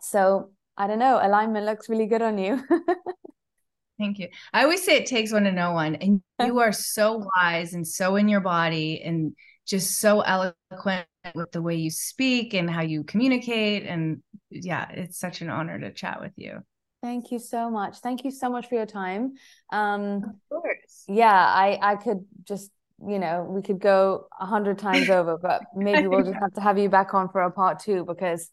so 0.00 0.50
I 0.76 0.86
don't 0.86 0.98
know, 0.98 1.20
alignment 1.22 1.66
looks 1.66 1.88
really 1.88 2.06
good 2.06 2.22
on 2.22 2.38
you. 2.38 2.62
Thank 3.98 4.20
you. 4.20 4.28
I 4.52 4.62
always 4.62 4.84
say 4.84 4.96
it 4.96 5.06
takes 5.06 5.32
one 5.32 5.42
to 5.44 5.52
know 5.52 5.72
one, 5.72 5.96
and 5.96 6.22
you 6.44 6.60
are 6.60 6.72
so 6.72 7.28
wise 7.36 7.74
and 7.74 7.86
so 7.86 8.16
in 8.16 8.28
your 8.28 8.40
body 8.40 9.02
and 9.02 9.34
just 9.66 9.98
so 9.98 10.20
eloquent 10.20 11.06
with 11.34 11.52
the 11.52 11.60
way 11.60 11.74
you 11.74 11.90
speak 11.90 12.54
and 12.54 12.70
how 12.70 12.82
you 12.82 13.02
communicate. 13.02 13.84
And 13.84 14.22
yeah, 14.50 14.88
it's 14.90 15.18
such 15.18 15.40
an 15.42 15.50
honor 15.50 15.78
to 15.80 15.92
chat 15.92 16.20
with 16.20 16.32
you. 16.36 16.62
Thank 17.02 17.30
you 17.30 17.38
so 17.38 17.70
much. 17.70 17.98
Thank 17.98 18.24
you 18.24 18.30
so 18.30 18.48
much 18.48 18.68
for 18.68 18.76
your 18.76 18.86
time. 18.86 19.34
Um, 19.70 20.22
of 20.24 20.62
course. 20.62 21.04
Yeah, 21.06 21.32
I 21.32 21.78
I 21.80 21.96
could 21.96 22.24
just 22.44 22.70
you 23.06 23.18
know 23.18 23.46
we 23.48 23.62
could 23.62 23.78
go 23.80 24.26
a 24.40 24.46
hundred 24.46 24.78
times 24.78 25.08
over 25.08 25.38
but 25.38 25.62
maybe 25.76 26.08
we'll 26.08 26.24
just 26.24 26.38
have 26.40 26.52
to 26.52 26.60
have 26.60 26.78
you 26.78 26.88
back 26.88 27.14
on 27.14 27.28
for 27.28 27.42
a 27.42 27.50
part 27.50 27.78
two 27.78 28.04
because 28.04 28.50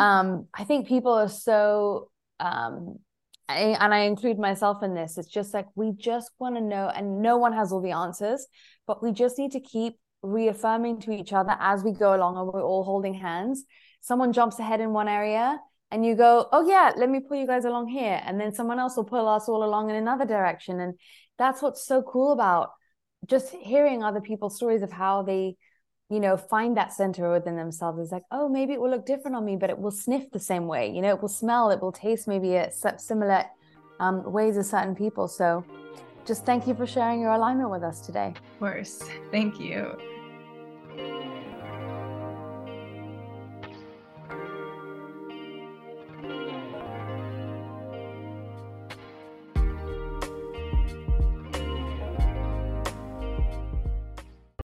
um 0.00 0.46
i 0.54 0.64
think 0.64 0.88
people 0.88 1.12
are 1.12 1.28
so 1.28 2.10
um, 2.40 2.98
I, 3.50 3.76
and 3.80 3.92
I 3.92 4.00
include 4.00 4.38
myself 4.38 4.82
in 4.82 4.94
this. 4.94 5.18
It's 5.18 5.28
just 5.28 5.52
like 5.52 5.66
we 5.74 5.92
just 5.92 6.30
want 6.38 6.54
to 6.54 6.60
know, 6.60 6.88
and 6.88 7.20
no 7.20 7.36
one 7.36 7.52
has 7.52 7.72
all 7.72 7.80
the 7.80 7.90
answers, 7.90 8.46
but 8.86 9.02
we 9.02 9.12
just 9.12 9.38
need 9.38 9.52
to 9.52 9.60
keep 9.60 9.98
reaffirming 10.22 11.00
to 11.00 11.12
each 11.12 11.32
other 11.32 11.56
as 11.58 11.82
we 11.82 11.92
go 11.92 12.14
along 12.14 12.36
and 12.36 12.46
we're 12.46 12.62
all 12.62 12.84
holding 12.84 13.14
hands. 13.14 13.64
Someone 14.02 14.32
jumps 14.32 14.58
ahead 14.58 14.80
in 14.80 14.92
one 14.92 15.08
area 15.08 15.58
and 15.90 16.04
you 16.04 16.14
go, 16.14 16.46
Oh, 16.52 16.66
yeah, 16.68 16.92
let 16.96 17.10
me 17.10 17.20
pull 17.20 17.38
you 17.38 17.46
guys 17.46 17.64
along 17.64 17.88
here. 17.88 18.20
And 18.24 18.40
then 18.40 18.54
someone 18.54 18.78
else 18.78 18.96
will 18.96 19.04
pull 19.04 19.28
us 19.28 19.48
all 19.48 19.64
along 19.64 19.90
in 19.90 19.96
another 19.96 20.24
direction. 20.24 20.80
And 20.80 20.94
that's 21.38 21.62
what's 21.62 21.84
so 21.84 22.02
cool 22.02 22.32
about 22.32 22.70
just 23.26 23.50
hearing 23.50 24.02
other 24.02 24.20
people's 24.20 24.56
stories 24.56 24.82
of 24.82 24.92
how 24.92 25.22
they 25.22 25.56
you 26.10 26.18
know, 26.18 26.36
find 26.36 26.76
that 26.76 26.92
center 26.92 27.32
within 27.32 27.56
themselves. 27.56 28.00
is 28.00 28.12
like, 28.12 28.24
oh, 28.32 28.48
maybe 28.48 28.72
it 28.72 28.80
will 28.80 28.90
look 28.90 29.06
different 29.06 29.36
on 29.36 29.44
me, 29.44 29.56
but 29.56 29.70
it 29.70 29.78
will 29.78 29.92
sniff 29.92 30.28
the 30.32 30.40
same 30.40 30.66
way. 30.66 30.90
You 30.90 31.02
know, 31.02 31.10
it 31.10 31.22
will 31.22 31.28
smell, 31.28 31.70
it 31.70 31.80
will 31.80 31.92
taste 31.92 32.26
maybe 32.26 32.56
at 32.56 32.74
similar 33.00 33.44
um, 34.00 34.30
ways 34.30 34.56
of 34.56 34.66
certain 34.66 34.96
people. 34.96 35.28
So 35.28 35.64
just 36.26 36.44
thank 36.44 36.66
you 36.66 36.74
for 36.74 36.86
sharing 36.86 37.20
your 37.20 37.32
alignment 37.32 37.70
with 37.70 37.84
us 37.84 38.00
today. 38.00 38.34
Of 38.36 38.58
course. 38.58 39.04
Thank 39.30 39.60
you. 39.60 39.96